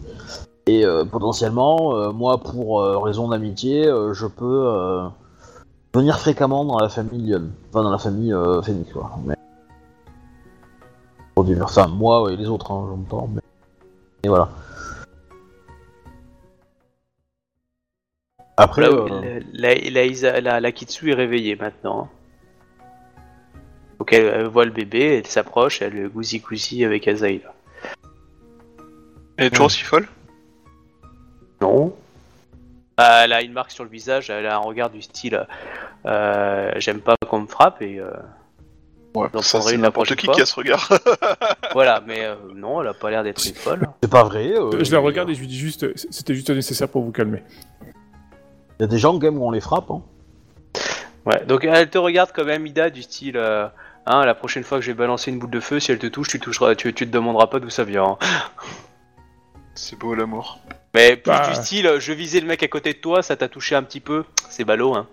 [0.68, 5.08] Et euh, potentiellement, euh, moi, pour euh, raison d'amitié, euh, je peux euh,
[5.96, 7.36] venir fréquemment dans la famille
[7.70, 9.10] enfin dans la famille euh, Phoenix, quoi.
[9.26, 9.36] Mais...
[11.64, 13.42] Enfin, moi et les autres, hein, j'entends, mais...
[14.24, 14.50] Et voilà.
[18.58, 22.10] Après, Là, euh, la, la, Isa- la- la Kitsu est réveillée maintenant.
[24.00, 27.42] Donc elle, elle voit le bébé, elle s'approche, elle gousi gousi avec Azaï.
[29.38, 30.08] Elle est toujours aussi folle?
[31.62, 31.96] Non.
[32.98, 35.46] Ah, elle a une marque sur le visage, elle a un regard du style
[36.06, 38.10] euh, j'aime pas qu'on me frappe et euh,
[39.14, 40.90] Ouais, ça c'est n'importe qui qui a ce regard.
[41.74, 43.88] voilà, mais euh, non, elle a pas l'air d'être une folle.
[44.02, 44.52] c'est pas vrai.
[44.52, 47.44] euh, je la regarde et je lui dis juste, c'était juste nécessaire pour vous calmer.
[48.82, 49.92] Il y a des gens quand même où on les frappe.
[49.92, 50.02] Hein.
[51.28, 53.68] Ouais, donc elle te regarde quand même Ida du style euh,
[54.08, 56.08] hein, la prochaine fois que je vais balancer une boule de feu, si elle te
[56.08, 58.18] touche, tu toucheras, tu, tu te demanderas pas d'où ça vient.
[58.20, 58.28] hein.
[59.76, 60.58] c'est beau l'amour.
[60.96, 61.48] Mais plus Bah.
[61.48, 63.84] du style, euh, je visais le mec à côté de toi, ça t'a touché un
[63.84, 65.08] petit peu, c'est ballot, hein.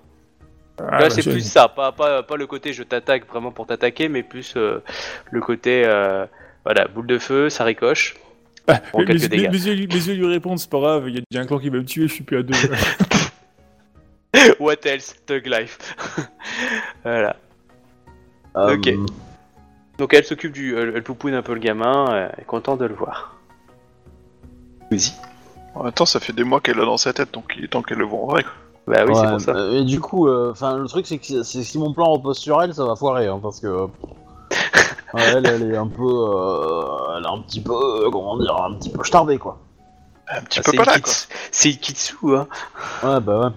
[0.81, 3.67] Ah, Là, bah, c'est plus ça, pas, pas, pas le côté je t'attaque vraiment pour
[3.67, 4.83] t'attaquer, mais plus euh,
[5.31, 6.25] le côté, euh,
[6.65, 8.17] voilà, boule de feu, ça ricoche.
[8.67, 9.51] Ah, Bon, mes, quelques mes- dégâts.
[9.53, 11.47] mes yeux, lui- mes yeux lui répondent, c'est pas grave, il y a déjà un
[11.47, 12.55] clan qui va me tuer, je suis plus à deux.
[14.61, 15.15] What else?
[15.27, 15.79] Thug life.
[17.05, 17.37] voilà.
[18.57, 18.91] Euh, Ok.
[19.99, 20.77] Donc elle s'occupe du.
[20.77, 23.35] Elle, elle poupoune un peu le gamin, euh, elle est contente de le voir.
[24.91, 25.13] Vas-y.
[25.75, 27.69] En même temps, ça fait des mois qu'elle l'a dans sa tête, donc il est
[27.69, 28.45] temps qu'elle le voit en vrai.
[28.87, 29.53] Bah oui, c'est pour ça.
[29.53, 32.63] euh, Et du coup, euh, enfin, le truc c'est que si- mon plan repose sur
[32.63, 33.87] elle, ça va foirer, hein, parce que euh,
[35.15, 38.75] elle, elle est un peu, euh, elle est un petit peu, euh, comment dire, un
[38.75, 39.59] petit peu starbée quoi.
[40.31, 41.13] Un petit Ah, peu pas là, quoi.
[41.53, 42.47] C'est Kitsu, hein.
[43.03, 43.51] Ouais, bah ouais.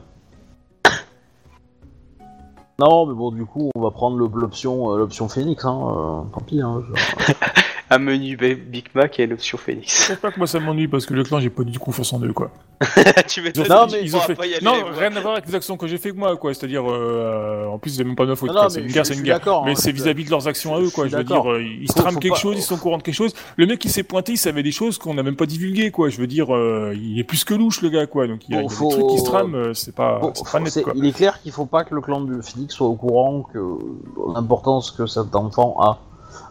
[2.82, 5.80] Non, mais bon, du coup, on va prendre l'option, euh, l'option Phoenix, hein.
[5.86, 6.82] euh, tant pis, hein.
[7.93, 10.13] Un menu Big Mac et une option Phoenix.
[10.22, 12.22] pas que moi ça m'ennuie parce que le clan j'ai pas du tout confiance en
[12.22, 12.49] eux quoi.
[13.27, 14.34] tu m'étonnes, Non, mais ils ont fait.
[14.34, 14.95] pas y aller, non, voir.
[14.95, 16.53] rien à voir avec les actions que j'ai fait que moi quoi.
[16.53, 18.49] C'est-à-dire, euh, en plus c'est même pas de ma faute.
[18.69, 19.41] C'est une guerre, c'est une guerre.
[19.65, 21.07] Mais hein, c'est vis-à-vis de leurs actions à eux quoi.
[21.07, 23.34] Je veux dire, ils se trament quelque chose, ils sont au courant de quelque chose.
[23.57, 26.07] Le mec qui s'est pointé, il savait des choses qu'on n'a même pas divulguées quoi.
[26.09, 28.26] Je veux dire, euh, il est plus que louche le gars quoi.
[28.26, 30.22] Donc il y a, il des trucs qui se trament, euh, c'est pas,
[30.61, 30.93] net quoi.
[30.95, 33.59] il est clair qu'il faut pas que le clan du Phoenix soit au courant que
[34.34, 35.99] l'importance que cet enfant a.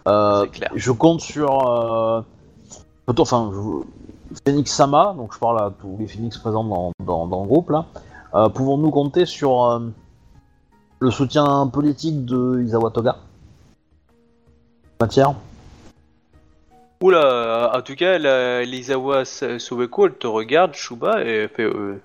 [0.08, 0.70] Euh, clair.
[0.74, 1.68] Je compte sur.
[1.70, 2.22] Euh,
[3.18, 3.84] enfin, je-
[4.46, 7.70] Phoenix Sama, donc je parle à tous les Phoenix présents dans, dans, dans le groupe
[7.70, 7.84] là.
[8.34, 9.80] Euh, Pouvons-nous compter sur
[11.00, 13.16] le soutien politique de Izawa Toga
[15.00, 15.32] Matière
[17.02, 18.62] Oula, en tout cas, la,
[19.24, 21.62] Sa- Suweko, elle te regarde, Shuba, et fait.
[21.64, 22.00] Euh,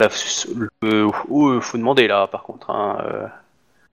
[0.00, 0.08] la-
[0.82, 2.70] le- oh, faut demander là, par contre.
[2.70, 3.26] Hein, euh,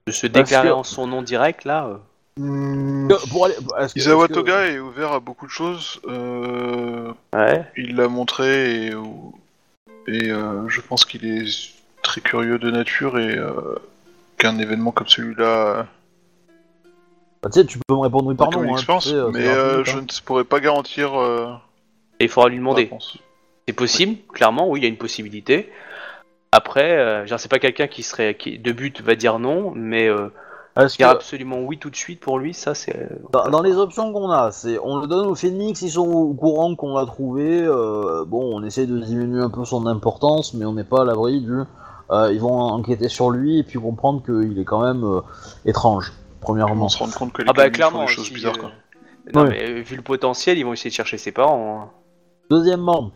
[0.06, 1.86] de se déclarer que- en son nom direct là.
[1.86, 1.96] euh.
[2.38, 6.00] Que- pour aller- est-ce que- Isawa que- Toga est ouvert à beaucoup de choses.
[6.06, 7.64] euh, Ouais.
[7.76, 8.90] il l'a montré et,
[10.06, 11.46] et euh, je pense qu'il est
[12.02, 13.76] très curieux de nature et euh,
[14.38, 15.86] qu'un événement comme celui-là
[17.42, 19.46] Bah, tu sais, tu peux me répondre oui comme une hein, expérience, tu sais, mais
[19.48, 20.02] euh, rapide, je hein.
[20.02, 21.52] ne pourrais pas garantir euh,
[22.20, 22.90] Et il faudra lui demander.
[23.66, 25.72] C'est possible, clairement, oui, il y a une possibilité.
[26.52, 30.06] Après, euh, genre, c'est pas quelqu'un qui serait qui, de but va dire non, mais
[30.08, 30.28] euh,
[30.76, 33.08] Est-ce Dire que absolument oui tout de suite pour lui, ça c'est.
[33.32, 36.34] dans, dans les options qu'on a, c'est on le donne au Phoenix, ils sont au
[36.34, 37.62] courant qu'on l'a trouvé.
[37.62, 41.04] euh, bon, on essaie de diminuer un peu son importance, mais on n'est pas à
[41.04, 41.60] l'abri du.
[42.10, 45.20] euh, ils vont enquêter sur lui et puis comprendre qu'il est quand même euh,
[45.64, 46.12] étrange.
[46.42, 46.84] Premièrement.
[46.84, 48.06] On se rend compte que les Ah bah gamins font clairement.
[48.06, 48.70] des choses si, bizarres euh, quoi.
[49.34, 49.48] Non Ouais.
[49.48, 51.80] mais euh, vu le potentiel, ils vont essayer de chercher ses parents.
[51.80, 51.90] hein.
[52.50, 53.10] Deuxièmement,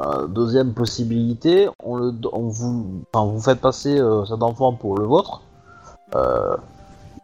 [0.00, 4.96] euh, deuxième possibilité, on, le, on vous, enfin, vous faites passer euh, cet enfant pour
[4.96, 5.42] le vôtre.
[6.14, 6.56] Euh,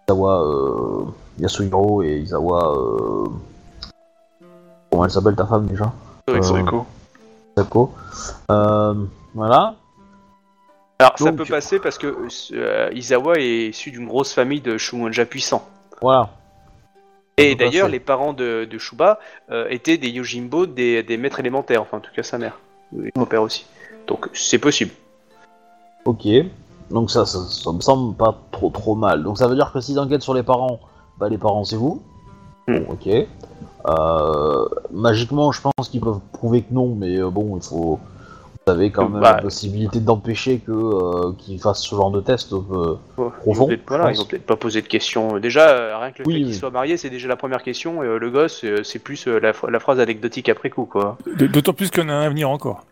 [0.07, 1.05] Isawa euh,
[1.39, 2.75] Yasuhiro et Isawa.
[2.77, 3.25] Euh,
[4.91, 5.93] comment elle s'appelle ta femme déjà?
[7.57, 7.93] Sako.
[8.51, 8.95] Euh,
[9.35, 9.75] voilà.
[10.99, 15.27] Alors ça peut passer parce que euh, Izawa est issu d'une grosse famille de Shumonja
[15.27, 15.69] puissants.
[16.01, 16.31] Voilà.
[17.39, 19.19] Et d'ailleurs, les parents de, de Shuba
[19.51, 22.59] euh, étaient des Yojimbo, des, des maîtres élémentaires, enfin en tout cas sa mère,
[23.05, 23.67] et son père aussi.
[24.07, 24.93] Donc c'est possible.
[26.07, 26.27] Ok.
[26.91, 29.23] Donc ça, ça, ça me semble pas trop trop mal.
[29.23, 30.81] Donc ça veut dire que s'ils enquêtent sur les parents,
[31.19, 32.03] bah les parents c'est vous.
[32.69, 32.79] Hmm.
[32.81, 33.27] Bon, ok.
[33.89, 37.99] Euh, magiquement, je pense qu'ils peuvent prouver que non, mais euh, bon, il faut.
[38.67, 42.21] Vous avez quand même Bah, la possibilité d'empêcher que euh, qu'ils fassent ce genre de
[42.21, 42.53] test.
[42.53, 44.13] euh, Bon, ils vont Profond, peut-être voilà,
[44.45, 45.39] pas poser de questions.
[45.39, 46.45] Déjà, euh, rien que le Oui, fait oui.
[46.47, 48.03] qu'il soit marié, c'est déjà la première question.
[48.03, 51.17] Et euh, le gosse, c'est plus euh, la, ph- la phrase anecdotique après coup, quoi.
[51.39, 52.83] D'autant plus qu'il y en a un à venir encore.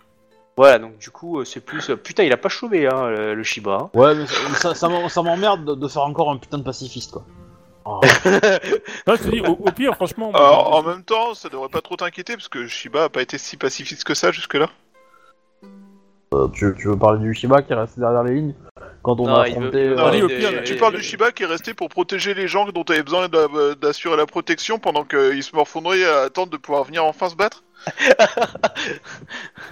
[0.57, 1.91] Voilà, donc du coup, euh, c'est plus.
[1.91, 3.91] euh, putain, il a pas chauvé, hein, le, le Shiba.
[3.95, 6.63] Ouais, mais ça, ça, ça m'en- ça m'emmerde de, de faire encore un putain de
[6.63, 7.25] pacifiste, quoi.
[9.07, 10.31] Non, je te dis, au, au pire, franchement.
[10.33, 13.37] Alors, en même temps, ça devrait pas trop t'inquiéter parce que Shiba a pas été
[13.37, 14.69] si pacifiste que ça jusque-là.
[16.33, 18.55] Euh, tu, tu veux parler du Shiba qui est resté derrière les lignes
[19.03, 19.83] quand on Non, a il veut- affronté.
[19.83, 21.75] il veut euh, parler au de- pire, Tu et- parles du Shiba qui est resté
[21.75, 26.05] pour protéger les gens dont t'avais besoin d'a- d'assurer la protection pendant qu'ils se morfondraient
[26.05, 27.63] à attendre de pouvoir venir enfin se battre?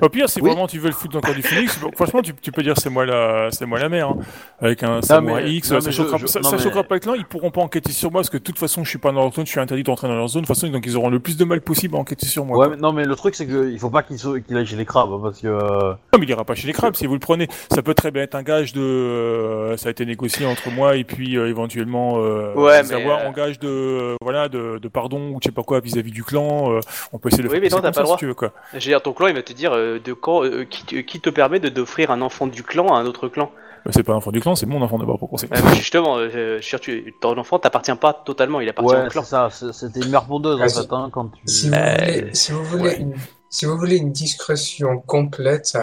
[0.01, 0.49] Au pire, si Oui.
[0.51, 2.89] vraiment tu veux le foutre encore du Phoenix, bon, franchement, tu, tu peux dire c'est
[2.91, 4.17] moi la, c'est moi la mère, hein.
[4.61, 6.83] avec un samouraï mais- X, non, ça, choquera, je- je- ça, non, ça mais- choquera
[6.85, 8.89] pas le clan, ils pourront pas enquêter sur moi parce que de toute façon, je
[8.89, 10.69] suis pas dans leur zone, je suis interdit d'entrer dans leur zone, de toute façon,
[10.73, 12.57] donc ils auront le plus de mal possible à enquêter sur moi.
[12.59, 14.87] Ouais, mais, non, mais le truc c'est qu'il faut pas qu'il qu'il aille chez les
[14.87, 15.47] crabes hein, parce que.
[15.49, 17.49] euh, Non, mais il ira pas chez les crabes si vous le prenez.
[17.73, 20.97] Ça peut très bien être un gage de, euh, ça a été négocié entre moi
[20.97, 24.89] et puis euh, éventuellement euh, Ouais, savoir mais, euh, en gage de, voilà, de, de
[24.89, 26.73] pardon ou je sais pas quoi vis-à-vis du clan.
[26.73, 26.81] euh,
[27.13, 28.17] on peut essayer de Oui, faire mais passer non, t'as comme pas ça, le droit.
[28.17, 28.53] si tu veux quoi.
[28.73, 30.97] Je veux dire, ton clan, il va te dire euh, de quand, euh, qui, te-
[31.01, 33.51] qui te permet de d'offrir un enfant du clan à un autre clan.
[33.85, 35.33] Bah, c'est pas un enfant du clan, c'est mon enfant d'abord pour.
[35.33, 39.23] Ouais, mais justement, euh, tu- ton enfant t'appartient pas totalement, il appartient Ouais, au clan.
[39.23, 41.43] c'est ça, c'est- c'était une mère pondeuse en fait, hein, quand tu.
[41.47, 42.97] Si vous, Euh, voulez, si, vous voulez ouais.
[43.01, 43.15] une,
[43.51, 45.77] si vous voulez une discrétion complète,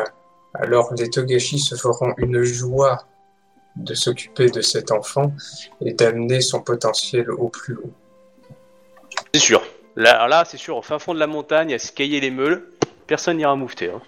[0.54, 3.00] alors les Togashi se feront une joie
[3.76, 5.32] de s'occuper de cet enfant
[5.82, 7.92] et d'amener son potentiel au plus haut.
[9.34, 9.62] C'est sûr.
[10.00, 12.66] Là, là c'est sûr, au fin fond de la montagne, à se cailler les meules,
[13.06, 13.92] personne n'ira moufter.
[13.92, 14.02] hein.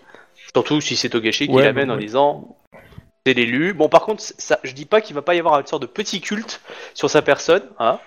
[0.56, 2.56] Surtout si c'est Togashi qui Ouais, l'amène en disant
[3.26, 3.74] c'est l'élu.
[3.74, 5.88] Bon, par contre, ça, je dis pas qu'il va pas y avoir une sorte de
[5.88, 6.62] petit culte
[6.94, 8.00] sur sa personne, hein,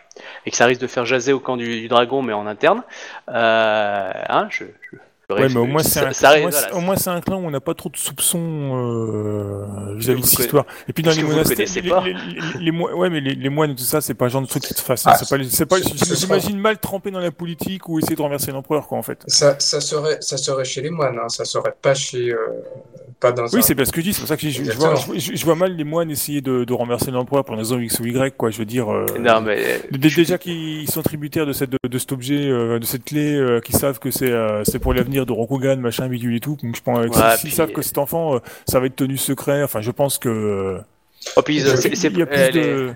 [0.47, 2.83] et que ça risque de faire jaser au camp du, du dragon, mais en interne.
[3.29, 4.97] Euh, hein, je, je-
[5.31, 7.21] Ouais, mais au moins c'est un, ça- au moins, voilà, c'est- au moins, c'est un
[7.23, 10.67] clan où on n'a pas trop de soupçons euh, vis-à-vis de cette histoire.
[10.89, 12.05] Et puis dans les monastères, les, pas.
[12.05, 12.15] les-
[12.61, 14.63] les- ouais, mais les, les moines et tout ça, c'est pas le genre de truc
[14.63, 15.03] qui te fasse.
[15.07, 17.89] Ah, c'est pas, les- c'est pas, ce- je- ce j'imagine mal tremper dans la politique
[17.89, 19.23] ou essayer de renverser l'empereur, quoi, en fait.
[19.27, 22.31] Ça, ça, serait, ça serait chez les moines, hein, ça serait pas chez.
[22.31, 22.37] euh,
[23.21, 24.13] pas dans Oui, un- c'est bien ce que je dis.
[24.13, 25.19] C'est pour ça que je, je, je vois, Exactement.
[25.19, 28.01] je, je vois mal les moines essayer de, de renverser l'empereur pour une raison X
[28.01, 28.51] ou Y, quoi.
[28.51, 28.93] Je veux dire.
[28.93, 32.79] euh, Non, mais Dé- Déjà qu'ils sont tributaires de, cette, de, de cet objet, euh,
[32.79, 36.09] de cette clé, euh, qu'ils savent que c'est euh, c'est pour l'avenir de Rokugan, machin,
[36.09, 36.57] bidule et tout.
[36.63, 38.39] Donc je pense que Ouais, s'ils savent que cet enfant, euh,
[38.69, 39.63] ça va être tenu secret.
[39.63, 40.79] Enfin, je pense que euh,
[41.37, 42.95] oh, puis, Je- c'est- c'est- il y a plus de.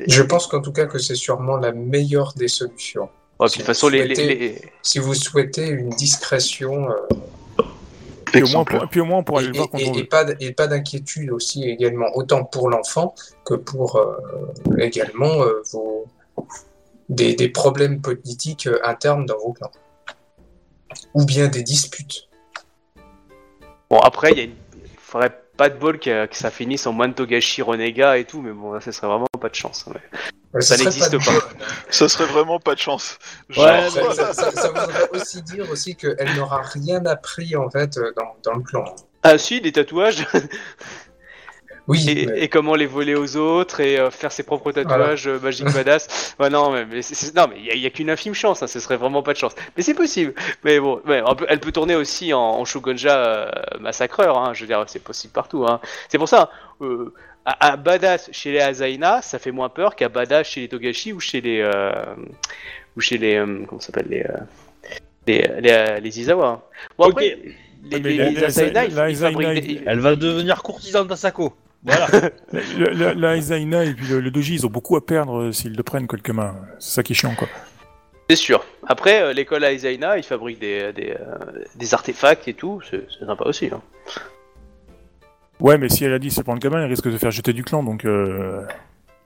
[0.00, 3.08] Je pense qu'en tout cas que c'est sûrement la meilleure des solutions.
[3.38, 6.94] Oh, puis de toute façon, les, les- Souhaitez- les- Si vous souhaitez une discrétion euh,
[8.26, 9.88] Puis au, moins, pour- puis au moins, on pourra et, aller le voir quand et-
[9.88, 10.06] on et veut.
[10.08, 13.14] pas, et d'inquiétude aussi également, autant pour l'enfant
[13.44, 14.16] que pour euh,
[14.78, 16.06] également euh, vos,
[17.08, 19.70] des, des problèmes politiques euh, internes dans vos clans.
[21.14, 22.28] Ou bien des disputes.
[23.90, 24.54] Bon, après, il y a une...
[24.74, 28.42] il faudrait pas de bol que, que ça finisse en moine Togashi renégat et tout,
[28.42, 29.84] mais bon, là, ce serait vraiment pas de chance.
[29.88, 30.18] hein, mais-
[30.54, 31.32] Ouais, Ça serait n'existe de pas.
[31.32, 31.42] bol.
[31.90, 33.18] Ça serait vraiment pas de chance.
[33.50, 37.68] Genre, Ouais, Ça, ça- ça- ça voudrait aussi dire aussi qu'elle n'aura rien appris en
[37.68, 38.84] fait euh, dans, dans le clan.
[39.22, 40.24] Ah si, des tatouages,
[41.88, 42.04] Oui,
[42.36, 46.34] et, comment les voler aux autres, et euh, faire ses propres tatouages euh, magiques badass.
[46.50, 49.54] Non, mais, il y, a- qu'une infime chance, hein, ce serait vraiment pas de chance.
[49.76, 50.34] Mais c'est possible.
[50.64, 54.52] Mais bon, ouais, on peut- elle peut tourner aussi en, en Shogunja euh, massacreur, hein,
[54.54, 55.64] je veux dire, c'est possible partout.
[55.68, 55.80] Hein.
[56.08, 56.50] C'est pour ça,
[56.80, 57.12] euh,
[57.44, 61.12] à, à badass chez les Azaina, ça fait moins peur qu'à badass chez les Togashi
[61.12, 61.60] ou chez les...
[61.60, 61.92] euh,
[62.96, 63.36] ou chez les...
[63.36, 64.36] euh, comment s'appelle les, euh,
[65.28, 66.46] les, les, les Izawa.
[66.48, 66.60] hein.
[66.98, 67.38] Bon, après,
[67.84, 70.16] les, les, la- les la- Azaina, la- ils, la ils fabriquent Azaina, des- Elle va
[70.16, 71.52] devenir courtisane d'Asako.
[71.86, 72.08] Voilà.
[72.78, 75.52] La, la, la Izaina et puis le, le Doji, ils ont beaucoup à perdre euh,
[75.52, 76.56] s'ils le prennent quelque main.
[76.80, 77.48] C'est ça qui est chiant, quoi.
[78.28, 78.64] C'est sûr.
[78.88, 83.44] Après, euh, l'école Aizaina, ils fabriquent des, des, euh, des artefacts et tout, c'est sympa
[83.44, 83.70] aussi.
[83.72, 83.80] Hein.
[85.60, 87.52] Ouais, mais si elle a dit c'est prendre le gamin, elle risque de faire jeter
[87.52, 88.04] du clan, donc...
[88.04, 88.62] Euh...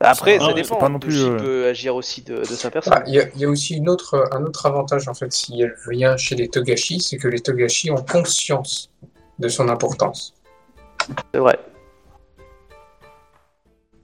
[0.03, 0.77] Après, ça dépend.
[0.77, 2.95] pas non plus, euh, peut agir aussi de, de sa personne.
[2.97, 5.31] Ah, Il y, a- il y a aussi une autre, un autre avantage, en fait,
[5.33, 8.91] si elle vient chez les Togashi, c'est que les Togashi ont conscience
[9.39, 10.35] de son importance.
[11.35, 11.59] C'est vrai.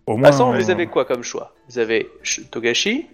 [0.06, 1.52] Au De moins, toute façon, euh, vous avez quoi comme choix?
[1.68, 3.06] Vous avez Sh- Togashi,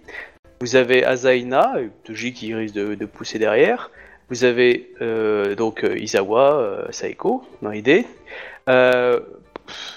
[0.61, 3.89] vous avez Azaina, euh, Doji qui risque de, de pousser derrière,
[4.29, 8.05] vous avez euh, donc euh, Izawa, euh, Saeko, dans l'idée.
[8.69, 9.19] Euh,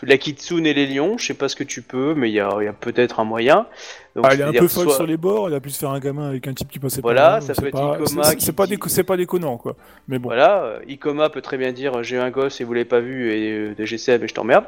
[0.02, 2.40] la Kitsune et les lions, je sais pas ce que tu peux, mais il y
[2.40, 3.66] a, il y a peut-être un moyen.
[4.14, 5.78] Donc, Ah, elle est un peu folle soit- sur les bords, elle a pu se
[5.80, 7.40] faire un gamin avec un type qui passait Voilà, par là.
[7.40, 9.74] ça c'est peut être Ikoma c'est- qui- C'est pas, déco- déconnant, quoi.
[10.08, 10.28] Mais bon.
[10.28, 13.52] Voilà, Ikoma peut très bien dire j'ai un gosse et vous l'avez pas vu et
[13.52, 14.64] euh, de GCM et je t'emmerde.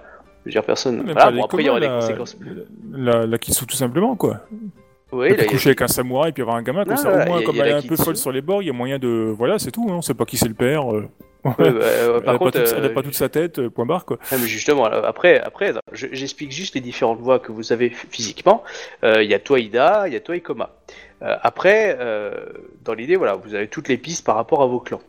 [0.49, 0.97] Je veux dire personne.
[1.03, 2.37] Même Voilà, bon après il y aura des conséquences.
[2.93, 4.41] La, la Kitsu, tout simplement, quoi.
[5.13, 7.11] Oui, là, y a- coucher avec un samouraï et puis avoir un gamin, comme ça,
[7.11, 8.75] au moins, a- comme elle est un peu folle sur les bords, il y a
[8.75, 9.33] moyen de.
[9.37, 10.93] Voilà, c'est tout, hein, on sait pas qui c'est le père.
[10.95, 11.09] euh,
[11.45, 13.29] Ouais, bah, euh, elle, par a contre, pas toute, elle a euh, pas toute sa
[13.29, 14.19] tête, point barre, quoi.
[14.33, 18.65] Ah, mais justement, après, après j'explique juste les différentes voies que vous avez physiquement.
[19.03, 20.71] Il y a toi Ida, il y a toi Ikoma.
[21.21, 21.97] Après,
[22.85, 25.01] dans l'idée, voilà, vous avez toutes les pistes par rapport à vos clans.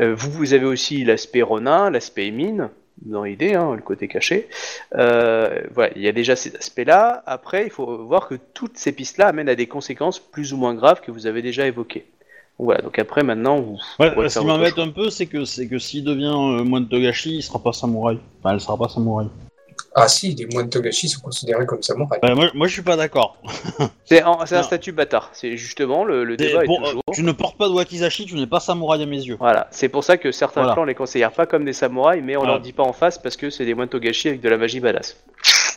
[0.00, 2.70] Vous, vous avez aussi l'aspect Ronin, l'aspect Mine,
[3.02, 4.48] dans l'idée, hein, le côté caché.
[4.94, 7.22] Euh, voilà, il y a déjà ces aspects-là.
[7.26, 10.74] Après, il faut voir que toutes ces pistes-là amènent à des conséquences plus ou moins
[10.74, 12.06] graves que vous avez déjà évoquées.
[12.58, 13.78] Voilà, donc après, maintenant, vous.
[13.98, 17.36] Ouais, ce qui m'embête un peu, c'est que c'est que s'il devient euh, moine Togashi,
[17.36, 18.18] il sera pas samouraï.
[18.40, 19.28] Enfin, elle sera pas samouraï.
[19.98, 22.20] Ah si, les moines Togashi sont considérés comme samouraïs.
[22.22, 23.38] Ouais, moi, moi, je suis pas d'accord.
[24.04, 25.30] C'est un statut bâtard.
[25.32, 26.86] C'est justement le, débat est toujours.
[26.86, 29.36] euh, Tu ne portes pas de wakizashi, tu n'es pas samouraï à mes yeux.
[29.40, 30.74] Voilà, c'est pour ça que certains Voilà.
[30.74, 32.54] clans les considèrent pas comme des samouraïs, mais on Voilà.
[32.54, 34.80] leur dit pas en face parce que c'est des moines togashi avec de la magie
[34.80, 35.16] badass.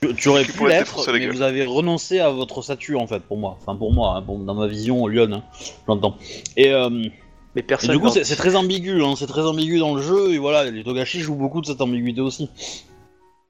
[0.01, 1.31] Tu, tu aurais Tu pu l'être, mais gueule.
[1.31, 3.57] vous avez renoncé à votre statut en fait, pour moi.
[3.61, 5.43] Enfin, pour moi, hein, pour- dans ma vision Lyon, hein,
[5.87, 6.17] j'entends.
[6.57, 7.91] Et, euh, Mais et personne.
[7.91, 10.83] du coup, c'est très ambigu, hein, c'est très ambigu dans le jeu, et voilà, les
[10.83, 12.49] Togashi jouent beaucoup de cette ambiguïté aussi.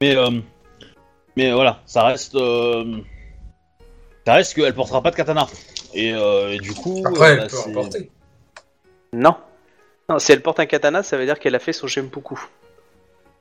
[0.00, 0.30] Mais, euh,
[1.36, 2.34] mais voilà, ça reste.
[2.34, 2.98] euh,
[4.26, 5.46] ça reste qu'elle portera pas de katana.
[5.94, 7.02] Et, euh, et du coup.
[7.06, 8.10] Après, euh, elle bah, peut en porter.
[9.12, 9.34] Non.
[10.08, 12.38] Non, si elle porte un katana, ça veut dire qu'elle a fait son Genpuku.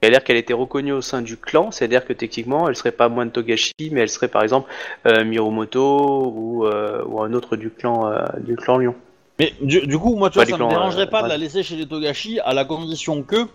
[0.02, 3.32] C'est-à-dire qu'elle était reconnue au sein du clan, c'est-à-dire que techniquement, elle serait pas moine
[3.32, 4.72] Togashi, mais elle serait par exemple
[5.06, 8.96] euh, Miromoto ou, euh, ou un autre du clan euh, du clan Lion.
[9.40, 11.38] Mais du, du coup, moi, tu vois, ça me clans, dérangerait euh, pas de la
[11.38, 13.48] laisser chez les Togashi à la condition que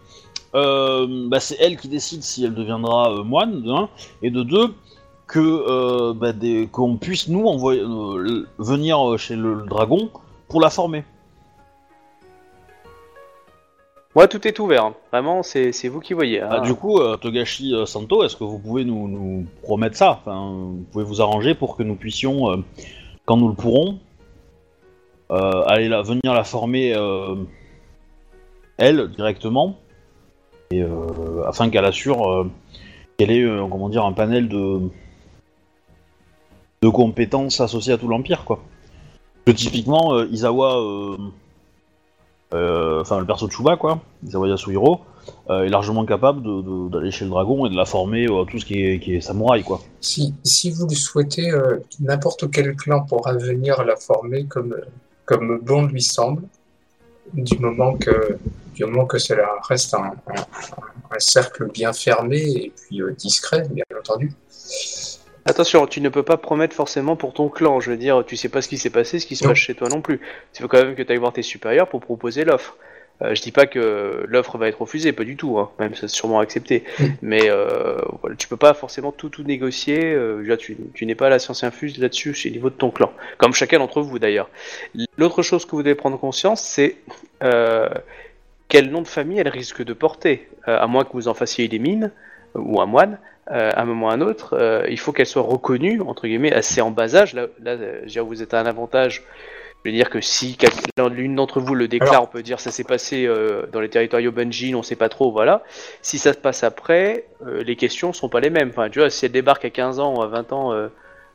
[0.55, 3.89] euh, bah, c'est elle qui décide si elle deviendra euh, moine, de un,
[4.23, 4.75] et de deux,
[5.27, 7.83] que euh, bah, des- qu'on puisse nous envoyer
[8.59, 10.11] venir chez le, le dragon
[10.49, 11.05] pour la former.
[14.15, 14.85] Moi, tout est ouvert.
[14.85, 14.95] hein.
[15.11, 16.41] Vraiment, c'est c'est vous qui voyez.
[16.41, 16.49] hein.
[16.53, 20.21] Ah, du coup, euh, Togashi euh, Santo, est-ce que vous pouvez nous, nous promettre ça?
[20.25, 22.57] Enfin, Vous pouvez vous arranger pour que nous puissions, euh,
[23.25, 23.99] quand nous le pourrons,
[25.33, 27.35] euh, aller la, venir la former euh,
[28.77, 29.79] elle directement,
[30.83, 32.51] euh, afin qu'elle assure euh,
[33.17, 34.81] qu'elle ait euh, comment dire un panel de
[36.83, 38.63] de compétences associées à tout l'empire, quoi.
[39.47, 40.29] Que typiquement euh,
[43.01, 45.01] enfin le perso de Chuba, quoi, Izawa Yasuhiro,
[45.49, 46.43] est largement capable
[46.91, 49.81] d'aller chez le dragon et de la former à tout ce qui est, samouraï, quoi.
[50.01, 51.51] Si, si vous le souhaitez,
[52.01, 54.77] n'importe quel clan pourra venir la former comme,
[55.25, 56.43] comme bon lui semble,
[57.33, 58.39] du moment que,
[58.75, 60.47] du moment que cela reste un, un-
[61.11, 64.31] un cercle bien fermé et puis euh, discret, bien entendu.
[65.47, 67.79] Attention, tu ne peux pas promettre forcément pour ton clan.
[67.81, 69.51] Je veux dire, tu sais pas ce qui s'est passé, ce qui se Non.
[69.51, 70.21] passe chez toi non plus.
[70.59, 72.77] Il faut quand même que tu ailles voir tes supérieurs pour proposer l'offre.
[73.23, 75.59] Euh, je dis pas que l'offre va être refusée, pas du tout.
[75.59, 75.71] Hein.
[75.79, 76.83] Même ça c'est sûrement accepté.
[77.21, 80.15] Mais euh, voilà, tu peux pas forcément tout tout négocier.
[80.15, 83.13] Euh, tu, tu n'es pas la science infuse là-dessus chez le niveau de ton clan,
[83.37, 84.49] comme chacun d'entre vous d'ailleurs.
[85.19, 86.97] L'autre chose que vous devez prendre conscience, c'est
[87.45, 87.89] euh,
[88.69, 91.69] quel nom de famille elle risque de porter, Euh, à moins que vous en fassiez
[91.69, 92.11] des mines
[92.57, 93.19] euh, ou un moine
[93.51, 94.57] euh, à un moment ou à un autre,
[94.89, 97.35] il faut qu'elle soit reconnue, entre guillemets, assez en bas âge.
[97.35, 99.23] Là, là je veux dire, vous êtes à un avantage.
[99.85, 100.57] Je veux dire que si
[101.11, 103.29] l'une d'entre vous le déclare, Alors- on peut dire ça s'est passé
[103.71, 105.63] dans les territoires Bungie, on sait pas trop, voilà.
[106.01, 108.71] Si ça se passe après, les questions sont pas les mêmes.
[108.71, 110.73] Enfin, tu vois, si elle débarque à 15 ans ou à 20 ans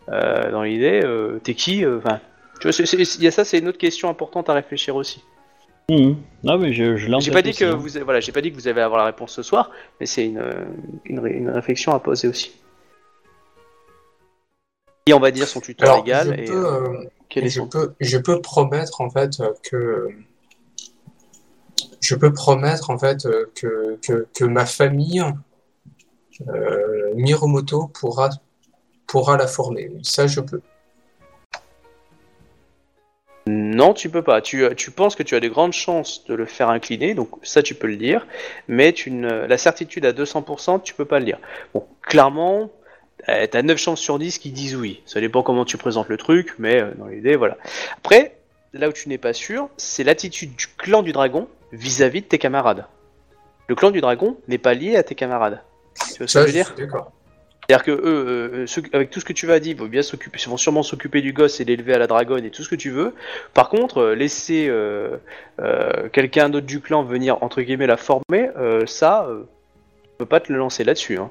[0.08, 1.02] dans l'idée,
[1.44, 2.20] t'es qui Enfin,
[2.60, 4.96] tu vois, c'est- c'est- il y a ça, c'est une autre question importante à réfléchir
[4.96, 5.24] aussi.
[5.90, 6.18] Mhm.
[6.48, 7.76] Ah mais je, je J'ai pas dit que hein.
[7.76, 10.06] vous, avez- voilà, j'ai pas dit que vous allez avoir la réponse ce soir, mais
[10.06, 10.44] c'est une,
[11.06, 12.54] une, ré- une réflexion à poser aussi.
[15.06, 17.60] Qui on va dire son tuteur Alors, légal je et peux, euh, quel est je
[17.60, 20.10] son peux, je peux promettre en fait que
[22.02, 25.24] je peux promettre en fait que, que, que ma famille
[26.48, 28.30] euh, Miromoto pourra,
[29.08, 29.92] pourra la former.
[30.04, 30.62] Ça, je peux.
[33.52, 34.42] Non, tu peux pas.
[34.42, 37.64] Tu, tu penses que tu as des grandes chances de le faire incliner, donc ça
[37.64, 38.28] tu peux le dire,
[38.68, 41.40] mais tu ne, la certitude à 200%, tu peux pas le dire.
[41.74, 42.70] Bon, clairement,
[43.28, 45.02] euh, t'as 9 chances sur 10 qui disent oui.
[45.06, 47.58] Ça dépend comment tu présentes le truc, mais euh, dans l'idée, voilà.
[47.98, 48.36] Après,
[48.74, 52.38] là où tu n'es pas sûr, c'est l'attitude du clan du dragon vis-à-vis de tes
[52.38, 52.86] camarades.
[53.68, 55.62] Le clan du dragon n'est pas lié à tes camarades.
[56.14, 56.74] Tu vois ce que je veux dire?
[56.78, 57.12] d'accord.
[57.70, 58.02] C'est-à-dire que eux,
[58.64, 60.82] euh, ceux- avec tout ce que tu vas dire, ils vont bien s'occuper, vont sûrement
[60.82, 63.14] s'occuper du gosse et l'élever à la dragonne et tout ce que tu veux.
[63.54, 65.18] Par contre, euh, laisser euh,
[66.12, 68.50] quelqu'un d'autre du clan venir entre guillemets la former,
[68.88, 69.28] ça,
[70.04, 71.18] tu peux pas te le lancer là-dessus.
[71.18, 71.30] Hein.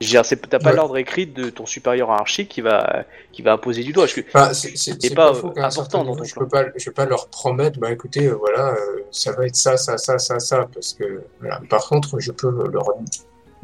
[0.00, 0.76] Je veux dire, c'est- T'as pas Ouais.
[0.76, 4.06] l'ordre écrit de ton supérieur hiérarchique qui va qui va imposer du doigt.
[4.06, 4.14] Je-
[4.52, 6.42] c'est c'est- c'est pas, pas, important dans ton je plan.
[6.44, 8.76] peux pas, je vais pas leur promettre, bah écoutez, voilà,
[9.10, 11.60] ça va être ça, ça, ça, ça, ça, parce que, voilà.
[11.68, 12.84] Par contre, je peux leur,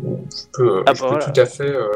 [0.00, 1.32] je peux, Ah, je bah, peux voilà.
[1.32, 1.88] tout à fait, euh,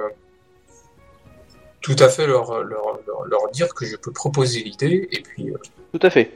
[1.80, 5.50] tout à fait leur, leur, leur, leur dire que je peux proposer l'idée, et puis,
[5.50, 5.56] euh,
[5.92, 6.30] Tout à fait.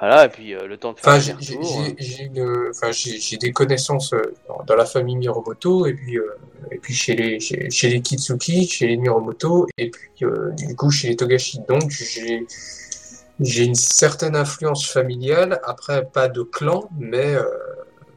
[0.00, 3.36] Voilà, et puis euh, le temps de faire j'ai, hein.
[3.40, 4.12] des connaissances
[4.66, 6.18] dans, la famille Miromoto, et puis,
[6.72, 10.90] et puis chez les, chez, chez les Kitsuki, chez les Miromoto, et puis, du coup,
[10.90, 11.60] chez les Togashi.
[11.68, 12.44] Donc, j'ai,
[13.40, 17.36] j'ai une certaine influence familiale, après pas de clan, mais,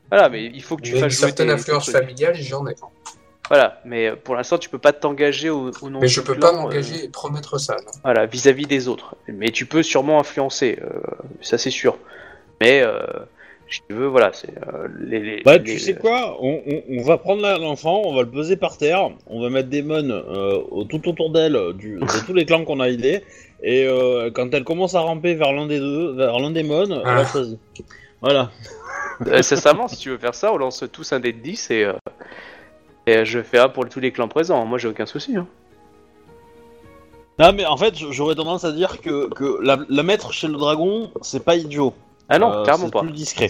[0.09, 2.35] Voilà, mais il faut que tu mais une fasses jouer certaine tes- influence tes familiale,
[2.35, 2.75] j'en ai.
[3.49, 6.33] Voilà, mais euh, pour l'instant, tu peux pas t'engager au, au nom Mais je peux
[6.33, 7.75] clan, pas euh, m'engager et promettre ça.
[7.85, 7.91] non.
[8.03, 9.15] Voilà, vis-à-vis des autres.
[9.27, 10.99] Mais tu peux sûrement influencer, euh,
[11.41, 11.97] ça c'est sûr.
[12.61, 12.99] Mais euh,
[13.69, 16.83] si tu veux, voilà, c'est euh, les, les- Bah, les- tu sais quoi on, on-
[16.99, 20.11] on va prendre l'enfant, on va le poser par terre, on va mettre des mônes
[20.11, 20.59] euh,
[20.89, 23.23] tout autour d'elle, de tous les clans qu'on a aidés,
[23.63, 26.91] et euh, quand elle commence à ramper vers l'un des deux, vers l'un des mônes,
[26.93, 27.19] elle Ah.
[27.19, 27.57] a choisi.
[28.21, 28.51] Voilà.
[29.27, 31.83] Euh, sincèrement, si tu veux faire ça, on lance tous un dé de 10 et,
[31.85, 31.93] euh,
[33.05, 34.65] et je fais un pour tous les clans présents.
[34.65, 35.35] Moi, j'ai aucun souci.
[35.35, 35.47] hein.
[37.39, 40.53] Non, mais en fait, j'aurais tendance à dire que, que la, la mettre chez le
[40.57, 41.93] dragon, c'est pas idiot.
[42.29, 43.01] Ah non, Euh, carrément c'est pas.
[43.01, 43.49] plus discret.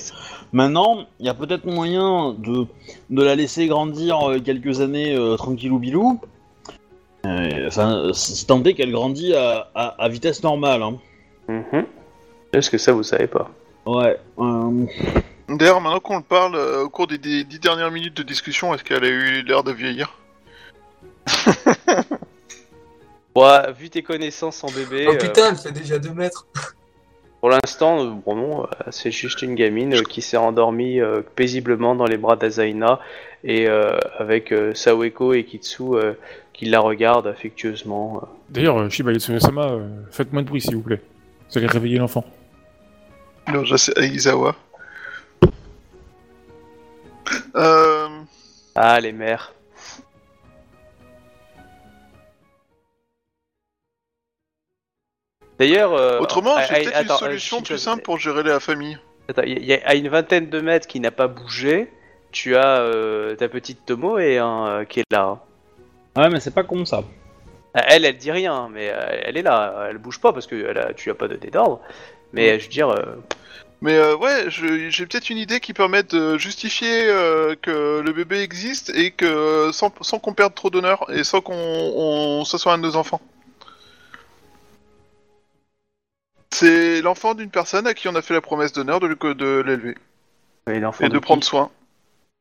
[0.51, 2.65] Maintenant, il y a peut-être moyen de,
[3.09, 6.19] de la laisser grandir euh, quelques années euh, tranquillou bilou.
[7.25, 10.83] Euh, Enfin, si tant est qu'elle grandit à, à- à vitesse normale.
[10.83, 10.97] Hein.
[11.47, 11.85] Mhm.
[12.53, 13.49] Est-ce que ça, vous savez pas?
[13.87, 14.17] Ouais.
[14.39, 14.85] euh,
[15.49, 18.73] D'ailleurs, maintenant qu'on le parle, euh, au cours des, des dix dernières minutes de discussion,
[18.73, 20.17] est-ce qu'elle a eu l'air de vieillir?
[23.35, 26.47] Ouais, vu tes connaissances en bébé, Oh euh, putain, elle fait déjà 2 mètres.
[27.39, 31.21] pour l'instant, euh, bon, non, euh, c'est juste une gamine euh, qui s'est endormie euh,
[31.35, 32.99] paisiblement dans les bras d'Azaina
[33.43, 36.13] et euh, avec euh, Saweko et Kitsu euh,
[36.51, 38.27] qui la regardent affectueusement.
[38.49, 41.01] D'ailleurs, euh, Shiba euh, faites moins de bruit s'il vous plaît.
[41.51, 42.25] Vous allez réveiller l'enfant.
[43.47, 44.55] Non, je sais, Aizawa.
[47.55, 48.07] Euh...
[48.75, 49.53] Ah, les mères.
[55.59, 58.43] D'ailleurs, euh, Autrement, à- j'ai à- peut-être attends, une euh, solution plus simple pour gérer
[58.43, 58.97] la famille.
[59.27, 61.91] Attends, il y, a à une vingtaine de mètres qui n'a pas bougé.
[62.31, 65.39] Tu as euh, ta petite Tomo et un euh, qui est là.
[66.15, 66.97] Ouais, mais c'est pas comme ça.
[67.75, 69.87] Euh, Elle, elle dit rien, mais euh, elle est là.
[69.89, 71.81] Elle bouge pas parce que elle a- tu as pas de dé d'ordre.
[72.33, 73.15] Mais je veux dire, euh,
[73.81, 78.11] Mais euh, ouais, je- j'ai peut-être une idée qui permet de justifier euh, que le
[78.11, 82.57] bébé existe et que sans, sans qu'on perde trop d'honneur et sans qu'on on, ce
[82.57, 83.21] soit un de nos enfants.
[86.51, 89.63] C'est l'enfant d'une personne à qui on a fait la promesse d'honneur de, le- de
[89.65, 89.95] l'élever
[90.67, 91.69] l'enfant et de qui prendre soin.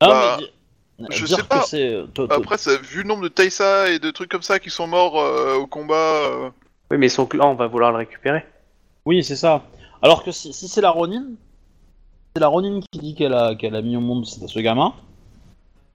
[0.01, 0.39] Ah, Bah,
[0.99, 1.61] mais je dire sais pas.
[1.61, 1.89] que c'est.
[1.93, 4.59] euh, toi- toi- Après, ça, vu le nombre de Taisa et de trucs comme ça
[4.59, 6.51] qui sont morts euh, au combat, euh,
[6.91, 8.45] Oui, mais son clan, on va vouloir le récupérer.
[9.05, 9.65] Oui, c'est ça.
[10.07, 11.25] Alors que si, si c'est la Ronin,
[12.33, 14.95] c'est la Ronin qui dit qu'elle a, qu'elle a mis au monde ce ce gamin,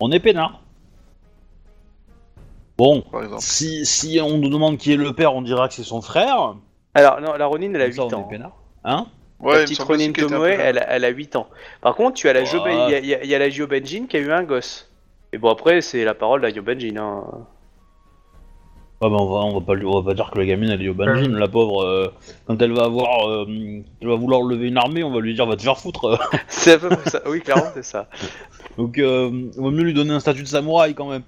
[0.01, 0.59] on est peinard.
[2.77, 3.41] Bon, par exemple.
[3.41, 6.55] si, si on nous demande qui est le père, on dira que c'est son frère.
[6.93, 8.23] Alors, non, la Ronin, elle a Comme ça, 8 on est ans.
[8.23, 8.51] peinard.
[8.83, 9.05] Hein?
[9.39, 11.09] Ouais, la il me petite Ronin qu'elle était un Tomoe, peu elle, a- elle a
[11.09, 11.47] 8 ans.
[11.79, 12.43] Par contre, tu as la
[12.87, 13.49] il y a, il y a- il y a la
[14.07, 14.89] qui a eu un gosse.
[15.31, 16.97] Et bon, après, c'est la parole de la Yobenjin.
[16.97, 17.23] Hein.
[19.01, 20.69] Ouais, bah on va, on va pas, lui- on va pas dire que la gamine
[20.69, 21.81] elle est au Banjin, la pauvre.
[21.83, 22.07] euh,
[22.45, 25.47] quand elle va avoir, euh, elle va vouloir lever une armée, on va lui dire
[25.47, 26.19] va te faire foutre.
[26.49, 27.21] c'est à peu près ça.
[27.27, 28.07] Oui, clairement, c'est ça.
[28.77, 31.23] Donc, euh, on va mieux lui donner un statut de samouraï quand même.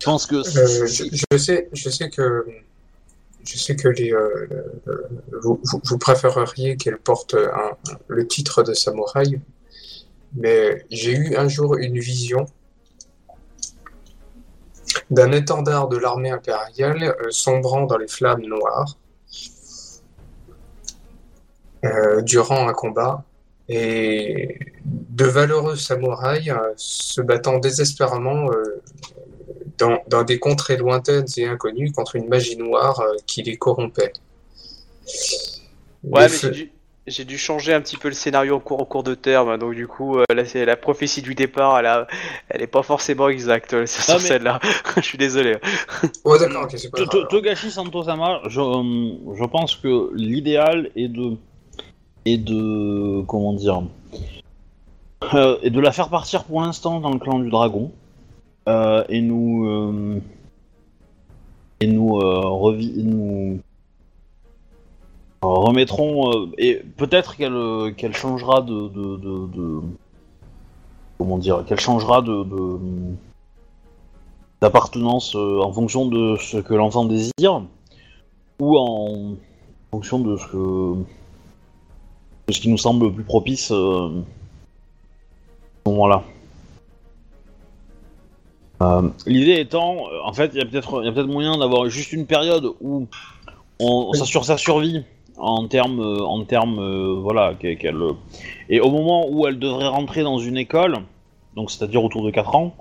[0.00, 0.36] Je pense que.
[0.36, 2.46] Euh, si- je, je sais, je sais que,
[3.44, 4.46] je sais que les, euh,
[5.42, 7.76] vous, vous- vous préféreriez qu'elle porte un-
[8.08, 9.40] le titre de samouraï,
[10.34, 12.46] mais j'ai eu un jour une vision
[15.10, 18.96] d'un étendard de l'armée impériale euh, sombrant dans les flammes noires
[21.84, 23.24] euh, durant un combat
[23.68, 28.82] et de valeureux samouraïs euh, se battant désespérément euh,
[29.78, 34.12] dans, dans des contrées lointaines et inconnues contre une magie noire qui les corrompait.
[36.02, 36.68] Ouais, Les mais feux-
[37.06, 39.74] j'ai dû, changer un petit peu le scénario en cours, en cours de terme, donc
[39.74, 42.06] du coup, euh, là, c'est la prophétie du départ, elle, a,
[42.48, 44.58] elle est pas forcément exacte euh, sur mais- celle-là.
[44.96, 45.56] Je suis désolé.
[46.24, 47.28] Oh d'accord, ok, c'est pas grave.
[47.28, 51.36] Togashi Santosama, je, euh, je pense que l'idéal est de.
[52.24, 53.22] est de.
[53.26, 53.82] comment dire.
[55.34, 57.92] euh, est de la faire partir pour l'instant dans le clan du dragon.
[59.08, 60.20] Et nous.
[61.80, 62.08] et nous.
[62.18, 63.60] revi- nous
[65.42, 66.30] remettrons.
[66.30, 69.80] euh, et peut-être qu'elle euh, changera de,
[71.18, 72.44] Comment dire Qu'elle changera de-
[74.60, 77.62] d'appartenance euh, en fonction de ce que l'enfant désire
[78.58, 79.34] ou en
[79.90, 80.94] fonction de ce que
[82.52, 84.22] ce qui nous semble plus propice à ce
[85.86, 86.22] moment-là.
[89.26, 93.06] L'idée étant, en fait, il y a peut-être moyen d'avoir juste une période où
[93.80, 95.02] on, on s'assure sa survie
[95.38, 98.00] en termes euh, en termes euh, voilà qu'elle qu'elle-
[98.68, 100.96] et au moment où elle devrait rentrer dans une école,
[101.54, 102.74] donc c'est-à-dire autour de 4 ans,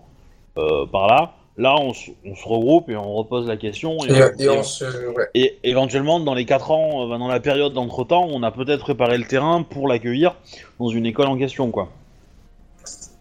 [0.57, 3.97] euh, par là, là on, se- on se regroupe et on repose la question.
[4.05, 4.85] Et, et on se...
[5.15, 5.27] ouais.
[5.33, 9.17] et éventuellement, dans les 4 ans, euh, dans la période d'entretemps, on a peut-être préparé
[9.17, 10.35] le terrain pour l'accueillir
[10.79, 11.89] dans une école en question, quoi.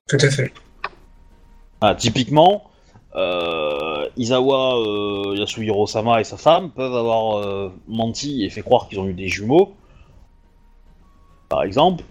[0.08, 0.52] Tout à fait.
[1.80, 2.64] Ah, typiquement,
[3.16, 8.98] euh, Izawa euh, Yasuhiro-sama et sa femme peuvent avoir euh, menti et fait croire qu'ils
[9.00, 9.74] ont eu des jumeaux,
[11.48, 12.04] par exemple,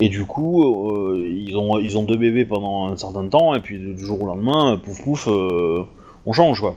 [0.00, 3.60] et du coup, euh, ils, ont, ils ont deux bébés pendant un certain temps, et
[3.60, 5.84] puis du jour au lendemain, pouf pouf, euh,
[6.24, 6.76] on change, quoi.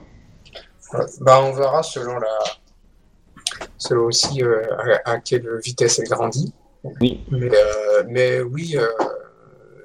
[1.22, 2.28] Bah, on verra selon la...
[3.78, 4.64] Selon aussi euh,
[5.06, 6.54] à, à quelle vitesse elle grandit.
[7.00, 7.22] Oui.
[7.30, 8.88] Mais, euh, mais oui, euh,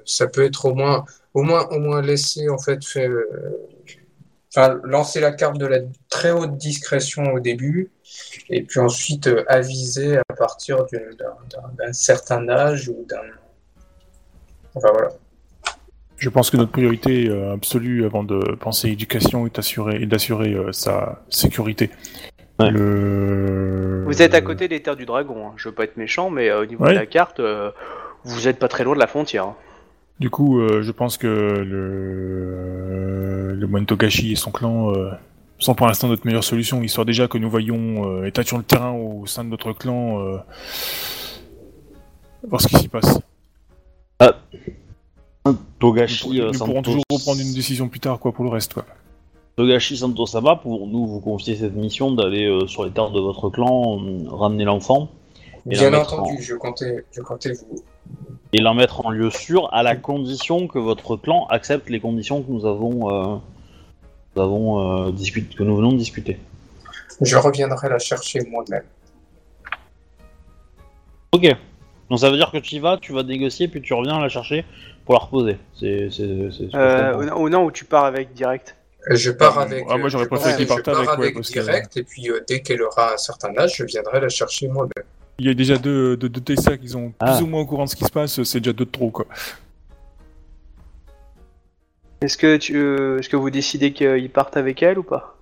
[0.05, 3.67] ça peut être au moins, au moins, au moins laisser en fait, faire, euh,
[4.57, 5.79] enfin, lancer la carte de la
[6.09, 7.91] très haute discrétion au début,
[8.49, 11.15] et puis ensuite euh, aviser à partir d'une-
[11.77, 13.21] d'un certain âge ou d'un.
[14.75, 15.09] Enfin voilà.
[16.17, 20.53] Je pense que notre priorité euh, absolue avant de penser éducation est d'assurer est d'assurer
[20.53, 21.91] euh, sa sécurité.
[22.59, 22.71] Ouais.
[22.71, 24.03] Le...
[24.07, 25.53] Vous êtes à côté des terres du dragon, hein.
[25.57, 26.93] je veux pas être méchant, mais euh, au niveau Ouais.
[26.93, 27.69] de la carte, euh,
[28.23, 29.45] vous êtes pas très loin de la frontière.
[29.45, 29.55] hein.
[30.19, 32.73] Du coup, euh, je pense que le,
[33.53, 35.11] le moine Togashi et son clan euh,
[35.59, 38.63] sont pour l'instant notre meilleure solution, histoire déjà que nous voyons euh, et tâtions le
[38.63, 40.37] terrain au sein de notre clan, euh,
[42.47, 43.19] voir ce qui s'y passe.
[45.79, 48.73] Togashi, Nous, euh, nous pourrons toujours reprendre une décision plus tard, quoi, pour le reste,
[48.73, 48.85] quoi.
[49.55, 53.49] Togashi Santosama, pour nous vous confier cette mission d'aller euh, sur les terres de votre
[53.49, 55.09] clan, euh, ramener l'enfant
[55.65, 57.81] Bien entendu, en- je comptais, je comptais vous.
[58.53, 62.41] Et la mettre en lieu sûr à la condition que votre clan accepte les conditions
[62.41, 63.37] que nous avons, euh,
[64.35, 66.39] nous avons euh, discuté, que nous venons de discuter.
[67.21, 68.83] Je reviendrai la chercher moi-même.
[71.33, 71.47] Ok.
[72.09, 74.29] Donc ça veut dire que tu y vas, tu vas négocier, puis tu reviens la
[74.29, 74.63] chercher
[75.03, 75.57] pour la reposer.
[75.77, 78.75] C'est c'est- c'est ce que je Euh, ou ou non, où tu pars avec direct.
[79.09, 79.85] Je pars Ah, avec.
[79.89, 82.61] ah, moi, j'aurais préféré qu'il parte avec, ouais, avec que- direct, et puis euh, dès
[82.61, 85.05] qu'elle aura un certain âge, je viendrai la chercher moi-même.
[85.39, 87.33] Il y a déjà deux, deux, deux Tessa qui sont Ah.
[87.33, 89.11] plus ou moins au courant de ce qui se passe, c'est déjà deux de trop,
[89.11, 89.27] quoi.
[92.21, 95.37] Est-ce que tu, euh, est-ce que vous décidez qu'ils partent avec elle ou pas?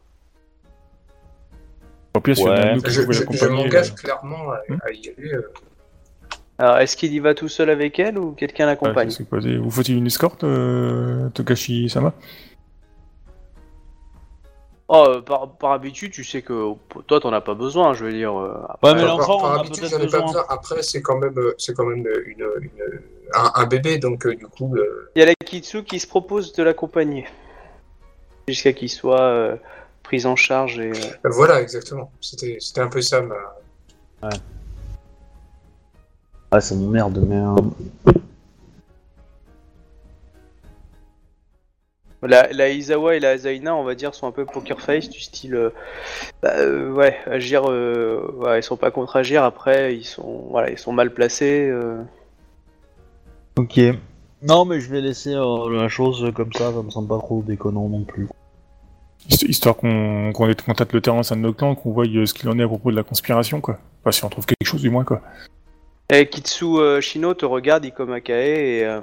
[2.16, 2.78] Au pire, Ouais.
[2.86, 4.78] Je, m'engage euh, clairement à, Hmm.
[4.84, 5.34] à y aller.
[5.34, 5.54] euh.
[6.58, 9.10] Alors, est-ce qu'il y va tout seul avec elle ou quelqu'un ah, l'accompagne?
[9.60, 12.14] Vous faut-il une escorte, euh, Togashi-sama
[14.88, 16.74] Oh, euh, par, par habitude, tu sais que
[17.08, 18.40] toi, t'en as pas besoin, je veux dire.
[18.40, 20.26] euh, Ouais, après- mais l'enfant, par on a habitude, j'en ai pas besoin.
[20.28, 20.46] besoin.
[20.50, 23.02] Après, c'est quand même, euh, c'est quand même une, une-
[23.34, 26.06] un, un bébé, donc euh, du coup, euh, Il y a la Kitsu qui se
[26.08, 27.26] propose de l'accompagner.
[28.48, 29.56] Jusqu'à qu'il soit euh,
[30.04, 30.92] pris en charge et.
[30.92, 32.12] euh, voilà, exactement.
[32.22, 33.22] C'était, c'était un peu ça.
[33.24, 33.36] Ma...
[36.52, 37.38] Ah, ça m'emmerde, mais.
[37.38, 38.12] euh,
[42.28, 45.20] La, la Izawa et la Zaina, on va dire, sont un peu poker face, du
[45.20, 45.56] style.
[45.56, 45.70] euh,
[46.42, 47.64] bah, euh, ouais, agir.
[47.70, 51.68] euh, ouais, ils sont pas contre agir, après, ils sont, voilà, ils sont mal placés.
[51.70, 52.02] euh.
[53.58, 53.80] Ok.
[54.42, 57.42] Non, mais je vais laisser euh, la chose comme ça, ça me semble pas trop
[57.42, 58.28] déconnant non plus.
[59.30, 61.92] Hist- Histoire qu'on qu'on ait- qu'on tâte le terrain au sein de notre clan, qu'on
[61.92, 63.80] voie ce qu'il en est à propos de la conspiration, quoi.
[64.02, 65.22] Enfin, si on trouve quelque chose, du moins, quoi.
[66.12, 69.00] Et Kitsu euh, Shino te regarde, Ikomakae, et, euh,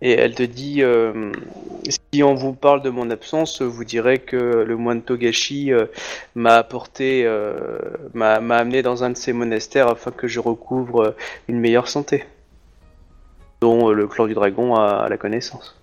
[0.00, 1.32] et elle te dit euh,
[2.12, 5.86] Si on vous parle de mon absence, vous direz que le moine Togashi euh,
[6.34, 7.78] m'a apporté, euh,
[8.14, 11.14] m'a m'a amené dans un de ses monastères afin que je recouvre
[11.48, 12.24] une meilleure santé,
[13.60, 15.74] dont le clan du dragon a, la connaissance.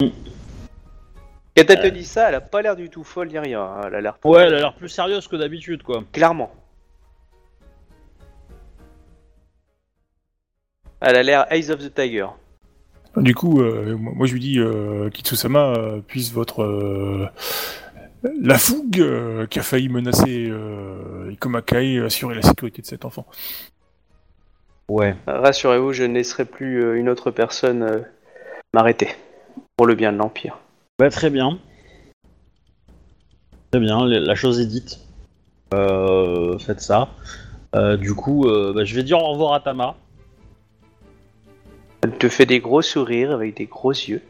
[0.00, 3.62] Quand elle te dit ça, elle a pas l'air du tout folle ni rien.
[3.62, 3.82] hein.
[3.86, 6.02] Elle a l'air Ouais, elle a l'air plus sérieuse que d'habitude, quoi.
[6.12, 6.50] clairement.
[11.00, 12.28] Elle a l'air Eyes of the Tiger.
[13.16, 17.28] Du coup, euh, moi je lui dis, euh, Kitsusama, euh, puisse votre euh,
[18.40, 23.26] la fougue euh, qui a failli menacer euh, Ikomakai assurer la sécurité de cet enfant.
[24.88, 25.14] Ouais.
[25.26, 27.98] Rassurez-vous, je ne laisserai plus euh, une autre personne euh,
[28.72, 29.08] m'arrêter.
[29.76, 30.58] Pour le bien de l'Empire.
[30.98, 31.58] Bah, très bien.
[33.70, 35.00] Très bien, la la chose est dite.
[35.72, 37.08] Euh, faites ça.
[37.74, 39.96] Euh, du coup, euh, bah, je vais dire au revoir à Tama.
[42.04, 44.20] Elle te fait des gros sourires avec des gros yeux.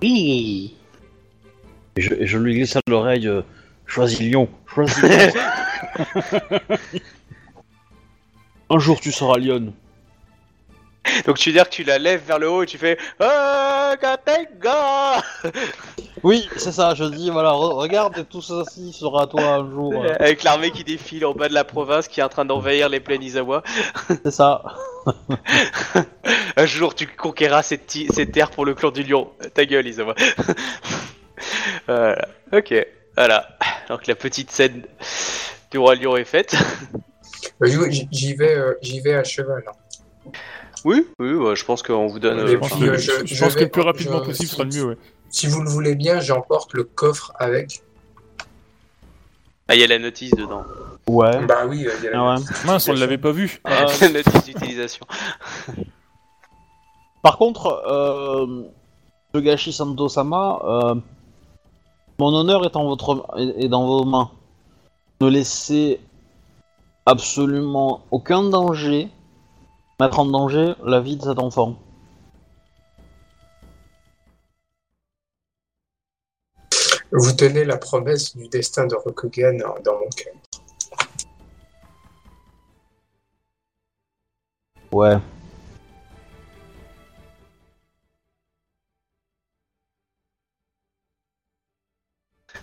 [0.00, 0.76] Oui
[1.96, 3.42] Et je, et je lui glisse à l'oreille euh,
[3.84, 5.32] Choisis Lyon, choisis Lyon.
[8.70, 9.72] Un jour tu seras Lyon.
[11.26, 13.94] Donc tu veux dire que tu la lèves vers le haut et tu fais Ah,
[14.00, 15.22] Katenga
[16.22, 19.70] Oui, c'est ça, je dis, voilà, re- regarde, et tout ceci sera à toi un
[19.70, 20.04] jour.
[20.04, 22.88] euh, Avec l'armée qui défile en bas de la province qui est en train d'envahir
[22.88, 23.62] les plaines Izawa.
[24.24, 24.62] c'est ça.
[26.56, 29.30] Un jour tu conquéras cette, ti- cette terre pour le clan du lion.
[29.54, 30.14] Ta gueule Izawa.
[31.86, 32.28] voilà.
[32.52, 32.74] Ok.
[33.16, 33.48] Voilà.
[33.88, 34.82] Donc la petite scène
[35.70, 36.56] du roi lion est faite.
[37.62, 39.62] J'y- vais, euh, j'y vais à cheval.
[40.86, 42.38] Oui, oui, bah, je pense qu'on vous donne.
[42.38, 44.26] Euh, Je pense, puis, que, je, je- je je pense que le plus rapidement je-
[44.26, 44.84] possible sera le mieux.
[44.84, 44.96] Ouais.
[45.30, 47.82] Si vous le voulez bien, j'emporte le coffre avec.
[49.66, 50.62] Ah, il y a la notice dedans.
[51.08, 51.44] Ouais.
[51.44, 52.44] Bah oui, il y a la Ah ouais.
[52.66, 53.60] Mince, on ne l'avait pas vu.
[53.66, 55.04] Euh, la notice d'utilisation.
[57.22, 58.62] Par contre, euh,
[59.32, 60.94] Togashi Santo-sama, euh,
[62.20, 64.30] mon honneur est, en votre, est, est dans vos mains.
[65.20, 65.98] Ne laissez
[67.06, 69.08] absolument aucun danger
[70.00, 71.76] mettre en danger la vie de cet enfant.
[77.12, 80.34] Vous tenez la promesse du destin de Rokugan dans mon cœur.
[84.92, 85.16] Ouais.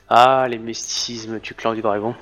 [0.08, 2.16] Ah, les mysticismes du clan du dragon.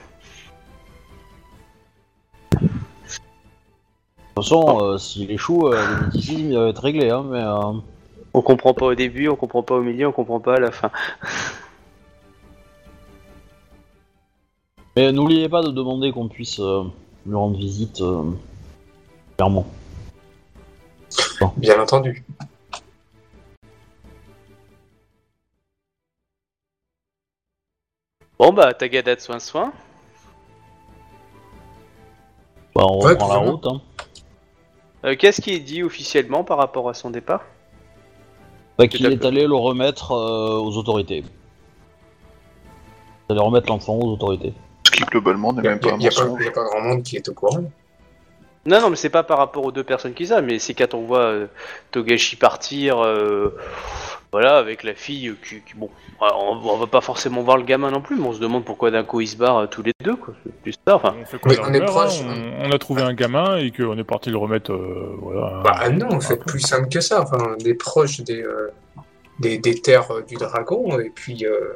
[4.36, 7.42] Toute façon, euh, s'il échoue, euh, le mythicisme il va être réglé, hein, mais...
[7.42, 7.74] euh,
[8.34, 10.72] On comprend pas au début, on comprend pas au milieu, on comprend pas à la
[10.72, 10.90] fin.
[14.96, 16.84] Mais n'oubliez pas de demander qu'on puisse euh,
[17.26, 18.24] lui rendre visite, euh,
[19.36, 19.66] clairement.
[21.58, 22.24] Bien entendu.
[28.40, 29.72] Bon bah, Tagada de soin soin.
[32.76, 33.82] Bah, on Ouais, reprend la route, hein.
[35.06, 37.44] Euh, Qu'est-ce qui est dit officiellement par rapport à son départ
[38.78, 41.24] Bah, qu'il est allé le remettre euh, aux autorités.
[43.30, 44.54] Il est allé remettre l'enfant aux autorités.
[44.86, 46.12] Ce qui globalement n'est Il n'y a, même pas un y a
[46.52, 47.64] pas- a grand monde qui est au courant.
[48.66, 50.94] Non, non, mais c'est pas par rapport aux deux personnes qui savent, mais c'est quand
[50.94, 51.48] on voit euh,
[51.90, 53.58] Togashi partir, euh,
[54.32, 55.90] voilà, avec la fille euh, qui, qui- bon,
[56.22, 56.26] on,
[56.64, 59.04] on va pas forcément voir le gamin non plus, mais on se demande pourquoi d'un
[59.04, 60.34] coup ils se barrent euh, tous les deux, quoi.
[60.46, 61.16] C'est plus ça, enfin.
[61.22, 63.14] On fait quoi Mais la on est rumeur, proche, hein on, on a trouvé un
[63.14, 64.72] gamin et qu'on est parti le remettre.
[64.72, 67.22] euh, voilà, Bah non, un- faites plus simple que ça.
[67.24, 68.72] Enfin, des proches des, euh,
[69.40, 71.46] des, des terres euh, du dragon, et puis.
[71.46, 71.74] euh,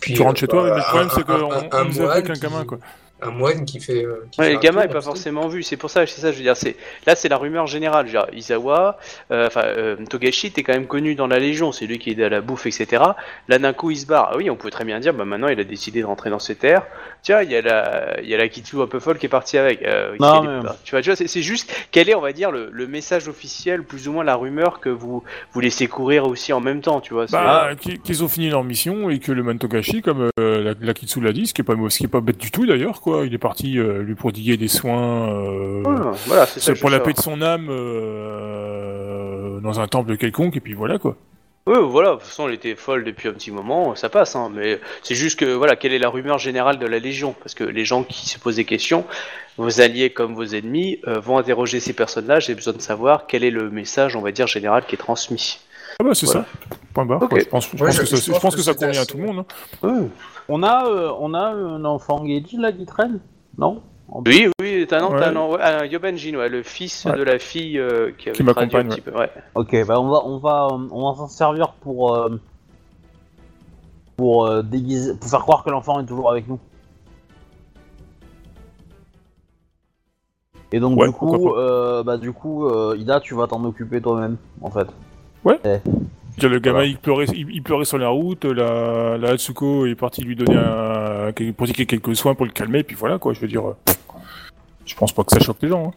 [0.00, 1.24] puis Tu rentres chez toi, bah, mais le problème c'est
[1.70, 2.78] qu'on nous a qu'un gamin quoi.
[3.22, 4.04] Un moine qui fait.
[4.04, 6.20] euh, qui Ouais, fait le gamin tour, est pas forcément vu, c'est pour ça, c'est
[6.20, 6.76] ça, je veux dire, c'est
[7.06, 8.98] là c'est la rumeur générale, genre Izawa,
[9.30, 12.24] euh, enfin euh, Togashi était quand même connu dans la Légion, c'est lui qui aidait
[12.24, 13.02] à la bouffe, etc.
[13.48, 15.48] Là d'un coup il se barre, ah oui, on pouvait très bien dire, bah maintenant
[15.48, 16.82] il a décidé de rentrer dans ses terres.
[17.22, 19.30] Tiens, il y a la, il y a la Kitsu un peu folle qui est
[19.30, 19.82] partie avec.
[19.82, 22.20] euh, Non, est- mais- bah, Tu vois, tu vois, c'est c'est juste quel est, on
[22.20, 25.86] va dire, le, le message officiel, plus ou moins la rumeur que vous vous laissez
[25.88, 27.26] courir aussi en même temps, tu vois.
[27.32, 30.94] Bah, qui- qu'ils ont fini leur mission et que le Mantogashi, comme euh, la, la
[30.94, 33.00] Kitsu l'a dit, ce qui est pas ce qui est pas bête du tout d'ailleurs
[33.06, 36.98] quoi, il est parti euh, lui prodiguer des soins euh, Ah, voilà, c'est pour la
[36.98, 41.16] paix de son âme euh, dans un temple quelconque et puis voilà quoi.
[41.68, 44.50] Oui, voilà, de toute façon, elle était folle depuis un petit moment, ça passe, hein,
[44.54, 47.34] mais c'est juste que, voilà, quelle est la rumeur générale de la Légion?
[47.40, 49.04] Parce que les gens qui se posent des questions,
[49.56, 53.50] vos alliés comme vos ennemis, vont interroger ces personnes-là, j'ai besoin de savoir quel est
[53.50, 55.58] le message, on va dire, général qui est transmis.
[55.98, 56.42] Ah bah c'est Voilà.
[56.42, 56.76] ça.
[56.92, 57.20] Point barre.
[57.34, 58.72] Je pense, je Ouais, pense je- que ça, je je pense pense que que ça
[58.72, 59.44] c'est convient à tout le monde.
[59.82, 60.08] hein.
[60.48, 63.20] On a, euh, on a un enfant Geiji là qui traîne
[63.58, 63.82] Non?
[64.08, 65.24] En- Oui, oui, t'as un, Ouais.
[65.24, 67.16] un, ouais, un Yobanjin, ouais, le fils Ouais.
[67.16, 68.90] de la fille euh, qui un m'accompagne.
[69.56, 72.38] Ok, bah on va, on va, euh, on va s'en servir pour, euh,
[74.16, 76.60] pour euh, déguiser, pour faire croire que l'enfant est toujours avec nous.
[80.72, 84.00] Et donc Ouais, du coup, euh, bah du coup, euh, Ida, tu vas t'en occuper
[84.00, 84.86] toi-même, en fait.
[85.46, 85.58] Ouais.
[85.64, 85.78] Eh.
[86.46, 86.86] Le gamin, Voilà.
[86.88, 90.56] il pleurait, il, il pleurait sur la route, la, la Hatsuko est partie lui donner
[90.56, 93.76] un, pratiquer quelques soins pour le calmer, puis voilà, quoi, je veux dire, euh,
[94.84, 95.92] je pense pas que ça choque les gens, hein.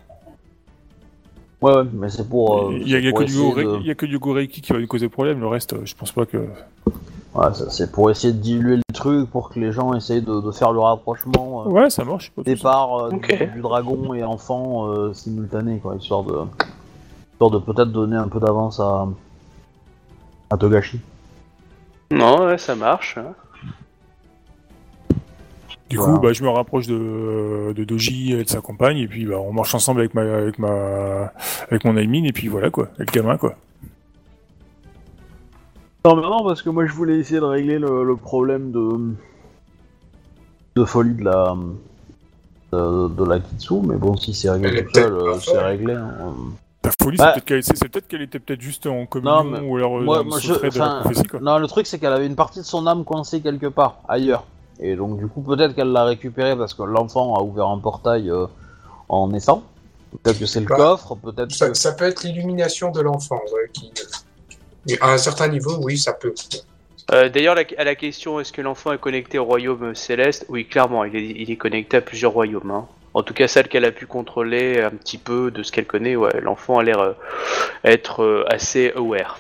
[1.62, 2.70] Ouais, ouais, mais c'est pour.
[2.70, 3.96] euh, il y a, il y a que du essayer Go- de- il y a
[3.96, 6.38] que du Goreiki qui va lui causer problème, le reste, euh, je pense pas que...
[7.36, 10.52] Ouais, c'est pour essayer de diluer le truc, pour que les gens essayent de, de
[10.52, 11.66] faire le rapprochement.
[11.66, 15.96] euh, Ouais, ça marche, pas départ euh, du, du dragon et enfant euh, simultané, quoi,
[15.98, 16.38] histoire de,
[17.34, 19.06] histoire de peut-être donner un peu d'avance à,
[20.50, 21.00] à Togashi.
[22.12, 23.18] Non, ouais, ça marche.
[23.18, 23.34] hein.
[25.90, 26.14] Du Voilà.
[26.14, 29.38] coup, bah, je me rapproche de, de Doji et de sa compagne, et puis bah,
[29.40, 31.32] on marche ensemble avec ma, avec ma,
[31.70, 33.56] avec mon Aimin, et puis voilà quoi, avec le gamin quoi.
[36.06, 39.16] Non, mais non, parce que moi je voulais essayer de régler le, le problème de,
[40.76, 41.56] de folie de la,
[42.72, 45.32] de, de la Kitsu, mais bon, si c'est réglé Elle est tout seul, peut-être pas
[45.32, 45.94] euh, c'est réglé.
[45.96, 46.14] hein.
[46.98, 50.04] Ta folie, Bah- c'est peut-être qu'elle, était peut-être juste en communion, mais ou alors euh,
[50.04, 51.40] moi- moi, le je- secret de la enfin, prophétie quoi.
[51.42, 54.44] Non, le truc c'est qu'elle avait une partie de son âme coincée quelque part, ailleurs.
[54.80, 58.30] Et donc du coup peut-être qu'elle l'a récupérée parce que l'enfant a ouvert un portail
[58.30, 58.46] euh,
[59.10, 59.64] en naissant.
[60.24, 61.78] Peut-être que c'est le Bah, coffre, peut-être Ça, que...
[61.78, 63.92] ça peut être l'illumination de l'enfant, ouais, qui...
[64.88, 66.34] et À un certain niveau, oui, ça peut.
[67.12, 70.46] Euh, D'ailleurs, la- à la question est-ce que l'enfant est connecté au royaume céleste?
[70.50, 72.72] Oui, clairement, il est, il est connecté à plusieurs royaumes.
[72.72, 72.88] hein.
[73.14, 76.16] En tout cas, celle qu'elle a pu contrôler un petit peu de ce qu'elle connaît,
[76.16, 77.14] ouais, l'enfant a l'air euh,
[77.84, 79.40] être euh, assez aware.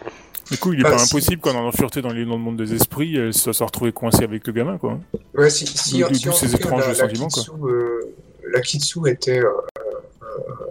[0.51, 2.39] Du coup, il est Bah, pas si- impossible qu'en en fureté dans, les, dans le
[2.41, 4.97] monde des esprits, elle se soit retrouvée coincée avec le gamin quoi.
[5.35, 7.43] Ouais, si, si, D'où- si ces étranges la, la sentiments, quoi.
[7.69, 8.15] Euh,
[8.51, 9.51] la Kitsu était euh,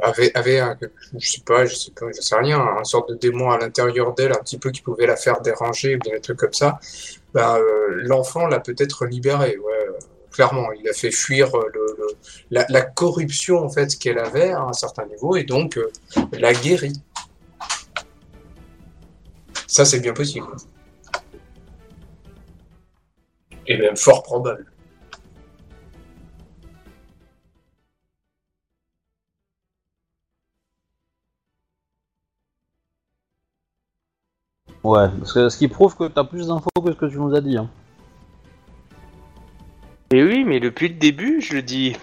[0.02, 0.76] avait avait un,
[1.16, 4.14] je sais pas, je sais pas, je sais rien, un sorte de démon à l'intérieur
[4.14, 6.80] d'elle, un petit peu qui pouvait la faire déranger ou des trucs comme ça.
[7.36, 7.60] Euh,
[8.02, 9.88] l'enfant l'a peut-être libérée, ouais,
[10.38, 12.16] clairement, il a fait fuir euh,
[12.52, 15.90] la, corruption en fait qu'elle avait à un certain niveau et donc euh,
[16.30, 16.92] l'a guérie.
[19.66, 20.46] Ça, c'est bien possible.
[23.66, 24.70] Et même fort probable.
[34.84, 37.56] Ouais, ce qui prouve que t'as plus d'infos que ce que tu nous as dit.
[37.56, 37.68] Hein.
[40.10, 41.96] Et oui, mais depuis le début, je le dis.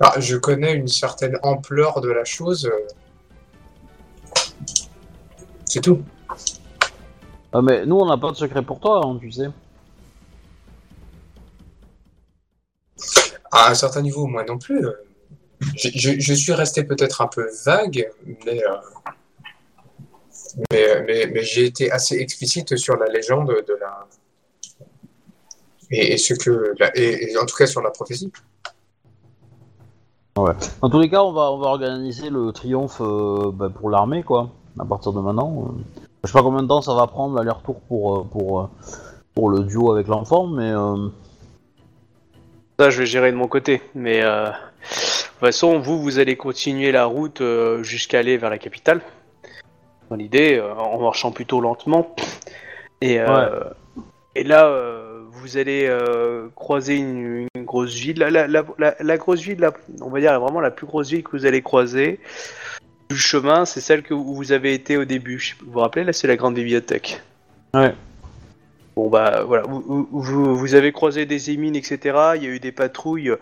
[0.00, 2.70] Ah, je connais une certaine ampleur de la chose.
[5.64, 6.02] C'est tout.
[7.52, 9.48] Ah, mais nous on n'a pas de secret pour toi, hein, tu sais.
[13.50, 14.84] À un certain niveau, moi non plus.
[14.84, 15.07] euh,
[15.76, 18.08] Je, je- je suis resté peut-être un peu vague,
[18.46, 18.76] mais, euh,
[20.70, 24.06] mais, mais, mais j'ai été assez explicite sur la légende de la.
[25.90, 26.74] Et, et ce que.
[26.78, 28.32] la- et, et en tout cas sur la prophétie.
[30.80, 34.22] Dans tous les cas, on va, on va organiser le triomphe euh, bah, pour l'armée,
[34.22, 35.64] quoi, à partir de maintenant.
[35.66, 35.82] euh.
[36.22, 38.70] Je sais pas combien de temps ça va prendre l'aller-retour pour, euh, pour,
[39.34, 41.08] pour le duo avec l'enfant, mais euh,
[42.78, 43.82] Ça, je vais gérer de mon côté.
[43.96, 44.50] Mais euh,
[45.38, 49.00] toute façon, vous, vous allez continuer la route euh, jusqu'à aller vers la capitale.
[50.10, 52.14] Dans l'idée, euh, en marchant plutôt lentement.
[53.00, 53.60] Et, euh,
[54.34, 54.72] et là,
[55.30, 55.88] vous allez
[56.56, 58.18] croiser une, une grosse ville.
[58.18, 59.68] La, la, la, la- la grosse ville,
[60.00, 62.18] on va dire vraiment la plus grosse ville que vous allez croiser
[63.08, 65.56] du chemin, c'est celle que où vous avez été au début.
[65.64, 67.22] Vous vous rappelez, là, c'est la grande bibliothèque.
[67.72, 67.94] Ouais.
[68.96, 71.98] Bon bah voilà, vous, vous- vous, vous avez croisé des émines, etc.
[72.36, 73.32] Il y a eu des patrouilles.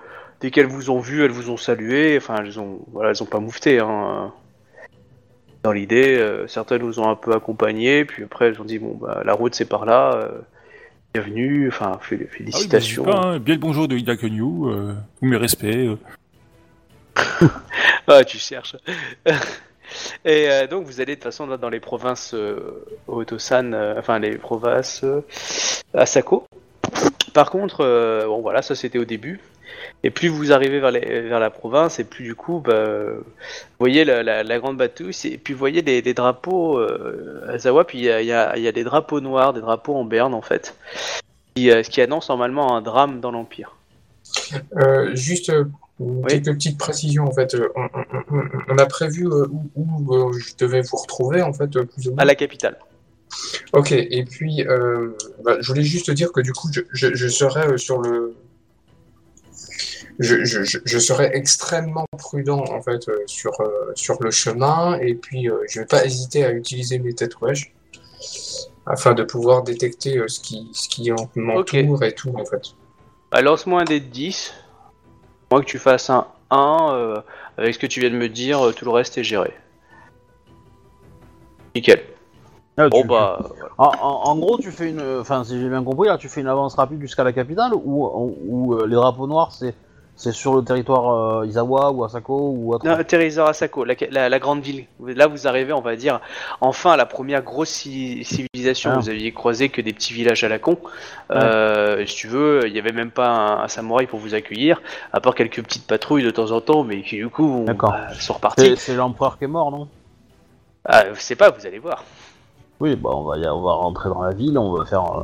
[0.41, 2.17] Dès qu'elles vous ont vu, elles vous ont salué.
[2.17, 3.79] Enfin, elles ont, voilà, elles ont pas moufté.
[3.81, 4.33] Hein.
[5.63, 8.97] Dans l'idée, euh, certaines vous ont un peu accompagné, puis après elles ont dit bon
[9.01, 10.13] bah la route c'est par là.
[10.15, 10.29] euh,
[11.15, 11.67] bienvenue.
[11.69, 13.03] Enfin, fé- Ah oui, félicitations.
[13.05, 13.39] pas, hein.
[13.41, 15.65] Bien le bonjour de Ida Kenyu, euh, tous mes respects.
[15.65, 15.97] euh.
[18.09, 18.77] Ah, tu cherches.
[20.25, 22.35] Et donc vous allez de toute façon là, dans les provinces
[23.09, 25.05] Otosan, enfin les provinces
[25.95, 26.47] Asako.
[27.35, 27.79] Par contre,
[28.27, 29.41] bon voilà, ça c'était au début.
[30.02, 33.24] Et plus vous arrivez vers, les- vers la province, et plus du coup, bah, vous
[33.78, 37.84] voyez la, la- la grande battue, et puis vous voyez les drapeaux euh, à Zawa,
[37.84, 39.94] puis il y a, il y a- il y a des drapeaux noirs, des drapeaux
[39.94, 40.74] en berne en fait,
[41.55, 43.76] qui, euh, ce qui annonce normalement un drame dans l'Empire.
[44.76, 45.52] Euh, juste
[46.28, 47.56] quelques petites précisions en fait.
[47.74, 52.09] On, on- on- on a prévu où, où, je devais vous retrouver en fait, plus
[52.09, 52.18] ou moins.
[52.22, 52.76] À la capitale.
[53.72, 54.64] Ok, et puis
[55.44, 58.34] bah, je voulais juste dire que du coup, je, je, je serai sur le.
[60.18, 64.98] Je, je, je- je serai extrêmement prudent en fait euh, sur, euh, sur le chemin
[65.01, 67.74] et puis euh, je vais pas hésiter à utiliser mes tatouages
[68.86, 72.62] afin de pouvoir détecter euh, ce qui, ce qui en- m'entoure et tout en fait.
[73.30, 74.55] Bah, lance-moi un dé de 10.
[75.51, 77.20] Moi que tu fasses un 1, euh,
[77.59, 79.52] avec ce que tu viens de me dire, tout le reste est géré.
[81.74, 82.02] Nickel.
[82.78, 83.38] Ah, Bon tu- bah,
[83.78, 85.02] En, en- en gros, tu fais une.
[85.20, 88.06] Enfin, si j'ai bien compris, là, tu fais une avance rapide jusqu'à la capitale ou,
[88.47, 89.74] ou euh, les drapeaux noirs, c'est
[90.18, 94.28] c'est sur le territoire euh, Izawa ou Asako ou autre Non, Teresa Asako, la, la-
[94.30, 94.86] la grande ville.
[95.05, 96.20] Là, vous arrivez, on va dire,
[96.60, 98.93] enfin à la première grosse ci- civilisation.
[98.94, 98.98] Ah.
[98.98, 100.78] Vous aviez croisé que des petits villages à la con.
[101.30, 104.80] Euh, si tu veux, il n'y avait même pas un, un samouraï pour vous accueillir,
[105.12, 107.90] à part quelques petites patrouilles de temps en temps, mais qui du coup D'accord.
[107.90, 108.74] bah, sont repartis.
[108.76, 109.86] C'est l'empereur qui est mort, non?
[110.84, 112.05] Ah, je sais pas, vous allez voir.
[112.80, 115.02] Oui, bah on va, y- on va rentrer dans la ville, on va faire.
[115.18, 115.22] euh,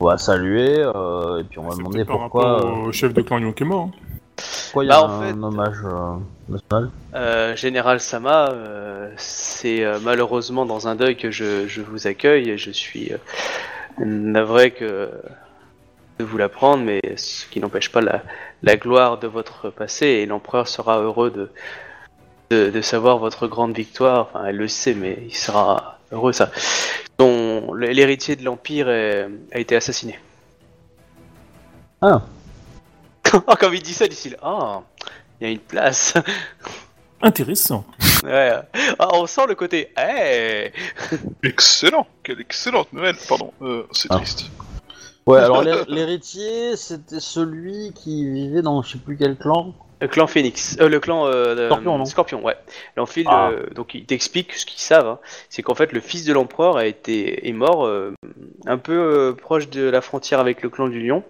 [0.00, 3.22] on va saluer, euh, et puis on va demander pourquoi, rapport euh, au chef de
[3.22, 3.88] clan qui est mort.
[3.88, 3.90] hein.
[4.36, 6.16] Pourquoi il y a Bah, en un, fait- hommage euh,
[6.48, 6.90] national?
[7.14, 12.58] Euh, Général Sama, euh, c'est malheureusement dans un deuil que je, je vous accueille et
[12.58, 13.12] je suis
[13.98, 15.10] navré que
[16.18, 18.22] de vous l'apprendre, mais ce qui n'empêche pas la,
[18.62, 21.50] la gloire de votre passé et l'empereur sera heureux de,
[22.50, 24.28] de, de savoir votre grande victoire.
[24.30, 26.50] Enfin, elle le sait, mais il sera heureux ça.
[27.74, 30.18] L'héritier de l'empire a été assassiné.
[32.00, 32.22] Ah.
[33.46, 34.36] oh, comme il dit ça, d'ici là.
[34.44, 34.82] Oh,
[35.40, 36.14] il y a une place.
[37.20, 37.84] Intéressant.
[38.24, 38.52] Ouais.
[38.98, 39.90] Ah, on sent le côté.
[39.96, 40.72] Hey
[41.42, 44.16] Excellent Quelle excellente nouvelle Pardon, euh, c'est Ah.
[44.16, 44.46] triste.
[45.26, 49.72] Ouais, alors l'hé- l'héritier, c'était celui qui vivait dans je sais plus quel clan.
[50.02, 52.56] Le clan Phoenix, euh, le clan euh, Scorpion, non Scorpion, ouais.
[52.96, 53.50] L'enfile, Ah.
[53.52, 55.18] euh, donc il t'explique ce qu'ils savent, hein.
[55.48, 58.12] c'est qu'en fait le fils de l'empereur a été est mort euh,
[58.66, 61.22] un peu euh, proche de la frontière avec le clan du Lion,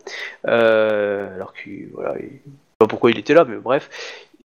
[0.49, 2.41] euh, alors qu'il voilà, il-
[2.79, 3.91] pas pourquoi il était là, mais bref.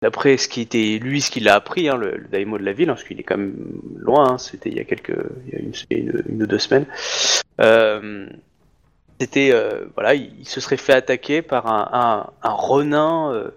[0.04, 2.74] D'après ce qui était lui, ce qu'il a appris, hein, le, le daimyo de la
[2.74, 3.56] ville, hein, parce qu'il est quand même
[3.98, 5.16] loin, hein, c'était il y a quelques,
[5.48, 6.86] il y a une, une- une ou deux semaines.
[7.60, 8.26] Euh,
[9.20, 11.90] c'était euh, voilà, il, il se serait fait attaquer par un,
[12.44, 13.50] un, un renin euh,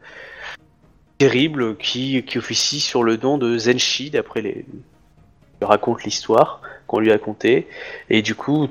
[1.19, 4.65] terrible qui, qui officie sur le nom de Zenshi, d'après les
[5.61, 7.67] raconte l'histoire qu'on lui a contée.
[8.11, 8.69] Et du coup,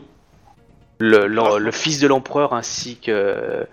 [1.00, 3.66] le, le- le fils de l'empereur ainsi que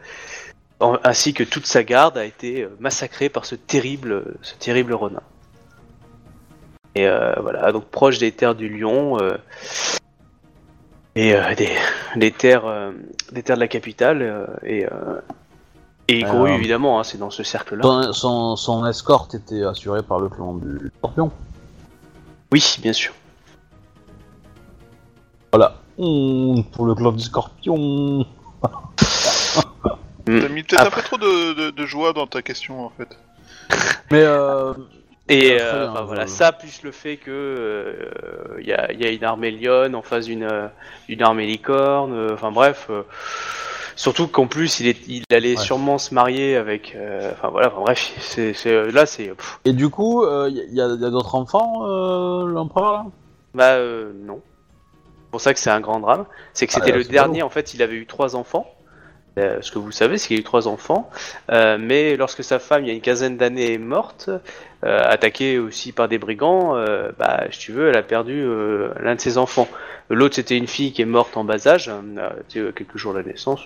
[1.05, 5.21] ainsi que toute sa garde a été euh, massacré par ce terrible ce terrible renin.
[6.95, 9.37] Et euh, voilà, donc proche des terres du Lion euh,
[11.15, 11.69] et euh, des,
[12.17, 12.93] des terres
[13.31, 14.87] des terres de la capitale et
[16.19, 17.83] et Alors- Guru, évidemment, hein, c'est dans ce cercle-là.
[17.83, 21.31] Son, son, son escorte était assurée par le clan du Scorpion.
[22.53, 23.13] Oui, bien sûr.
[25.53, 25.77] Voilà.
[25.99, 28.25] Mmh, pour le clan du Scorpion.
[30.27, 33.09] T'as mis peut-être un peu trop de, de- de joie dans ta question en fait.
[34.13, 34.75] Mais euh,
[35.29, 37.97] Et euh, hein, enfin, voilà, je- ça plus le fait que
[38.61, 40.69] il y, a, y a une armée lionne en face d'une euh,
[41.09, 42.13] d'une armée licorne.
[42.13, 43.03] euh, Enfin bref, euh,
[44.01, 45.63] surtout qu'en plus il, est, il allait Ouais.
[45.63, 46.95] sûrement se marier avec.
[46.97, 49.29] euh, Enfin voilà, enfin, bref, c'est c'est- là c'est.
[49.29, 52.93] pff, et du coup, il y, a- y a, y a d'autres enfants, euh, l'empereur
[52.93, 53.07] là?
[53.55, 54.41] Bah euh, non.
[55.25, 56.25] C'est pour ça que c'est un grand drame.
[56.55, 57.43] C'est que Ah, c'était là, le dernier.
[57.43, 58.67] En fait, il avait eu trois enfants.
[59.39, 61.11] Euh, ce que vous savez, c'est qu'il a eu trois enfants.
[61.51, 64.31] Euh, mais lorsque sa femme, il y a une quinzaine d'années, est morte,
[64.85, 66.75] euh, attaquée aussi par des brigands,
[67.19, 68.45] bah, si tu veux, elle a perdu
[69.01, 69.69] l'un de ses enfants.
[70.09, 71.91] L'autre, c'était une fille qui est morte en bas âge,
[72.49, 73.61] sais, quelques jours de la naissance.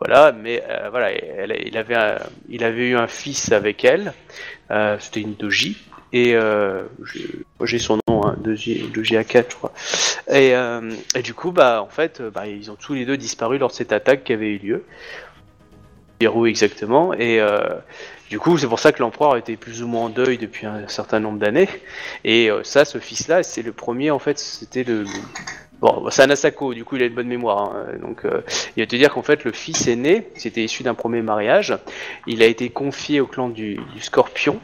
[0.00, 2.18] Voilà, mais voilà, il, avait
[2.48, 4.14] il avait eu un fils avec elle.
[4.98, 5.76] C'était une doji.
[6.12, 6.82] Et euh,
[7.64, 9.72] j'ai son nom, hein, doji, doji A4, je crois.
[10.28, 13.16] Et, euh, et du coup, bah, en fait, euh, bah, ils ont tous les deux
[13.16, 14.84] disparu lors de cette attaque qui avait eu lieu.
[16.28, 17.12] Où exactement.
[17.14, 17.58] Et euh,
[18.30, 20.86] du coup, c'est pour ça que l'empereur était plus ou moins en deuil depuis un
[20.88, 21.68] certain nombre d'années.
[22.24, 25.04] Et euh, ça, ce fils-là, c'est le premier, en fait, c'était le.
[25.82, 27.72] Bon, c'est un Asako, du coup, il a une bonne mémoire.
[27.74, 27.98] hein.
[28.00, 28.40] Donc, euh,
[28.76, 31.76] il va te dire qu'en fait, le fils aîné, c'était issu d'un premier mariage.
[32.28, 34.60] Il a été confié au clan du, du Scorpion,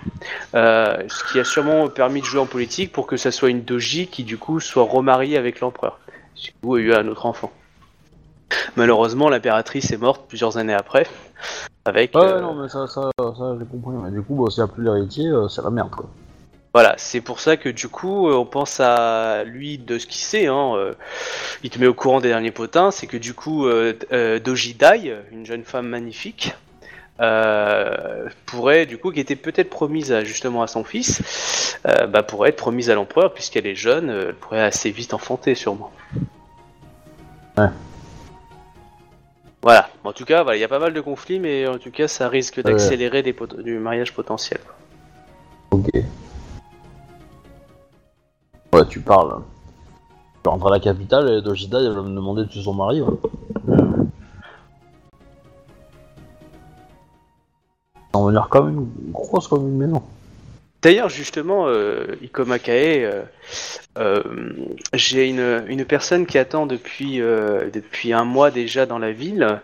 [0.54, 3.62] euh, ce qui a sûrement permis de jouer en politique pour que ça soit une
[3.62, 5.98] doji qui, du coup, soit remariée avec l'empereur.
[6.40, 7.50] Du coup, il y a eu un autre enfant.
[8.76, 11.04] Malheureusement, l'impératrice est morte plusieurs années après.
[11.84, 12.14] Avec.
[12.14, 13.96] Ouais, euh, non, mais ça, ça, ça j'ai compris.
[14.04, 16.06] Mais du coup, bah, s'il n'y a plus l'héritier, euh, c'est la merde quoi.
[16.74, 20.20] Voilà, c'est pour ça que du coup, euh, on pense à lui de ce qu'il
[20.20, 20.46] sait.
[20.46, 20.92] Hein, euh,
[21.62, 22.90] il te met au courant des derniers potins.
[22.90, 26.54] C'est que du coup, euh, euh, Doji Dai, une jeune femme magnifique,
[28.46, 32.56] pourrait du coup, qui était peut-être promise à, justement à son fils, bah, pourrait être
[32.56, 34.10] promise à l'empereur puisqu'elle est jeune.
[34.10, 35.90] elle pourrait assez vite enfanter, sûrement.
[37.56, 37.66] Ouais.
[39.62, 39.88] Voilà.
[40.04, 42.06] En tout cas, voilà, il y a pas mal de conflits, mais en tout cas,
[42.06, 44.60] ça risque d'accélérer du mariage potentiel.
[45.72, 45.90] Ok.
[48.72, 49.42] Ouais, tu parles.
[50.44, 53.00] Je rentre à la capitale et Dojida, va me demander de tuer son mari.
[53.02, 53.14] ouais.
[58.12, 60.02] Ça va venir comme une grosse comme une maison.
[60.80, 63.22] D'ailleurs, justement, euh, Ikoma Kae, euh,
[63.98, 64.22] euh,
[64.94, 69.60] j'ai une, une personne qui attend depuis, euh, depuis un mois déjà dans la ville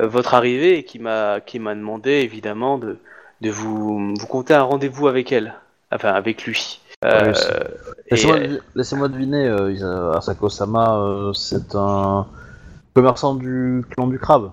[0.00, 2.98] votre arrivée et qui m'a qui m'a demandé évidemment de,
[3.40, 5.54] de vous, vous compter un rendez-vous avec elle,
[5.92, 6.80] enfin avec lui.
[7.04, 7.46] Euh, Oui, c'est-
[8.08, 12.26] et, Laissez-moi devi- laissez-moi deviner, euh, Isa- Asako-sama, euh, c'est un
[12.94, 14.50] commerçant du clan du crabe.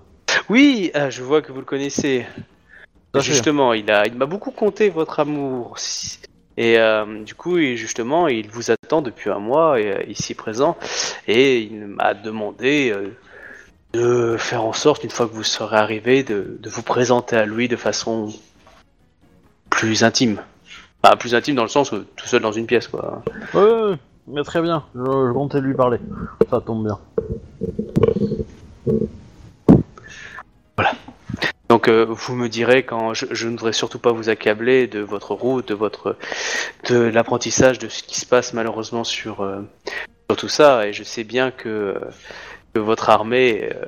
[0.49, 2.26] oui, ah, je vois que vous le connaissez.
[3.15, 5.77] Justement, il a, il m'a beaucoup compté votre amour.
[6.57, 10.77] Et euh, du coup, justement, il vous attend depuis un mois euh, ici présent,
[11.27, 13.09] et il m'a demandé euh,
[13.93, 17.45] de faire en sorte, une fois que vous serez arrivé, de, de vous présenter à
[17.45, 18.31] lui de façon
[19.69, 20.41] plus intime.
[21.06, 23.22] Enfin, plus intime dans le sens que tout seul dans une pièce, quoi.
[23.53, 25.99] Ouais, ouais, ouais, mais très bien, je, je comptais lui parler.
[26.49, 26.98] Ça tombe bien.
[31.69, 34.99] Donc euh, vous me direz quand je, je ne voudrais surtout pas vous accabler de
[34.99, 36.15] votre route, de votre
[36.90, 39.61] de l'apprentissage de ce qui se passe malheureusement sur euh,
[40.30, 41.99] sur tout ça et je sais bien que, euh,
[42.73, 43.86] que votre armée euh,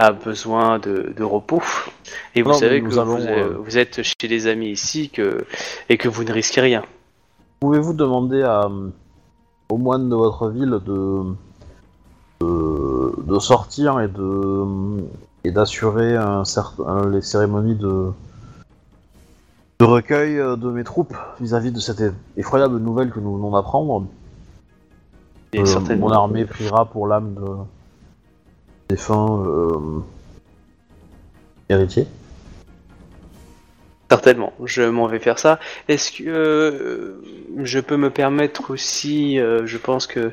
[0.00, 1.62] a besoin de, de repos
[2.34, 5.44] et vous Non, savez que allons, vous, euh, vous êtes chez les amis ici que
[5.90, 6.82] et que vous ne risquez rien.
[7.60, 8.88] Pouvez-vous demander à, euh,
[9.68, 11.22] au moine de votre ville de,
[12.40, 14.64] de, de sortir et de
[15.44, 16.18] et d'assurer
[17.12, 18.10] les cérémonies de,
[19.80, 22.02] de recueil euh, de mes troupes vis-à-vis de cette
[22.38, 24.06] effroyable nouvelle que nous venons d'apprendre?
[25.56, 27.46] Euh, mon armée priera pour l'âme de
[28.90, 30.00] défunt euh,
[31.68, 32.06] héritier.
[34.10, 35.60] Certainement, je m'en vais faire ça.
[35.86, 37.22] Est-ce que euh,
[37.62, 40.32] je peux me permettre aussi, euh, je pense que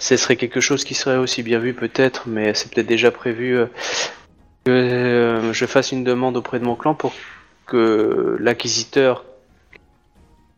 [0.00, 3.56] ce serait quelque chose qui serait aussi bien vu peut-être, mais c'est peut-être déjà prévu,
[4.64, 7.12] que je fasse une demande auprès de mon clan pour
[7.66, 9.24] que l'acquisiteur,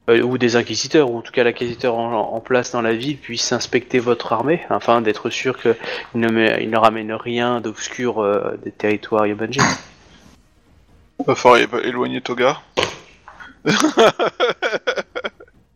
[0.08, 3.16] euh, ou des inquisiteurs, ou en tout cas l'acquisiteur en, en place dans la ville,
[3.18, 5.74] puisse inspecter votre armée, afin d'être sûr qu'il
[6.14, 9.60] ne, met- il ne ramène rien d'obscur euh, des territoires Yobanji.
[11.26, 12.60] Va falloir éloigner Toga.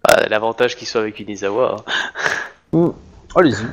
[0.09, 1.85] Ah, L'avantage qu'il soit avec Unizawa.
[2.73, 2.93] hein.
[3.37, 3.65] Allez-y.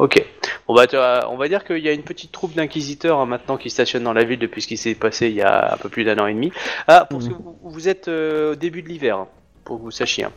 [0.00, 0.24] Ok.
[0.66, 0.86] Bon bah
[1.28, 4.14] on va dire qu'il y a une petite troupe d'inquisiteurs hein, maintenant qui stationne dans
[4.14, 6.26] la ville depuis ce qui s'est passé il y a un peu plus d'un an
[6.26, 6.52] et demi.
[6.88, 9.28] Ah, pour ce que vous, vous êtes euh, au début de l'hiver, hein,
[9.62, 10.24] pour que vous sachiez.
[10.24, 10.32] hein.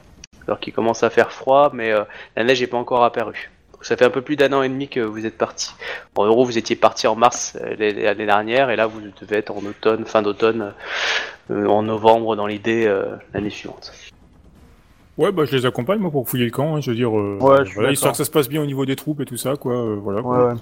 [0.47, 2.03] Alors qu'il commence à faire froid, mais euh,
[2.35, 3.51] la neige n'est pas encore apparue.
[3.71, 5.71] Donc, ça fait un peu plus d'un an et demi que vous êtes parti.
[6.17, 9.51] En euros, vous étiez parti en mars euh, l'année dernière, et là vous devez être
[9.55, 10.73] en automne, fin d'automne,
[11.51, 13.93] euh, en novembre dans l'idée euh, l'année suivante.
[15.17, 17.37] Ouais, bah je les accompagne moi pour fouiller le camp, hein, je veux dire, euh,
[17.39, 19.37] Ouais, je voilà, histoire que ça se passe bien au niveau des troupes et tout
[19.37, 20.21] ça, quoi, euh, voilà.
[20.21, 20.47] Ouais, quoi.
[20.53, 20.59] ouais.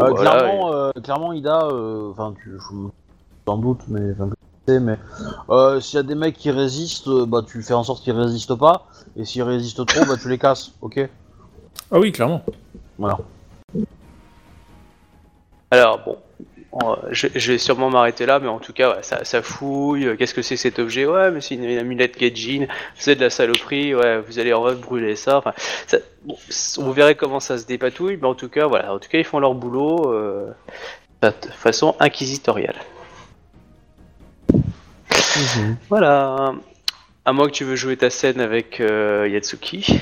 [0.00, 2.88] Euh, Voilà, clairement, euh, clairement, Ida, euh, enfin, tu, je-
[3.48, 4.34] sans doute, mais enfin, que
[4.66, 4.98] tu sais, mais
[5.48, 8.56] euh, s'il y a des mecs qui résistent, bah tu fais en sorte qu'ils résistent
[8.58, 8.86] pas,
[9.16, 11.08] et s'ils résistent trop, bah tu les casses, ok?
[11.90, 12.42] Ah oui, clairement.
[12.98, 13.18] Voilà.
[15.70, 16.16] Alors bon,
[17.10, 20.16] je, je vais sûrement m'arrêter là, mais en tout cas, ouais, ça, ça fouille.
[20.18, 21.06] Qu'est-ce que c'est cet objet?
[21.06, 22.66] Ouais, mais c'est une, une amulette Gaijin.
[22.96, 23.94] C'est de la saloperie.
[23.94, 25.38] Ouais, vous allez en vrai brûler ça.
[25.38, 25.52] Enfin,
[25.86, 28.92] ça- bon, c- vous verrez comment ça se dépatouille, mais en tout cas, voilà.
[28.94, 30.50] En tout cas, ils font leur boulot euh,
[31.22, 32.76] de façon inquisitoriale.
[35.88, 36.52] Voilà.
[37.24, 40.00] À moins que tu veux jouer ta scène avec euh, Yatsuki.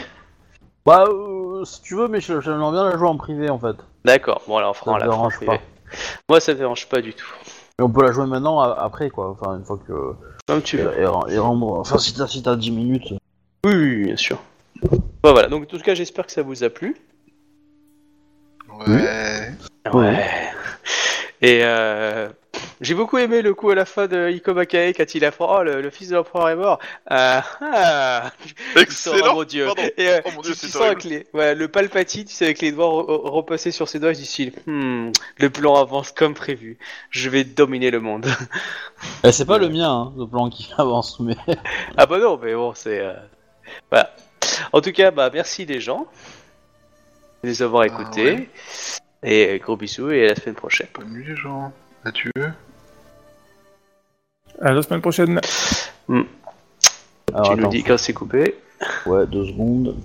[0.84, 3.76] Bah, euh, si tu veux, mais j'aimerais bien la jouer en privé en fait.
[4.04, 4.42] D'accord.
[4.48, 5.60] Bon, alors on fera Ça la me dérange fin pas.
[6.28, 7.26] Moi, ça me dérange pas du tout.
[7.78, 9.92] Mais on peut la jouer maintenant, après quoi, enfin, une fois que.
[10.46, 10.92] Comme tu Et, veux.
[10.98, 11.78] et- et rendre.
[11.78, 13.12] Enfin, si t'as si t'as 10 minutes.
[13.64, 14.38] Oui, oui, oui, bien sûr.
[15.22, 16.96] Bah, voilà, donc en tout cas, j'espère que ça vous a plu.
[18.86, 19.50] Ouais.
[19.92, 20.24] Ouais.
[21.40, 22.28] Et euh,
[22.82, 25.44] j'ai beaucoup aimé le coup à la fin de Iko Makae quand il a fait
[25.48, 26.78] Oh, le, le fils de l'empereur est mort.
[27.06, 28.30] Ah, ah.
[28.76, 29.34] Il sort, oh Excellent.
[29.34, 29.64] mon dieu.
[29.66, 29.82] Pardon.
[29.96, 32.34] Et euh, Oh mon dieu, tu, tu c'est sens avec les, ouais, le palpatine, tu
[32.34, 35.76] sais, avec les doigts re- re- repassés sur ses doigts, du style Hmm, le plan
[35.80, 36.76] avance comme prévu.
[37.10, 38.26] Je vais dominer le monde.
[39.24, 41.36] Eh, c'est pas le mien, hein, le plan qui avance, mais.
[41.96, 43.00] ah bah non, mais bon, c'est.
[43.00, 43.14] euh,
[43.90, 44.14] Voilà.
[44.72, 46.06] En tout cas, bah merci les gens
[47.44, 48.32] de les avoir écoutés.
[48.32, 48.48] ouais.
[49.24, 50.88] Et gros bisous et à la semaine prochaine.
[50.94, 51.72] Bonne nuit les gens.
[52.04, 52.32] Adieu.
[54.60, 55.40] À la semaine prochaine.
[56.08, 56.24] Alors,
[57.44, 58.56] tu nous attends, dis quand c'est coupé.
[59.06, 59.96] Ouais, deux secondes.